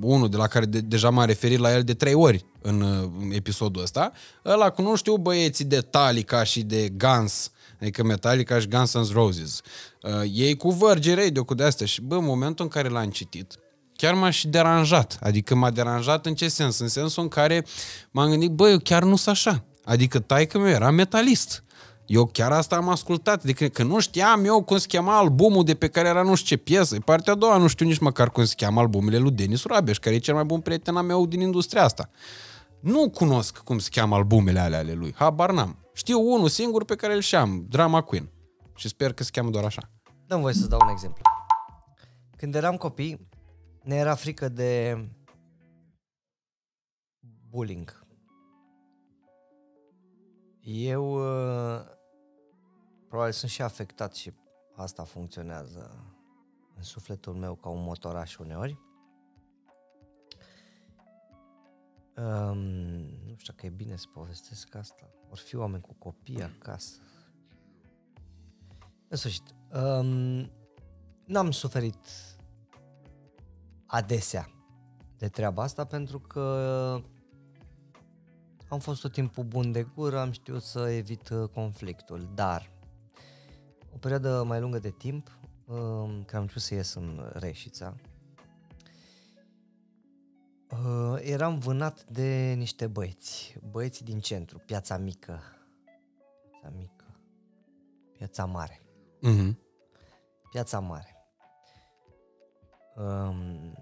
[0.00, 2.82] unul de la care de, deja m-a referit la el de trei ori în,
[3.20, 4.12] în episodul ăsta,
[4.44, 7.50] ăla cu nu știu băieții de Talica și de Guns,
[7.80, 9.60] adică Metallica și Guns N' Roses.
[10.02, 11.86] Uh, ei cu Virgin Radio, cu de-astea.
[11.86, 13.54] Și, bă, în momentul în care l-am citit,
[13.96, 15.18] chiar m-a și deranjat.
[15.20, 16.78] Adică m-a deranjat în ce sens?
[16.78, 17.64] În sensul în care
[18.10, 19.64] m-am gândit, bă, eu chiar nu sunt așa.
[19.84, 21.62] Adică taică meu era metalist.
[22.08, 25.74] Eu chiar asta am ascultat, adică că nu știam eu cum se chema albumul de
[25.74, 27.00] pe care era nu știu ce piesă.
[27.00, 30.14] Partea a doua nu știu nici măcar cum se cheamă albumele lui Denis Rabeș, care
[30.14, 32.10] e cel mai bun prieten al meu din industria asta.
[32.80, 35.76] Nu cunosc cum se cheamă albumele alea ale lui, habar n-am.
[35.92, 38.30] Știu unul singur pe care îl știam, Drama Queen.
[38.74, 39.90] Și sper că se cheamă doar așa.
[40.26, 41.22] Dăm voi să dau un exemplu.
[42.36, 43.28] Când eram copii,
[43.82, 44.98] ne era frică de
[47.48, 48.06] bullying.
[50.60, 51.96] Eu uh,
[53.08, 54.32] probabil sunt și afectat și
[54.76, 56.04] asta funcționează
[56.76, 58.78] în sufletul meu ca un motoraș uneori.
[62.16, 62.58] Um,
[63.26, 65.10] nu știu că e bine să povestesc asta.
[65.30, 67.00] Or fi oameni cu copii acasă.
[69.08, 70.50] În sfârșit, um,
[71.24, 72.06] n-am suferit
[73.86, 74.50] adesea
[75.16, 76.42] de treaba asta pentru că
[78.68, 82.77] am fost tot timpul bun de gură, am știut să evit uh, conflictul, dar
[83.98, 87.94] o perioadă mai lungă de timp, um, când am început să ies în Reșița,
[90.72, 95.40] Uh, eram vânat de niște băieți, băieți din centru, piața mică,
[96.50, 97.04] piața mică,
[98.16, 98.82] piața mare,
[99.16, 99.56] uh-huh.
[100.50, 101.16] piața mare.
[102.96, 103.72] Um,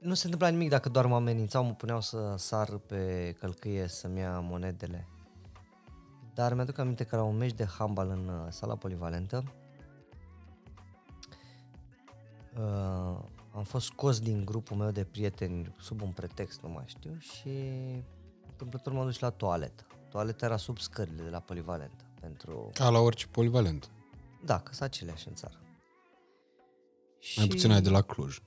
[0.00, 4.18] nu se întâmpla nimic dacă doar mă amenințau, mă puneau să sar pe călcâie să-mi
[4.18, 5.08] ia monedele.
[6.38, 9.44] Dar mi-aduc aminte că la un meci de handbal în uh, sala polivalentă,
[12.56, 13.18] uh,
[13.54, 17.50] am fost scos din grupul meu de prieteni sub un pretext, nu mai știu, și
[18.46, 19.86] întâmplător m-am dus la toaletă.
[20.08, 22.04] Toaleta era sub scările de la polivalentă.
[22.20, 22.70] Pentru...
[22.72, 23.90] Ca la orice polivalent.
[24.44, 25.58] Da, că sunt aceleași în țară.
[25.60, 27.48] Mai și...
[27.48, 28.38] puțin ai de la Cluj.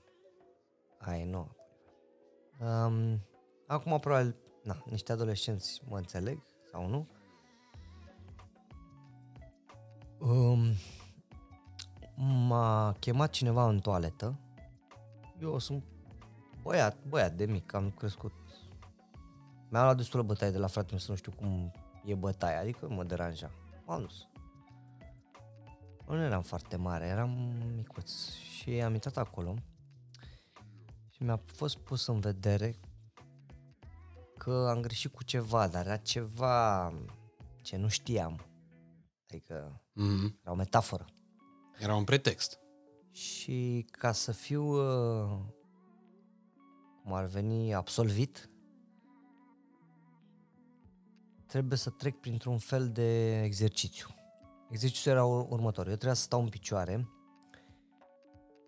[0.97, 1.47] Ai, nu.
[2.59, 3.25] Um,
[3.67, 7.07] acum, probabil, na, niște adolescenți mă înțeleg sau nu.
[10.21, 10.73] Um,
[12.15, 14.39] m-a chemat cineva în toaletă
[15.41, 15.83] eu sunt
[16.61, 18.33] băiat, băiat de mic, am crescut
[19.69, 21.71] Mi-am luat destulă bătaie de la fratele meu să nu știu cum
[22.05, 23.51] e bătaia, adică mă deranja.
[23.85, 24.27] M-am dus.
[26.07, 27.29] Nu eram foarte mare, eram
[27.75, 29.55] micuț și am intrat acolo
[31.09, 32.75] și mi-a fost pus în vedere
[34.37, 36.93] că am greșit cu ceva, dar era ceva
[37.61, 38.50] ce nu știam.
[39.31, 40.39] Adică Mm-hmm.
[40.41, 41.05] era o metaforă.
[41.79, 42.59] Era un pretext.
[43.11, 45.39] Și ca să fiu, uh,
[47.03, 48.49] cum ar veni, absolvit,
[51.45, 54.07] trebuie să trec printr-un fel de exercițiu.
[54.69, 55.85] Exercițiul era ur- următor.
[55.87, 57.07] Eu trebuia să stau în picioare,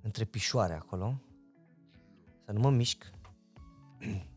[0.02, 1.22] între pișoare acolo,
[2.46, 3.12] să nu mă mișc,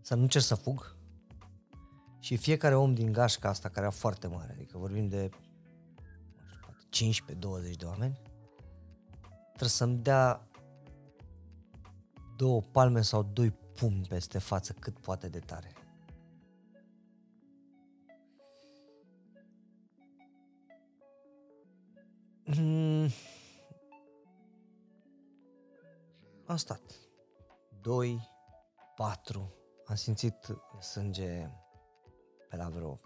[0.00, 0.96] să nu încerc să fug
[2.28, 5.30] și fiecare om din gașca asta, care era foarte mare, adică vorbim de
[6.36, 8.20] nu știu, poate 15-20 de oameni,
[9.46, 10.48] trebuie să-mi dea
[12.36, 15.72] două palme sau doi pumni peste față cât poate de tare.
[22.44, 23.08] Mm.
[26.46, 26.82] Am stat.
[27.80, 28.28] 2,
[28.96, 29.54] 4.
[29.86, 30.34] Am simțit
[30.80, 31.50] sânge
[32.48, 33.00] pe la vreo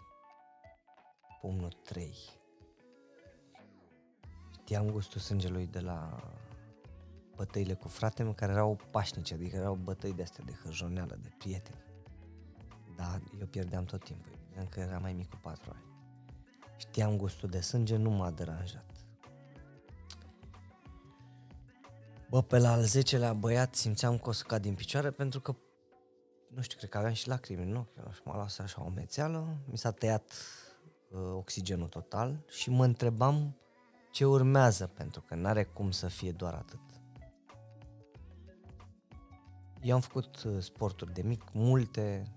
[1.41, 2.15] pumnul 3.
[4.51, 6.19] Știam gustul sângelui de la
[7.35, 11.29] bătăile cu fratele meu, care erau pașnice, adică erau bătăi de astea de hârjoneală, de
[11.37, 11.83] prieteni.
[12.95, 15.83] Dar eu pierdeam tot timpul, evident că era mai mic cu 4 ani.
[16.77, 18.85] Știam gustul de sânge, nu m-a deranjat.
[22.29, 25.55] Bă, pe la al 10-lea băiat simțeam că o să cad din picioare pentru că,
[26.55, 29.57] nu știu, cred că aveam și lacrimi în ochi și m-a luat așa o mețeală,
[29.65, 30.31] mi s-a tăiat
[31.09, 33.57] uh, oxigenul total și mă întrebam
[34.11, 36.79] ce urmează, pentru că n-are cum să fie doar atât.
[39.81, 42.33] Eu am făcut uh, sporturi de mic, multe,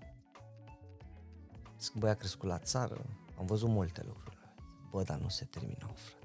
[1.75, 3.05] sunt băiat crescut la țară,
[3.37, 4.37] am văzut multe lucruri.
[4.89, 6.21] Bă, dar nu se terminau, frate.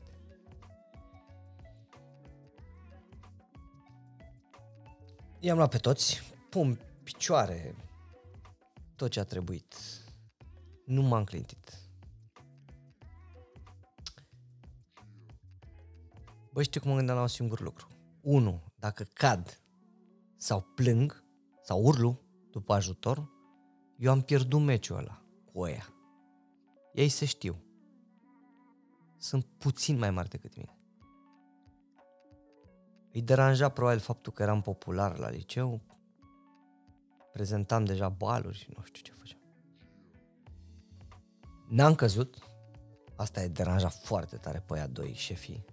[5.39, 7.76] I-am luat pe toți, pum, picioare,
[8.96, 9.74] tot ce a trebuit.
[10.84, 11.82] Nu m-am clintit.
[16.52, 17.86] Bă, știu cum mă gândeam la un singur lucru.
[18.20, 19.60] Unu, dacă cad
[20.36, 21.24] sau plâng
[21.62, 22.20] sau urlu
[22.50, 23.30] după ajutor,
[23.98, 25.22] eu am pierdut meciul ăla
[25.52, 25.94] cu ăia.
[26.92, 27.64] Ei se știu.
[29.16, 30.76] Sunt puțin mai mari decât mine.
[33.12, 35.80] Îi deranja probabil faptul că eram popular la liceu,
[37.32, 39.40] prezentam deja baluri și nu știu ce făceam.
[41.68, 42.38] N-am căzut,
[43.16, 45.64] asta e deranja foarte tare pe aia doi șefii.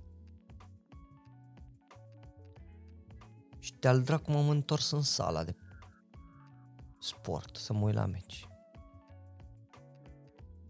[3.60, 5.56] Și de-al dracu m-am întors în sala de
[7.00, 8.48] sport să mă uit la meci.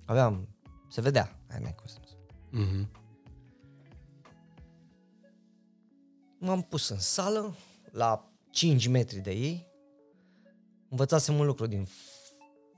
[0.06, 0.48] Aveam,
[0.88, 2.18] se vedea, ai n-ai cum să nu se
[2.52, 2.90] Mm-hmm.
[6.40, 7.56] M-am pus în sală,
[7.92, 9.69] la 5 metri de ei.
[10.90, 11.90] Învățasem un lucru din f-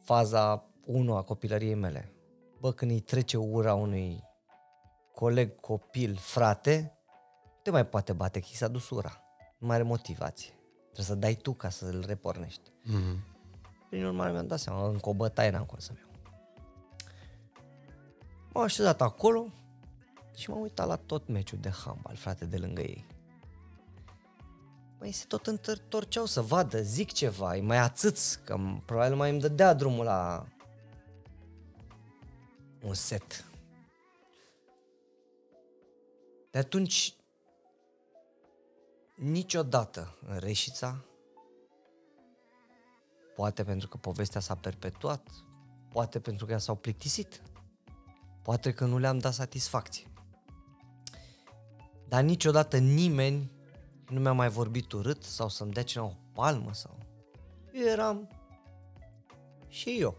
[0.04, 2.14] faza 1 a copilăriei mele.
[2.60, 4.24] Bă, când îi trece ura unui
[5.14, 6.98] coleg, copil, frate,
[7.44, 9.24] nu te mai poate bate, că i s-a dus ura.
[9.58, 10.54] Nu mai are motivație.
[10.84, 12.70] Trebuie să dai tu ca să îl repornești.
[12.70, 13.30] Mm-hmm.
[13.90, 16.10] Prin urmare mi-am dat seama, încă o bătaie n-am cum să-mi iau.
[18.54, 19.48] M-am așezat acolo
[20.36, 23.06] și m-am uitat la tot meciul de handbal, frate, de lângă ei.
[25.02, 29.30] Mai se tot întorceau să vadă, zic ceva, îi mai atâț, că m- probabil mai
[29.30, 30.48] îmi dădea drumul la
[32.84, 33.46] un set.
[36.52, 37.16] De atunci,
[39.16, 41.06] niciodată în Reșița
[43.36, 45.28] Poate pentru că povestea s-a perpetuat,
[45.90, 47.42] poate pentru că ea s-au plictisit,
[48.42, 50.08] poate că nu le-am dat satisfacție.
[52.08, 53.52] Dar niciodată nimeni
[54.12, 56.98] nu mi-a mai vorbit urât sau să-mi dea cineva o palmă sau...
[57.74, 58.30] Eu eram
[59.68, 60.18] și eu.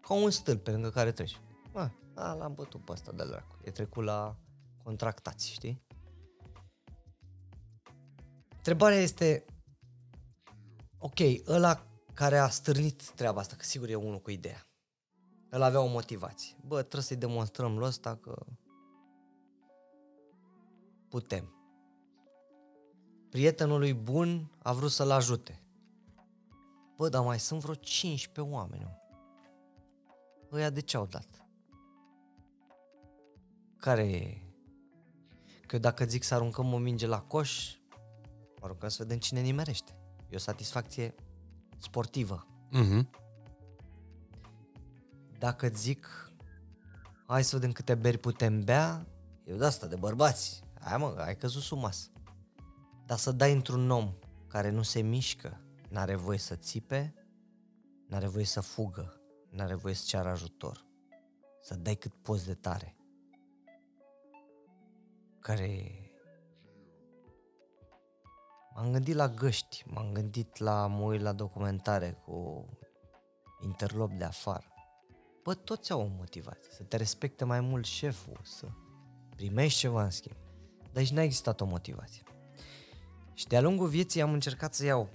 [0.00, 1.40] Ca un stâlp pe lângă care treci.
[1.72, 3.56] A, a l-am bătut pe ăsta de dracu.
[3.64, 4.36] E trecut la
[4.82, 5.82] contractați, știi?
[8.56, 9.44] Întrebarea este,
[10.98, 14.66] ok, ăla care a stârnit treaba asta, că sigur e unul cu ideea.
[15.52, 16.56] El avea o motivație.
[16.66, 18.46] Bă, trebuie să-i demonstrăm lui ăsta că
[21.08, 21.63] putem.
[23.34, 25.60] Prietenul lui bun a vrut să-l ajute.
[26.96, 28.82] Bă, dar mai sunt vreo 15 oameni.
[28.82, 28.96] mă.
[30.52, 31.46] Ăia de ce au dat?
[33.76, 34.42] Care e?
[35.66, 37.74] Că eu dacă zic să aruncăm o minge la coș,
[38.60, 39.96] aruncăm să vedem cine nimerește.
[40.30, 41.14] E o satisfacție
[41.78, 42.46] sportivă.
[42.70, 43.10] Mhm.
[45.38, 46.32] Dacă îți zic,
[47.26, 49.06] hai să vedem câte beri putem bea,
[49.44, 50.62] eu de asta, de bărbați.
[50.80, 52.08] Hai mă, ai căzut sub masă.
[53.06, 54.14] Dar să dai într-un om
[54.46, 57.14] care nu se mișcă, n-are voie să țipe,
[58.08, 59.20] n-are voie să fugă,
[59.50, 60.86] n-are voie să ceară ajutor.
[61.62, 62.96] Să dai cât poți de tare.
[65.38, 65.98] Care...
[68.74, 72.68] M-am gândit la găști, m-am gândit la mă uit la documentare cu
[73.60, 74.64] interlop de afară.
[75.42, 78.66] Bă, toți au o motivație, să te respecte mai mult șeful, să
[79.36, 80.36] primești ceva în schimb.
[80.82, 82.22] Dar aici n-a existat o motivație.
[83.34, 85.10] Și de-a lungul vieții am încercat să iau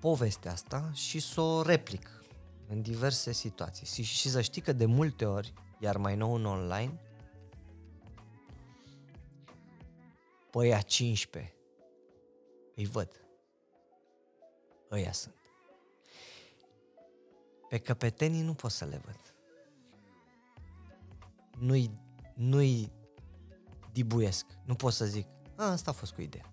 [0.00, 2.24] povestea asta și să o replic
[2.68, 3.86] în diverse situații.
[3.86, 7.00] Și, și să știi că de multe ori, iar mai nou în online,
[10.50, 11.54] pe ăia 15
[12.74, 13.24] îi văd.
[14.90, 15.34] Ăia sunt.
[17.68, 19.34] Pe căpetenii nu pot să le văd.
[21.58, 21.90] Nu-i,
[22.34, 22.92] nu-i
[23.92, 24.46] dibuiesc.
[24.64, 25.26] Nu pot să zic,
[25.56, 26.52] a, asta a fost cu ideea.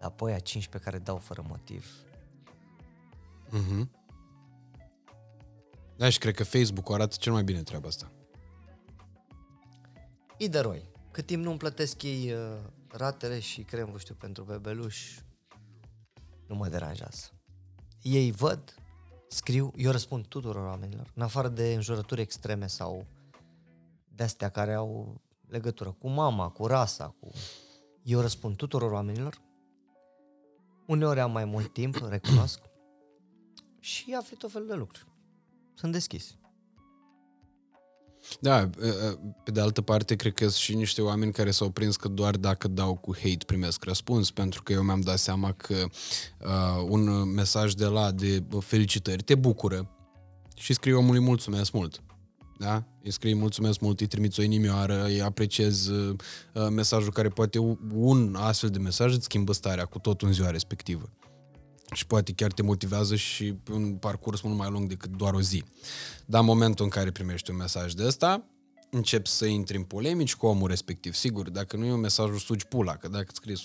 [0.00, 1.86] Dar pe aia 15 care dau fără motiv.
[3.50, 3.90] Mhm.
[5.96, 8.12] Da, și cred că Facebook arată cel mai bine treaba asta.
[10.36, 10.90] Ideroi.
[11.10, 12.58] Cât timp nu îmi plătesc ei uh,
[12.88, 15.18] ratele și crem, știu, pentru bebeluș,
[16.46, 17.30] nu mă deranjează.
[18.02, 18.74] Ei văd,
[19.28, 23.06] scriu, eu răspund tuturor oamenilor, în afară de înjurături extreme sau
[24.08, 25.20] de astea care au
[25.52, 27.30] legătură cu mama, cu rasa, cu...
[28.02, 29.40] Eu răspund tuturor oamenilor.
[30.86, 32.60] Uneori am mai mult timp, recunosc.
[33.80, 35.06] Și afli tot felul de lucruri.
[35.74, 36.36] Sunt deschis.
[38.40, 38.70] Da,
[39.44, 42.36] pe de altă parte, cred că sunt și niște oameni care s-au prins că doar
[42.36, 45.84] dacă dau cu hate primesc răspuns, pentru că eu mi-am dat seama că
[46.40, 49.90] uh, un mesaj de la de felicitări te bucură
[50.54, 52.02] și scrie omului mulțumesc mult.
[52.62, 52.84] Da?
[53.02, 56.16] Îi scrii mulțumesc mult, îi trimiți o inimioară, îi apreciez uh,
[56.70, 57.58] mesajul care poate
[57.94, 61.10] un astfel de mesaj îți schimbă starea cu tot în ziua respectivă
[61.92, 65.64] și poate chiar te motivează și un parcurs mult mai lung decât doar o zi.
[66.26, 68.44] Dar în momentul în care primești un mesaj de ăsta,
[68.90, 71.14] începi să intri în polemici cu omul respectiv.
[71.14, 73.56] Sigur, dacă nu e un mesaj, sugi pula, că dacă scrii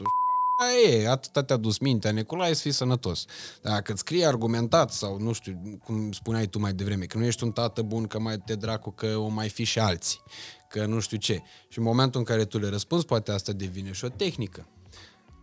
[0.60, 3.26] o e, atâta te-a dus mintea, Nicolae, să fii sănătos.
[3.62, 7.44] Dacă îți scrie argumentat sau, nu știu, cum spuneai tu mai devreme, că nu ești
[7.44, 10.22] un tată bun, că mai te dracu, că o mai fi și alții,
[10.70, 11.42] că nu știu ce.
[11.68, 14.68] Și în momentul în care tu le răspunzi, poate asta devine și o tehnică.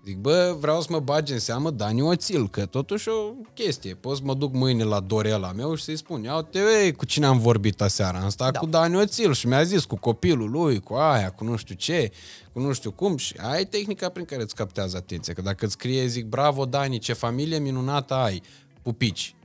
[0.07, 3.95] Zic, bă, vreau să mă bagi în seamă Dani Oțil, că totuși o chestie.
[3.95, 7.05] Pot să mă duc mâine la Dorela meu și să-i spun, ia uite, ei, cu
[7.05, 8.19] cine am vorbit aseară?
[8.19, 8.59] Am stat da.
[8.59, 12.11] cu Dani Oțil și mi-a zis cu copilul lui, cu aia, cu nu știu ce,
[12.53, 13.17] cu nu știu cum.
[13.17, 15.35] Și aia e tehnica prin care îți captează atenția.
[15.35, 18.43] Că dacă îți scrie, zic, bravo Dani, ce familie minunată ai,
[18.83, 19.37] pupici.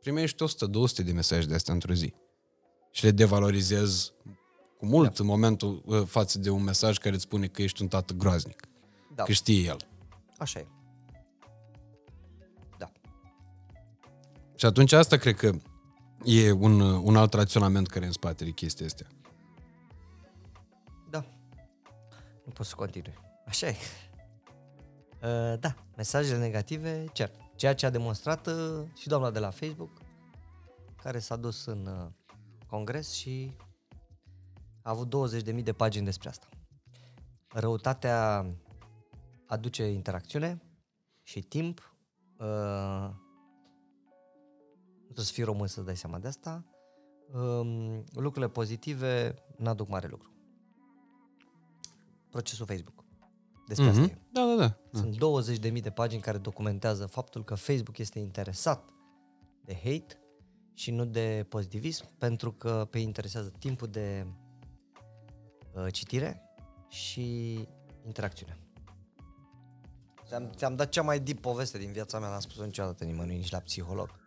[0.00, 2.12] Primești 100-200 de mesaje de astea într-o zi.
[2.90, 4.12] Și le devalorizez
[4.78, 5.16] cu mult da.
[5.18, 8.66] în momentul uh, față de un mesaj care îți spune că ești un tată groaznic.
[9.14, 9.22] Da.
[9.22, 9.76] Că știe el.
[10.38, 10.66] Așa e.
[12.78, 12.92] Da.
[14.56, 15.52] Și atunci asta cred că
[16.24, 19.06] e un, un alt raționament care e în spatele chestia astea.
[21.10, 21.24] Da.
[22.44, 23.14] Nu pot să continui.
[23.46, 23.76] Așa e.
[25.22, 27.30] Uh, da, mesajele negative, cer.
[27.56, 29.90] Ceea ce a demonstrat uh, și doamna de la Facebook,
[31.02, 32.06] care s-a dus în uh,
[32.66, 33.56] congres și
[34.82, 36.48] a avut 20.000 de pagini despre asta.
[37.48, 38.46] Răutatea
[39.52, 40.62] aduce interacțiune
[41.22, 41.96] și timp.
[42.38, 43.10] Uh,
[45.04, 46.64] trebuie să fii român să dai seama de asta.
[47.32, 50.30] Uh, lucrurile pozitive n-aduc mare lucru.
[52.30, 53.04] Procesul Facebook.
[53.66, 53.90] Despre mm-hmm.
[53.90, 54.18] asta e.
[54.32, 54.98] Da, da, da.
[54.98, 55.16] Sunt
[55.72, 58.92] 20.000 de pagini care documentează faptul că Facebook este interesat
[59.64, 60.20] de hate
[60.74, 64.26] și nu de pozitivism, pentru că pe interesează timpul de
[65.74, 66.42] uh, citire
[66.88, 67.58] și
[68.04, 68.61] interacțiune.
[70.32, 73.50] Ți-am, ți-am dat cea mai deep poveste din viața mea, n-am spus-o niciodată nimănui, nici
[73.50, 74.20] la psiholog.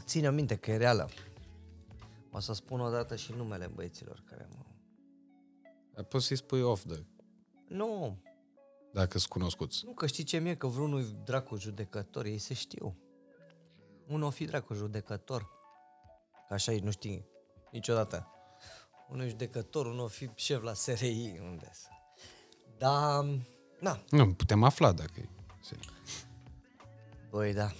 [0.00, 1.08] Ține minte că e reală.
[2.30, 4.64] O să spun o dată și numele băieților care mă...
[5.94, 7.04] Dar poți să-i spui off de...
[7.68, 8.22] Nu.
[8.92, 9.84] Dacă sunt cunoscuți.
[9.84, 12.96] Nu, că știi ce mie, că vreunul dracu judecător, ei se știu.
[14.06, 15.50] Unul o fi dracu judecător.
[16.48, 17.26] Că așa e, nu știi
[17.70, 18.26] niciodată
[19.12, 21.88] unul judecător, unul fi șef la SRI, unde să.
[22.78, 23.22] Da,
[23.80, 24.00] na.
[24.10, 25.28] Nu, putem afla dacă e.
[27.30, 27.70] Băi, da.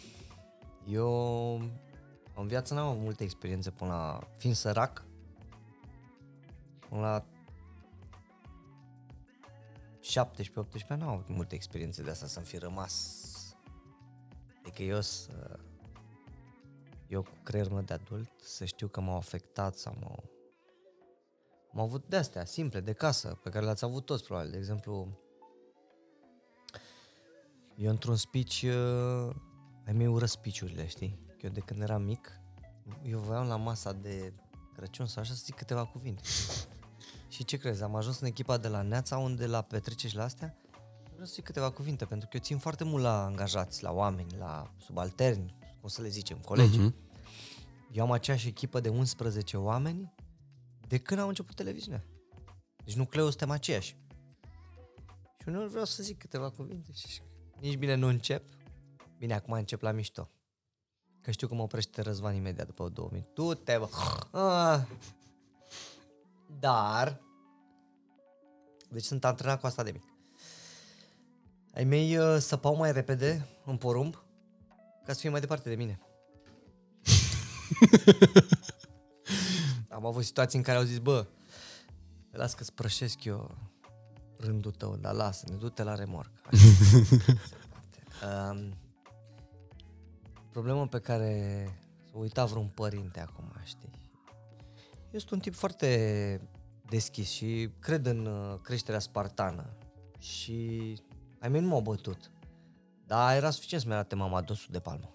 [0.89, 1.55] Eu
[2.35, 4.29] în viață n-am avut multe experiențe până la...
[4.37, 5.05] Fiind sărac,
[6.89, 7.25] până la
[10.03, 13.17] 17-18 ani, n-am avut multe experiențe de asta să-mi fi rămas.
[14.61, 15.59] Adică eu să...
[17.09, 20.32] Eu cu creierul meu de adult să știu că m-au afectat sau m-au...
[21.75, 24.51] Am avut de-astea, simple, de casă, pe care le-ați avut toți, probabil.
[24.51, 25.09] De exemplu,
[27.77, 29.35] eu într-un speech, uh,
[29.87, 31.19] ai mei ură speech-urile, știi?
[31.41, 32.41] Eu de când eram mic,
[33.03, 34.33] eu voiam la masa de
[34.75, 36.23] Crăciun sau așa să zic câteva cuvinte.
[37.29, 40.25] Și ce crezi, am ajuns în echipa de la Neața, unde la petreceri și la
[40.25, 40.57] astea,
[41.11, 44.37] vreau să zic câteva cuvinte, pentru că eu țin foarte mult la angajați, la oameni,
[44.39, 46.79] la subalterni, cum să le zicem, colegi.
[46.79, 46.95] Mhm.
[47.93, 50.13] Eu am aceeași echipă de 11 oameni
[50.93, 52.05] de când au început televiziunea.
[52.85, 53.97] Deci nucleul suntem aceiași.
[55.41, 57.21] Și uneori vreau să zic câteva cuvinte și
[57.61, 58.45] nici bine nu încep.
[59.19, 60.31] Bine, acum încep la mișto.
[61.21, 63.31] Că știu că mă oprește Răzvan imediat după două minute.
[63.35, 63.89] Tu te bă.
[64.39, 64.81] Ah.
[66.61, 67.21] Dar,
[68.91, 70.05] deci sunt antrenat cu asta de mic.
[71.75, 74.15] Ai mei uh, săpau mai repede în porumb
[75.05, 76.01] ca să fie mai departe de mine.
[80.03, 81.27] Am avut situații în care au zis, bă,
[82.31, 83.51] las că sprășesc eu
[84.37, 86.31] rândul tău, dar lasă-ne, du-te la remorc.
[88.51, 88.77] um,
[90.51, 91.65] problemă pe care
[92.11, 93.91] s-a uitat vreun părinte acum, știi?
[95.11, 96.41] Eu sunt un tip foarte
[96.89, 99.77] deschis și cred în uh, creșterea spartană
[100.19, 100.99] și
[101.39, 102.31] ai mei nu m-au bătut.
[103.07, 105.15] Dar era suficient să-mi arate mama dosul de palmă.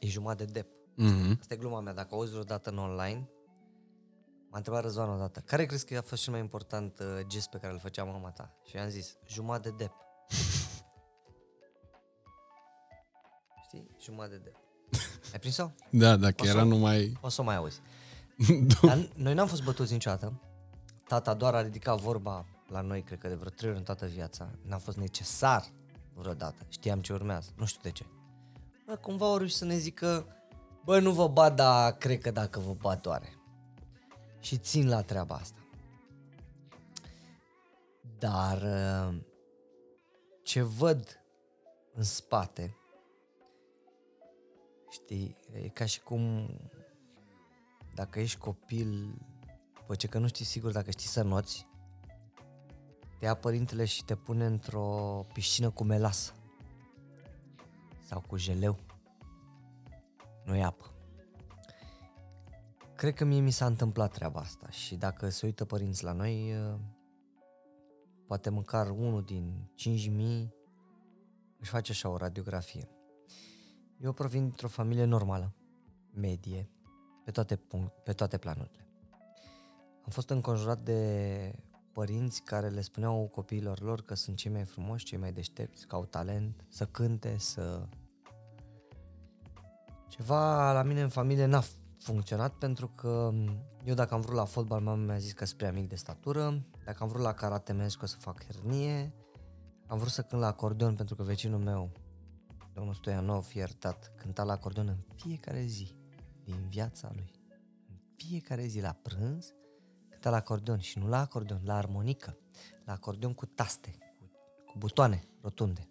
[0.00, 0.79] E jumătate de dep.
[0.94, 1.36] Mhm.
[1.40, 1.94] Asta e gluma mea.
[1.94, 3.28] Dacă auzi vreodată în online,
[4.50, 7.58] m-a întrebat Răzvan odată, care crezi că a fost cel mai important uh, gest pe
[7.58, 8.54] care îl făcea mama ta?
[8.64, 9.92] Și i-am zis, jumătate de dep.
[13.66, 13.90] Știi?
[14.02, 14.54] Jumătate de dep.
[15.32, 15.70] Ai prins-o?
[15.90, 17.16] Da, dacă O să- era numai...
[17.20, 17.80] O să o mai auzi.
[18.82, 20.40] Dar noi n-am fost bătuți niciodată.
[21.08, 24.06] Tata doar a ridicat vorba la noi, cred că de vreo trei ori în toată
[24.06, 24.50] viața.
[24.62, 25.64] N-a fost necesar
[26.14, 26.66] vreodată.
[26.68, 27.50] Știam ce urmează.
[27.56, 28.06] Nu știu de ce.
[28.86, 30.26] Bă, cumva au reușit să ne zică,
[30.84, 33.34] bă, nu vă bat, dar cred că dacă vă bat doare.
[34.40, 35.58] Și țin la treaba asta.
[38.18, 39.20] Dar uh,
[40.42, 41.24] ce văd
[41.94, 42.76] în spate,
[44.90, 46.50] știi, e ca și cum
[47.94, 49.18] dacă ești copil,
[49.74, 51.66] după ce că nu știi sigur dacă știi să noți,
[53.18, 56.32] te ia părintele și te pune într-o piscină cu melasă
[58.06, 58.78] sau cu jeleu.
[60.50, 60.90] Nu e apă.
[62.96, 66.50] Cred că mie mi s-a întâmplat treaba asta și dacă se uită părinți la noi,
[66.50, 66.74] eh,
[68.26, 70.54] poate măcar unul din 5.000
[71.58, 72.88] își face așa o radiografie.
[73.98, 75.54] Eu provin dintr-o familie normală,
[76.14, 76.70] medie,
[77.24, 78.88] pe toate, punct, pe toate planurile.
[80.02, 81.52] Am fost înconjurat de
[81.92, 85.94] părinți care le spuneau copiilor lor că sunt cei mai frumoși, cei mai deștepți, că
[85.94, 87.88] au talent, să cânte, să...
[90.10, 91.62] Ceva la mine în familie n-a
[91.98, 93.32] funcționat pentru că
[93.84, 96.62] eu dacă am vrut la fotbal, mama mi-a zis că sunt prea mic de statură,
[96.84, 99.14] dacă am vrut la karate, mi-a zis că o să fac hernie,
[99.86, 101.90] am vrut să cânt la acordeon pentru că vecinul meu,
[102.72, 105.96] domnul Stoianov, iertat, cânta la acordeon în fiecare zi
[106.44, 107.30] din viața lui.
[107.88, 109.54] În fiecare zi la prânz
[110.08, 112.38] cânta la acordeon și nu la acordeon, la armonică,
[112.84, 114.30] la acordeon cu taste, cu,
[114.66, 115.88] cu butoane rotunde.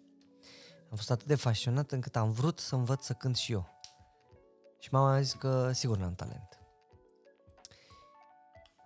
[0.90, 3.79] Am fost atât de fascinat încât am vrut să învăț să cânt și eu.
[4.80, 6.60] Și mama a zis că sigur n-am talent.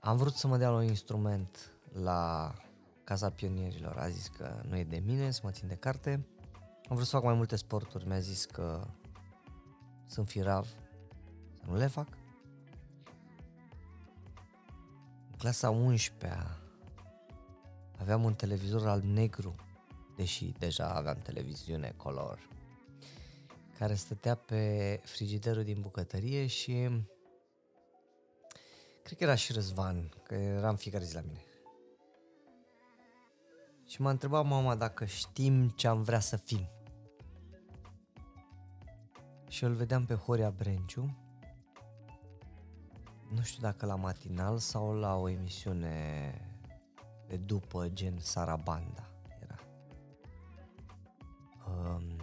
[0.00, 2.52] Am vrut să mă dea la un instrument la
[3.04, 3.96] Casa Pionierilor.
[3.98, 6.26] A zis că nu e de mine, să mă țin de carte.
[6.88, 8.06] Am vrut să fac mai multe sporturi.
[8.06, 8.86] Mi-a zis că
[10.06, 10.66] sunt firav,
[11.60, 12.08] să nu le fac.
[15.30, 16.58] În clasa 11
[17.98, 19.54] aveam un televizor alb-negru,
[20.16, 22.48] deși deja aveam televiziune color,
[23.78, 26.72] care stătea pe frigiderul din bucătărie și
[29.02, 31.44] cred că era și Răzvan, că era în fiecare zi la mine.
[33.86, 36.68] Și m-a întrebat mama dacă știm ce am vrea să fim.
[39.48, 41.18] Și îl vedeam pe Horia Brenciu,
[43.34, 46.34] nu știu dacă la matinal sau la o emisiune
[47.26, 49.10] de după, gen Sarabanda
[49.42, 49.58] era.
[51.68, 52.13] Um,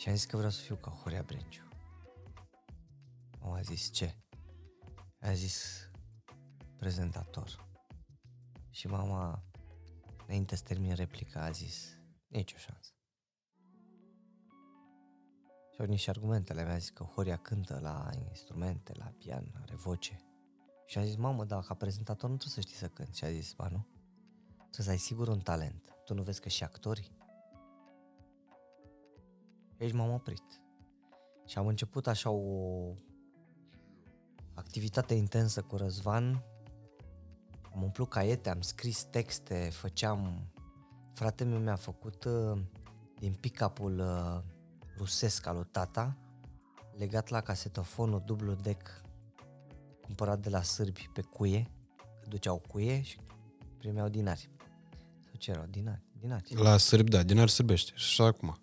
[0.00, 1.68] și am zis că vreau să fiu ca Horia Brenciu.
[3.40, 4.16] Mama a zis ce?
[5.20, 5.88] A zis
[6.76, 7.68] prezentator.
[8.70, 9.44] Și mama,
[10.26, 11.98] înainte să termin replica, a zis
[12.28, 12.92] nicio șansă.
[15.72, 16.64] Și au venit și argumentele.
[16.64, 20.20] Mi-a zis că Horia cântă la instrumente, la pian, are voce.
[20.86, 23.18] Și a zis, mamă, da, ca prezentator nu trebuie să știi să cânti.
[23.18, 23.86] Și a zis, ba nu,
[24.56, 25.96] trebuie să ai sigur un talent.
[26.04, 27.18] Tu nu vezi că și actorii?
[29.80, 30.42] Și aici m-am oprit.
[31.46, 32.94] Și am început așa o
[34.54, 36.42] activitate intensă cu Răzvan.
[37.74, 40.50] Am umplut caiete, am scris texte, făceam...
[41.12, 42.60] Fratele meu mi-a făcut uh,
[43.18, 44.42] din pick-up-ul uh,
[44.96, 46.16] rusesc al lui tata,
[46.96, 49.02] legat la casetofonul dublu deck
[50.00, 53.18] cumpărat de la sârbi pe cuie, că duceau cuie și
[53.78, 54.50] primeau dinari.
[55.24, 55.66] Sau ce erau?
[55.66, 56.02] Dinari.
[56.18, 56.54] Dinari.
[56.54, 57.92] La sârbi, da, dinar sârbește.
[57.94, 58.58] Și așa acum.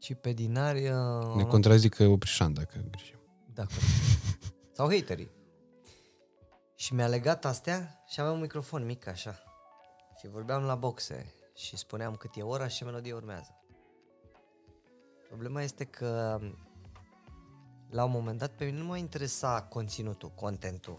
[0.00, 0.88] Și pe dinari...
[0.88, 3.18] Uh, Ne contrazică Oprișan dacă greșim.
[3.54, 3.84] Da, corect.
[4.72, 5.30] Sau haterii.
[6.74, 9.42] Și mi-a legat astea și aveam un microfon mic așa.
[10.18, 13.62] Și vorbeam la boxe și spuneam cât e ora și ce melodie urmează.
[15.28, 16.40] Problema este că
[17.90, 20.98] la un moment dat pe mine nu mă interesa conținutul, contentul.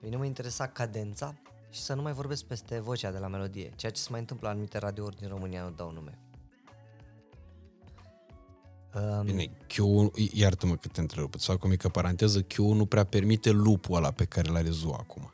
[0.00, 1.34] Pe mine mă interesa cadența
[1.70, 4.46] și să nu mai vorbesc peste vocea de la melodie, ceea ce se mai întâmplă
[4.46, 6.18] la anumite radiouri din România, nu dau nume.
[8.96, 13.04] Um, Bine, Q1, iartă-mă că te întrerup, îți fac o mică paranteză, Q1 nu prea
[13.04, 15.30] permite lupul ăla pe care l-are Zoo acum.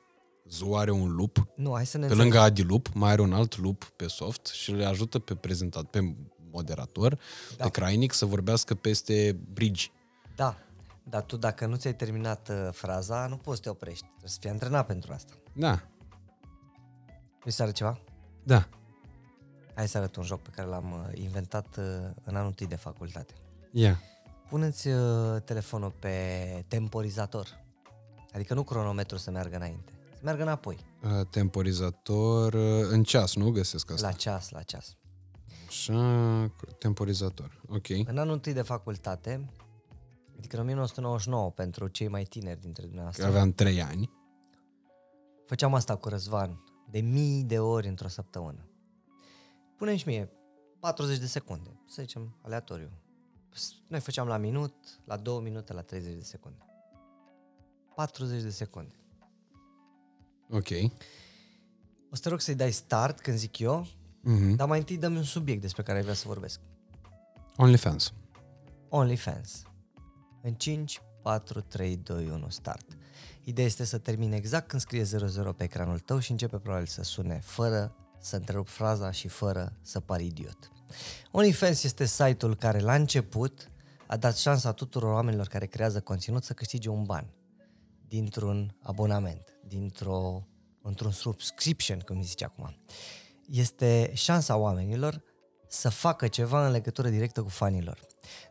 [0.48, 3.32] Zoo are un loop, nu, hai să ne pe lângă Adi Loop, mai are un
[3.32, 6.14] alt loop pe soft și le ajută pe prezentat, pe
[6.50, 7.18] moderator,
[7.56, 7.64] da.
[7.64, 9.86] pe Crainic să vorbească peste bridge.
[10.36, 10.56] Da,
[11.02, 14.04] dar tu dacă nu ți-ai terminat uh, fraza, nu poți să te oprești.
[14.04, 15.32] Trebuie să fii antrenat pentru asta.
[15.52, 15.82] Da,
[17.40, 18.00] Vrei să arăt ceva?
[18.42, 18.68] da.
[19.74, 21.84] Hai să arăt un joc pe care l-am uh, inventat uh,
[22.24, 23.34] în anul întâi de facultate.
[23.72, 24.00] Ia.
[24.48, 27.60] Puneți uh, telefonul pe temporizator.
[28.32, 29.92] Adică nu cronometru să meargă înainte.
[30.14, 30.78] Să meargă înapoi.
[31.04, 34.06] Uh, Temporizator uh, în ceas, nu găsesc asta?
[34.06, 34.96] La ceas, la ceas.
[35.66, 37.60] Așa, temporizator.
[37.68, 37.88] Ok.
[37.88, 39.50] În anul întâi de facultate,
[40.38, 44.10] adică în 1999 pentru cei mai tineri dintre Că dumneavoastră, aveam 3 ani.
[45.46, 48.66] făceam asta cu Răzvan de mii de ori într-o săptămână.
[49.76, 50.30] Punem și mie
[50.80, 52.90] 40 de secunde, să zicem aleatoriu.
[53.86, 54.74] Noi făceam la minut,
[55.04, 56.64] la 2 minute, la 30 de secunde.
[57.94, 58.94] 40 de secunde.
[60.50, 60.68] Ok.
[62.10, 63.86] O să te rog să-i dai start când zic eu,
[64.30, 64.56] Mm-hmm.
[64.56, 66.60] dar mai întâi dăm un subiect despre care ai vrea să vorbesc.
[67.56, 68.12] OnlyFans.
[68.88, 69.62] OnlyFans.
[70.42, 72.86] În 5, 4, 3, 2, 1, start.
[73.44, 77.02] Ideea este să termine exact când scrie 00 pe ecranul tău și începe probabil să
[77.02, 80.72] sune fără să întrerup fraza și fără să pari idiot.
[81.30, 83.70] OnlyFans este site-ul care la început
[84.06, 87.26] a dat șansa tuturor oamenilor care creează conținut să câștige un ban
[88.08, 90.46] dintr-un abonament, dintr-o,
[90.82, 92.76] într-un subscription, cum îi zice acum.
[93.46, 95.22] Este șansa oamenilor
[95.68, 98.00] să facă ceva în legătură directă cu fanilor.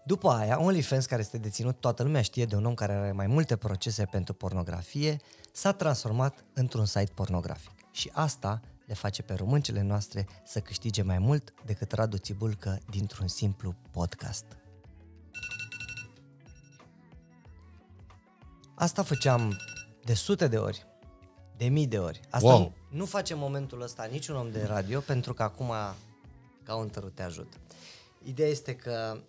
[0.05, 3.27] După aia, OnlyFans, care este deținut, toată lumea știe de un om care are mai
[3.27, 5.17] multe procese pentru pornografie,
[5.51, 7.71] s-a transformat într-un site pornografic.
[7.91, 8.61] Și asta
[8.91, 14.45] le face pe româncele noastre să câștige mai mult decât Radu Țibulcă dintr-un simplu podcast.
[18.75, 19.57] Asta făceam
[20.03, 20.85] de sute de ori,
[21.57, 22.19] de mii de ori.
[22.29, 22.59] Asta Wow.
[22.59, 25.71] nu, nu face momentul ăsta niciun om de radio, pentru că acum
[26.65, 27.59] counter te ajut.
[28.23, 29.23] Ideea este că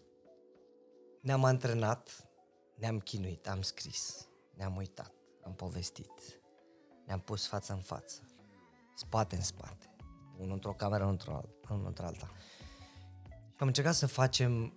[1.21, 2.29] ne-am antrenat,
[2.75, 5.13] ne-am chinuit, am scris, ne-am uitat,
[5.45, 6.41] am povestit,
[7.07, 8.21] ne-am pus față în față,
[8.95, 9.95] spate în spate,
[10.37, 12.31] unul într-o cameră, unul într-o, alt- unul într-alta.
[13.29, 14.75] Și am încercat să facem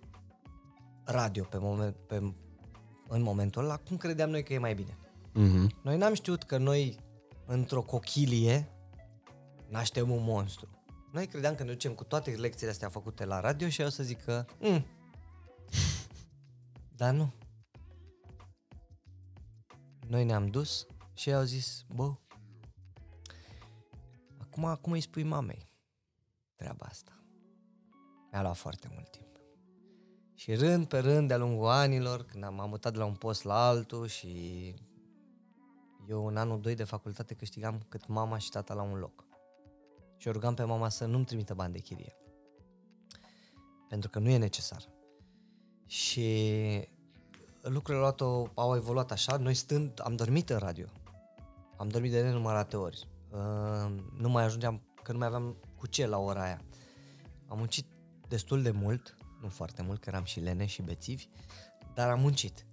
[1.04, 2.34] radio pe moment, pe,
[3.08, 4.98] în momentul ăla, cum credeam noi că e mai bine.
[5.30, 5.82] Mm-hmm.
[5.82, 6.98] Noi n-am știut că noi,
[7.46, 8.70] într-o cochilie,
[9.68, 10.68] naștem un monstru.
[11.12, 13.90] Noi credeam că ne ducem cu toate lecțiile astea făcute la radio și eu o
[13.90, 14.44] să zic că...
[14.60, 14.86] Mm.
[16.96, 17.32] Dar nu.
[20.08, 22.12] Noi ne-am dus și ei au zis, bă,
[24.56, 25.68] acum, acum îi spui mamei
[26.54, 27.12] treaba asta.
[28.30, 29.40] Mi-a luat foarte mult timp.
[30.34, 33.42] Și rând pe rând, de-a lungul anilor, când am m-am mutat de la un post
[33.42, 34.74] la altul și
[36.08, 39.24] eu în anul 2 de facultate câștigam cât mama și tata la un loc.
[40.16, 42.16] Și o rugam pe mama să nu-mi trimită bani de chirie.
[43.88, 44.88] Pentru că nu e necesar.
[45.86, 46.88] Și
[47.62, 49.36] lucrurile au, luat-o, au evoluat așa.
[49.36, 50.86] Noi stând, am dormit în radio.
[51.76, 53.08] Am dormit de nenumărate ori.
[53.36, 56.60] Uh, nu mai ajungeam, că nu mai aveam cu ce la ora aia.
[57.46, 57.86] Am muncit
[58.28, 61.28] destul de mult, nu foarte mult, că eram și lene și bețivi,
[61.94, 62.66] dar am muncit.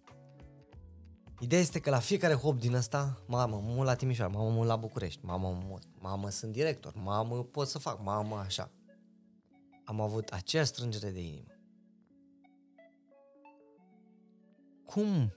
[1.39, 4.75] Ideea este că la fiecare hop din ăsta, mamă, mult la Timișoara, mamă, mult la
[4.75, 8.71] București, mamă, mult, mamă, sunt director, mamă, pot să fac, mamă, așa.
[9.85, 11.47] Am avut aceeași strângere de inimă.
[14.85, 15.33] Cum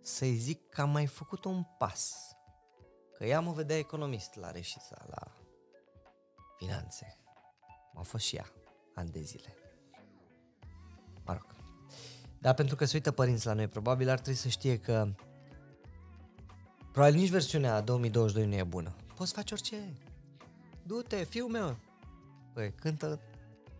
[0.00, 2.33] să-i zic că am mai făcut un pas.
[3.16, 5.32] Că ea mă vedea economist la Reșița, la
[6.58, 7.18] finanțe.
[7.92, 8.52] M-a fost și ea,
[8.94, 9.54] ani de zile.
[11.24, 11.46] Mă rog.
[12.38, 15.08] Dar pentru că se uită părinți la noi, probabil ar trebui să știe că
[16.92, 18.94] probabil nici versiunea 2022 nu e bună.
[19.14, 19.92] Poți face orice.
[20.82, 21.76] Du-te, fiul meu.
[22.52, 23.20] Păi, cântă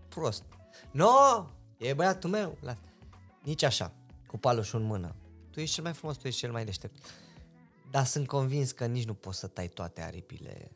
[0.08, 0.44] prost.
[0.90, 1.46] No!
[1.76, 2.58] E băiatul meu.
[2.60, 2.76] La...
[3.42, 3.92] Nici așa,
[4.26, 5.14] cu palușul în mână.
[5.50, 6.96] Tu ești cel mai frumos, tu ești cel mai deștept.
[7.94, 10.70] Dar sunt convins că nici nu poți să tai toate aripile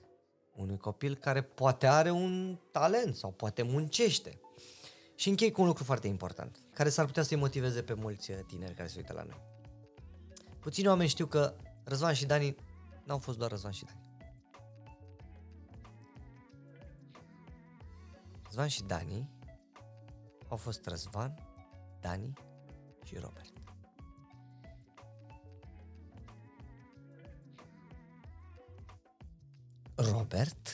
[0.54, 4.40] unui copil care poate are un talent sau poate muncește.
[5.14, 8.74] Și închei cu un lucru foarte important, care s-ar putea să-i motiveze pe mulți tineri
[8.74, 9.40] care se uită la noi.
[10.60, 12.56] Puțini oameni știu că Răzvan și Dani
[13.04, 14.00] n-au fost doar Răzvan și Dani.
[18.44, 19.30] Răzvan și Dani
[20.48, 21.34] au fost Răzvan,
[22.00, 22.32] Dani
[23.04, 23.57] și Robert.
[30.00, 30.68] Robert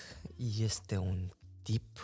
[0.59, 1.31] este un
[1.63, 1.99] tip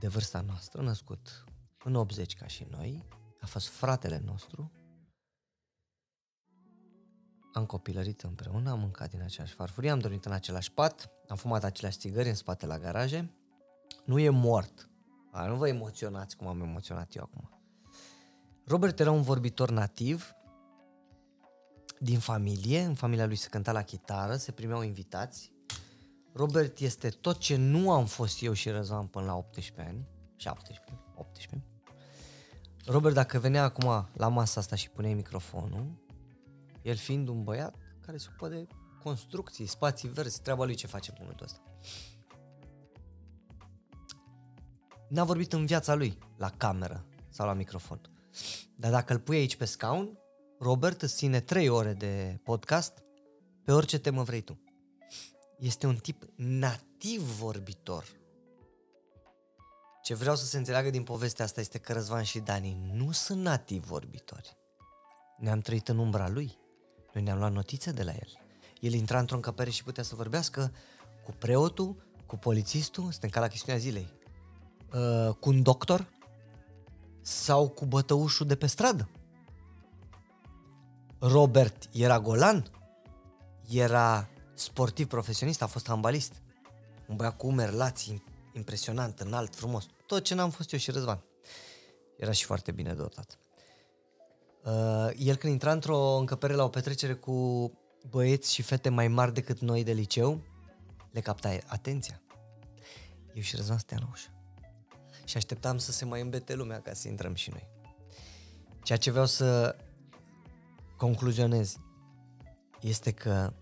[0.00, 1.44] de vârsta noastră, născut
[1.84, 3.04] în 80 ca și noi,
[3.40, 4.72] a fost fratele nostru,
[7.52, 11.64] am copilărit împreună, am mâncat din aceeași farfurie, am dormit în același pat, am fumat
[11.64, 13.34] aceleași țigări în spate la garaje.
[14.04, 14.90] Nu e mort.
[15.32, 17.50] A, nu vă emoționați cum am emoționat eu acum.
[18.64, 20.32] Robert era un vorbitor nativ
[22.00, 25.56] din familie, în familia lui se cânta la chitară, se primeau invitați.
[26.38, 31.00] Robert este tot ce nu am fost eu și Răzvan până la 18 ani, 17,
[31.14, 31.64] 18.
[32.86, 36.02] Robert, dacă venea acum la masa asta și punea microfonul,
[36.82, 38.66] el fiind un băiat care se ocupă de
[39.02, 41.62] construcții, spații verzi, treaba lui ce face în momentul ăsta.
[45.08, 48.00] N-a vorbit în viața lui la cameră sau la microfon.
[48.76, 50.18] Dar dacă îl pui aici pe scaun,
[50.58, 53.02] Robert îți ține 3 ore de podcast
[53.64, 54.67] pe orice temă vrei tu.
[55.58, 58.04] Este un tip nativ vorbitor.
[60.02, 63.40] Ce vreau să se înțeleagă din povestea asta este că Răzvan și Dani nu sunt
[63.40, 64.56] nativ vorbitori.
[65.38, 66.58] Ne-am trăit în umbra lui.
[67.12, 68.28] Noi ne-am luat notițe de la el.
[68.80, 70.72] El intra într-o încăpere și putea să vorbească
[71.24, 71.96] cu preotul,
[72.26, 74.08] cu polițistul, suntem ca la chestiunea zilei,
[74.94, 76.08] uh, cu un doctor
[77.20, 79.08] sau cu bătăușul de pe stradă.
[81.18, 82.70] Robert era golan,
[83.68, 84.28] era
[84.58, 86.32] sportiv profesionist, a fost handbalist.
[87.06, 88.22] Un băiat cu umeri lați,
[88.52, 89.86] impresionant, înalt, frumos.
[90.06, 91.24] Tot ce n-am fost eu și Răzvan.
[92.16, 93.38] Era și foarte bine dotat.
[94.64, 97.72] Uh, el când intra într-o încăpere la o petrecere cu
[98.10, 100.42] băieți și fete mai mari decât noi de liceu,
[101.10, 102.22] le capta atenția.
[103.34, 104.28] Eu și Răzvan stăteam la ușă.
[105.24, 107.68] Și așteptam să se mai îmbete lumea ca să intrăm și noi.
[108.82, 109.76] Ceea ce vreau să
[110.96, 111.76] concluzionez
[112.80, 113.52] este că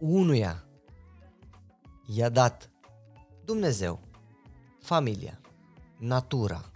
[0.00, 0.64] unuia
[2.06, 2.70] i-a dat
[3.44, 4.00] Dumnezeu,
[4.80, 5.40] familia,
[5.98, 6.70] natura,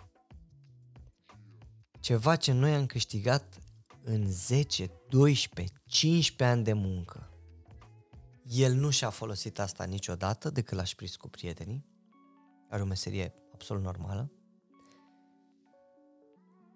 [2.00, 3.58] ceva ce noi am câștigat
[4.02, 7.30] în 10, 12, 15 ani de muncă.
[8.44, 11.86] El nu și-a folosit asta niciodată decât l-a șpris cu prietenii.
[12.68, 14.32] Are o meserie absolut normală.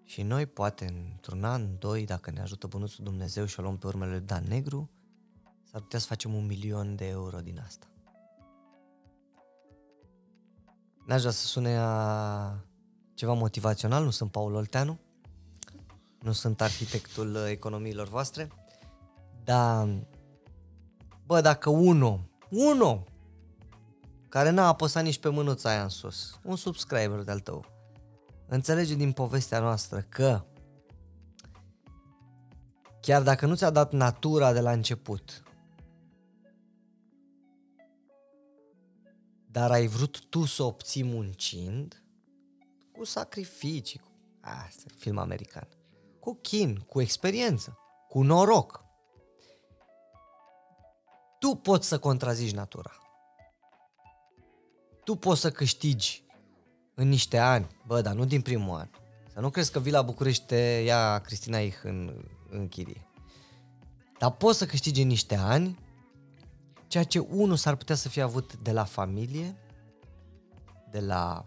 [0.04, 3.86] Și noi, poate, într-un an, doi, dacă ne ajută Bunuțul Dumnezeu și o luăm pe
[3.86, 4.90] urmele lui Dan Negru,
[5.74, 7.86] s-ar putea să facem un milion de euro din asta.
[11.06, 12.64] N-aș vrea să sune a
[13.14, 14.98] ceva motivațional, nu sunt Paul Olteanu,
[16.20, 18.50] nu sunt arhitectul economiilor voastre,
[19.44, 19.88] dar,
[21.26, 22.20] bă, dacă unul,
[22.50, 23.04] unul,
[24.28, 27.64] care n-a apăsat nici pe mânuța aia în sus, un subscriber de-al tău,
[28.46, 30.44] înțelege din povestea noastră că
[33.00, 35.43] chiar dacă nu ți-a dat natura de la început,
[39.54, 42.02] dar ai vrut tu să obții muncind,
[42.92, 44.08] cu sacrificii, cu...
[44.40, 45.68] Asta, film american.
[46.20, 48.84] Cu chin, cu experiență, cu noroc.
[51.38, 52.92] Tu poți să contrazici natura.
[55.04, 56.24] Tu poți să câștigi
[56.94, 58.88] în niște ani, bă, dar nu din primul an.
[59.32, 63.06] Să nu crezi că vii la București te ia Cristina Ih în, în chirie.
[64.18, 65.78] Dar poți să câștigi în niște ani
[66.94, 69.56] ceea ce unul s-ar putea să fie avut de la familie,
[70.90, 71.46] de la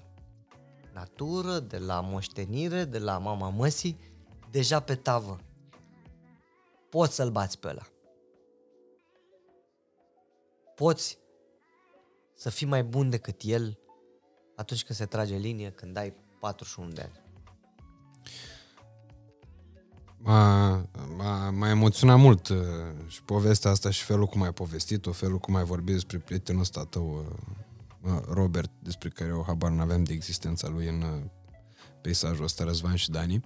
[0.94, 4.00] natură, de la moștenire, de la mama măsii,
[4.52, 5.40] deja pe tavă.
[6.90, 7.88] Poți să-l bați pe ăla.
[10.76, 11.20] Poți
[12.34, 13.80] să fii mai bun decât el
[14.56, 17.27] atunci când se trage linie, când ai 41 de ani.
[20.18, 20.70] M-a,
[21.18, 22.58] M-a, m-a emoționat mult uh,
[23.08, 26.86] și povestea asta și felul cum ai povestit-o, felul cum ai vorbit despre prietenul ăsta
[26.90, 27.26] tău,
[28.02, 31.24] uh, uh, Robert, despre care o habar n-aveam de existența lui în uh,
[32.02, 33.42] peisajul ăsta, Răzvan și Dani.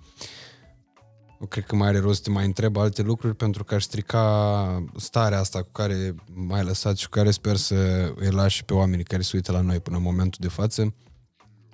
[1.42, 3.84] Eu cred că mai are rost să te mai întreb alte lucruri pentru că aș
[3.84, 7.76] strica starea asta cu care m-ai lăsat și cu care sper să
[8.16, 10.94] îi lași pe oamenii care se uită la noi până în momentul de față.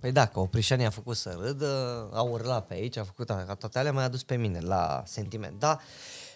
[0.08, 3.56] Păi da, că Oprișani a făcut să râdă, a urlat pe aici, a făcut a,
[3.60, 5.60] toate alea, m-a adus pe mine la sentiment.
[5.60, 5.80] Da,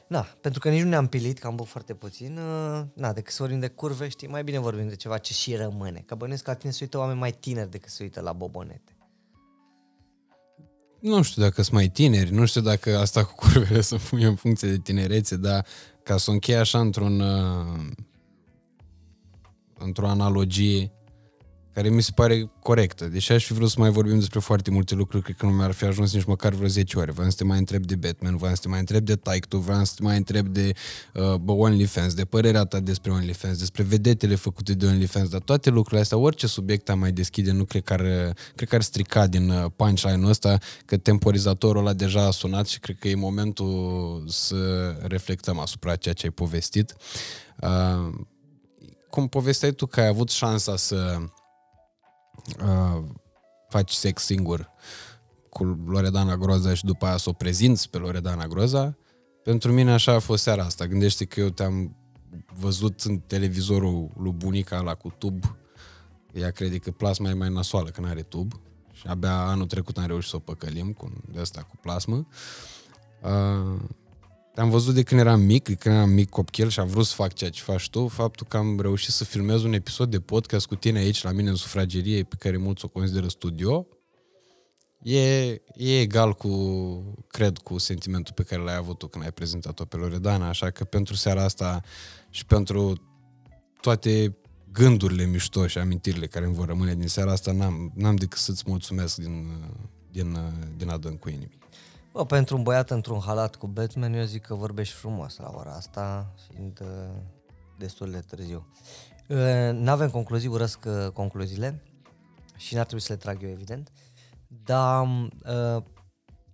[0.07, 3.33] da, pentru că nici nu ne-am pilit, că am băut foarte puțin, uh, na, decât
[3.33, 6.03] să vorbim de curve, știi, mai bine vorbim de ceva ce și rămâne.
[6.05, 8.95] Că bănuiesc că la tine se uită oameni mai tineri decât se uită la bobonete.
[10.99, 14.35] Nu știu dacă sunt mai tineri, nu știu dacă asta cu curvele să pune în
[14.35, 15.65] funcție de tinerețe, dar
[16.03, 17.91] ca să o închei așa într-un uh,
[19.77, 20.91] într-o analogie,
[21.73, 23.05] care mi se pare corectă.
[23.05, 25.71] Deși aș fi vrut să mai vorbim despre foarte multe lucruri, cred că nu mi-ar
[25.71, 27.11] fi ajuns nici măcar vreo 10 ore.
[27.11, 29.57] Vreau să te mai întreb de Batman, vreau să te mai întreb de Taik Tu,
[29.57, 30.71] vreau să te mai întreb de
[31.13, 36.01] uh, OnlyFans, de părerea ta despre OnlyFans, despre vedetele făcute de OnlyFans, dar toate lucrurile
[36.01, 39.49] astea, orice subiect am mai deschide, nu cred că ar, cred că ar strica din
[39.49, 44.55] uh, punchline-ul ăsta, că temporizatorul ăla deja a sunat și cred că e momentul să
[45.01, 46.95] reflectăm asupra ceea ce ai povestit.
[47.61, 48.09] Uh,
[49.09, 51.17] cum povesteai tu că ai avut șansa să
[52.63, 53.03] uh,
[53.69, 54.71] faci sex singur
[55.49, 58.97] cu Loredana Groza și după aia să o prezinți pe Loredana Groza,
[59.43, 60.87] pentru mine așa a fost seara asta.
[60.87, 61.95] Gândește că eu te-am
[62.59, 65.43] văzut în televizorul lui bunica la cu tub.
[66.33, 68.61] Ea crede că plasma e mai nasoală, că nu are tub.
[68.91, 72.27] Și abia anul trecut am reușit să o păcălim cu de asta cu plasmă.
[73.21, 73.79] Uh,
[74.53, 77.15] te-am văzut de când eram mic, de când eram mic copil și am vrut să
[77.15, 80.65] fac ceea ce faci tu, faptul că am reușit să filmez un episod de podcast
[80.65, 83.87] cu tine aici, la mine în sufragerie, pe care mulți o consideră studio,
[85.03, 86.49] e, e egal cu,
[87.27, 90.83] cred, cu sentimentul pe care l-ai avut tu când ai prezentat-o pe Loredana, așa că
[90.83, 91.81] pentru seara asta
[92.29, 92.93] și pentru
[93.81, 94.37] toate
[94.71, 98.63] gândurile mișto și amintirile care îmi vor rămâne din seara asta, n-am, n-am decât să-ți
[98.67, 99.47] mulțumesc din,
[100.11, 100.37] din,
[100.77, 101.60] din adâncul inimii.
[102.11, 105.73] Bă, pentru un băiat într-un halat cu Batman, eu zic că vorbești frumos la ora
[105.73, 107.21] asta, fiind uh,
[107.77, 108.67] destul de târziu.
[109.27, 111.83] Uh, n-avem concluzii, urăsc uh, concluziile
[112.55, 113.91] și n-ar trebui să le trag eu, evident,
[114.47, 115.83] dar uh,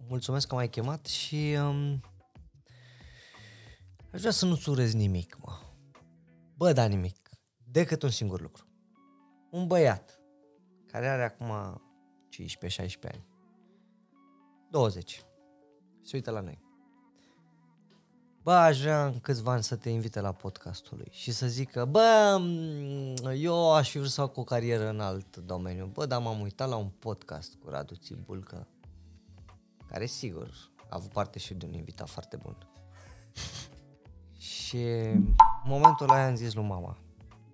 [0.07, 2.01] mulțumesc că m-ai chemat și um,
[4.13, 5.59] aș vrea să nu-ți urez nimic, mă.
[6.55, 7.29] Bă, da nimic,
[7.63, 8.65] decât un singur lucru.
[9.51, 10.19] Un băiat
[10.87, 11.81] care are acum
[13.07, 13.25] 15-16 ani,
[14.69, 15.25] 20,
[16.07, 16.59] se uită la noi.
[18.43, 21.85] Bă, aș vrea în câțiva ani să te invite la podcastul lui și să zică,
[21.85, 22.41] bă,
[23.37, 25.85] eu aș fi vrut să fac o carieră în alt domeniu.
[25.85, 28.67] Bă, dar m-am uitat la un podcast cu Radu Țibulcă,
[29.87, 32.57] care sigur a avut parte și de un invitat foarte bun.
[34.37, 36.97] și în momentul ăla am zis lui mama,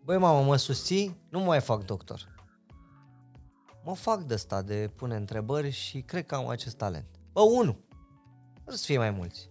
[0.03, 1.17] băi mama, mă susții?
[1.29, 2.35] Nu mai fac doctor.
[3.83, 7.07] Mă fac de asta, de pune întrebări și cred că am acest talent.
[7.31, 7.77] Bă, unu,
[8.65, 9.49] o să fie mai mulți.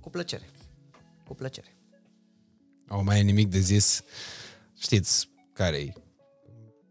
[0.00, 0.50] Cu plăcere.
[1.26, 1.76] Cu plăcere.
[2.88, 4.02] O mai e nimic de zis.
[4.78, 5.92] Știți care e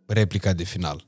[0.05, 1.05] replica de final.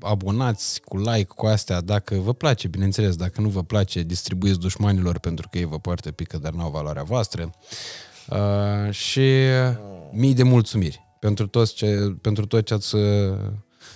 [0.00, 5.18] Abonați cu like, cu astea, dacă vă place, bineînțeles, dacă nu vă place, distribuiți dușmanilor
[5.18, 7.54] pentru că ei vă poartă pică, dar nu au valoarea voastră.
[8.28, 9.30] Uh, și
[10.10, 12.96] mii de mulțumiri pentru, toți ce, pentru tot ce ați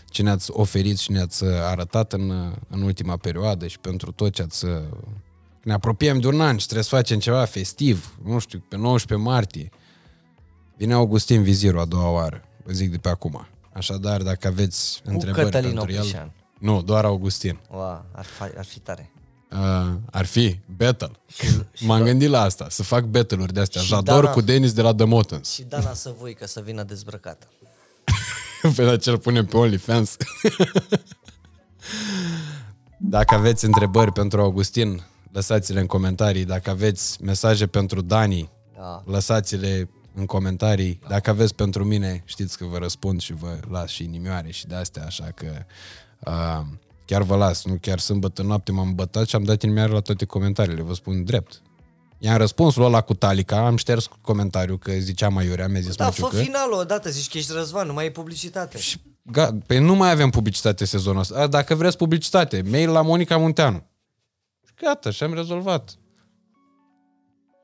[0.06, 4.66] ce ne-ați oferit și ne-ați arătat în, în ultima perioadă și pentru tot ce ați
[5.64, 9.28] ne apropiem de un an și trebuie să facem ceva festiv, nu știu, pe 19
[9.28, 9.70] martie.
[10.76, 13.46] Vine Augustin Viziru a doua oară, vă zic de pe acum.
[13.72, 16.20] Așadar, dacă aveți Cu întrebări Cătălin pentru Opișan.
[16.20, 16.32] el...
[16.58, 17.58] Nu, doar Augustin.
[17.70, 19.10] Wow, ar, fi, ar fi tare.
[19.50, 21.10] Uh, ar fi battle.
[21.36, 23.82] Și, și M-am gândit la asta, să fac battle-uri de astea.
[23.82, 25.52] Jador Dana, cu Denis de la The Motons.
[25.52, 27.46] Și Dana să voi că să vină dezbrăcată.
[28.76, 30.16] pe la cel punem pe OnlyFans.
[32.98, 35.02] Dacă aveți întrebări pentru Augustin,
[35.34, 36.44] lăsați-le în comentarii.
[36.44, 39.02] Dacă aveți mesaje pentru Dani, da.
[39.06, 40.98] lăsați-le în comentarii.
[41.02, 41.08] Da.
[41.08, 44.74] Dacă aveți pentru mine, știți că vă răspund și vă las și inimioare și de
[44.74, 45.46] astea, așa că
[46.26, 46.66] uh,
[47.04, 47.64] chiar vă las.
[47.64, 51.24] Nu chiar sâmbătă noapte m-am bătat și am dat inimioare la toate comentariile, vă spun
[51.24, 51.62] drept.
[52.18, 56.28] I-am răspuns la cu Talica, am șters comentariul că zicea Maiurea, mi-a zis Da, fă
[56.32, 58.78] finalul odată, zici că ești Răzvan, nu mai e publicitate.
[58.78, 61.46] Și, ga, pe nu mai avem publicitate sezonul ăsta.
[61.46, 63.92] Dacă vreți publicitate, mail la Monica Munteanu.
[64.74, 65.98] Gata, și am rezolvat.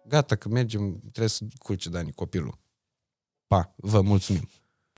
[0.05, 2.59] Gata, că mergem, trebuie să culce Dani copilul.
[3.47, 4.49] Pa, vă mulțumim.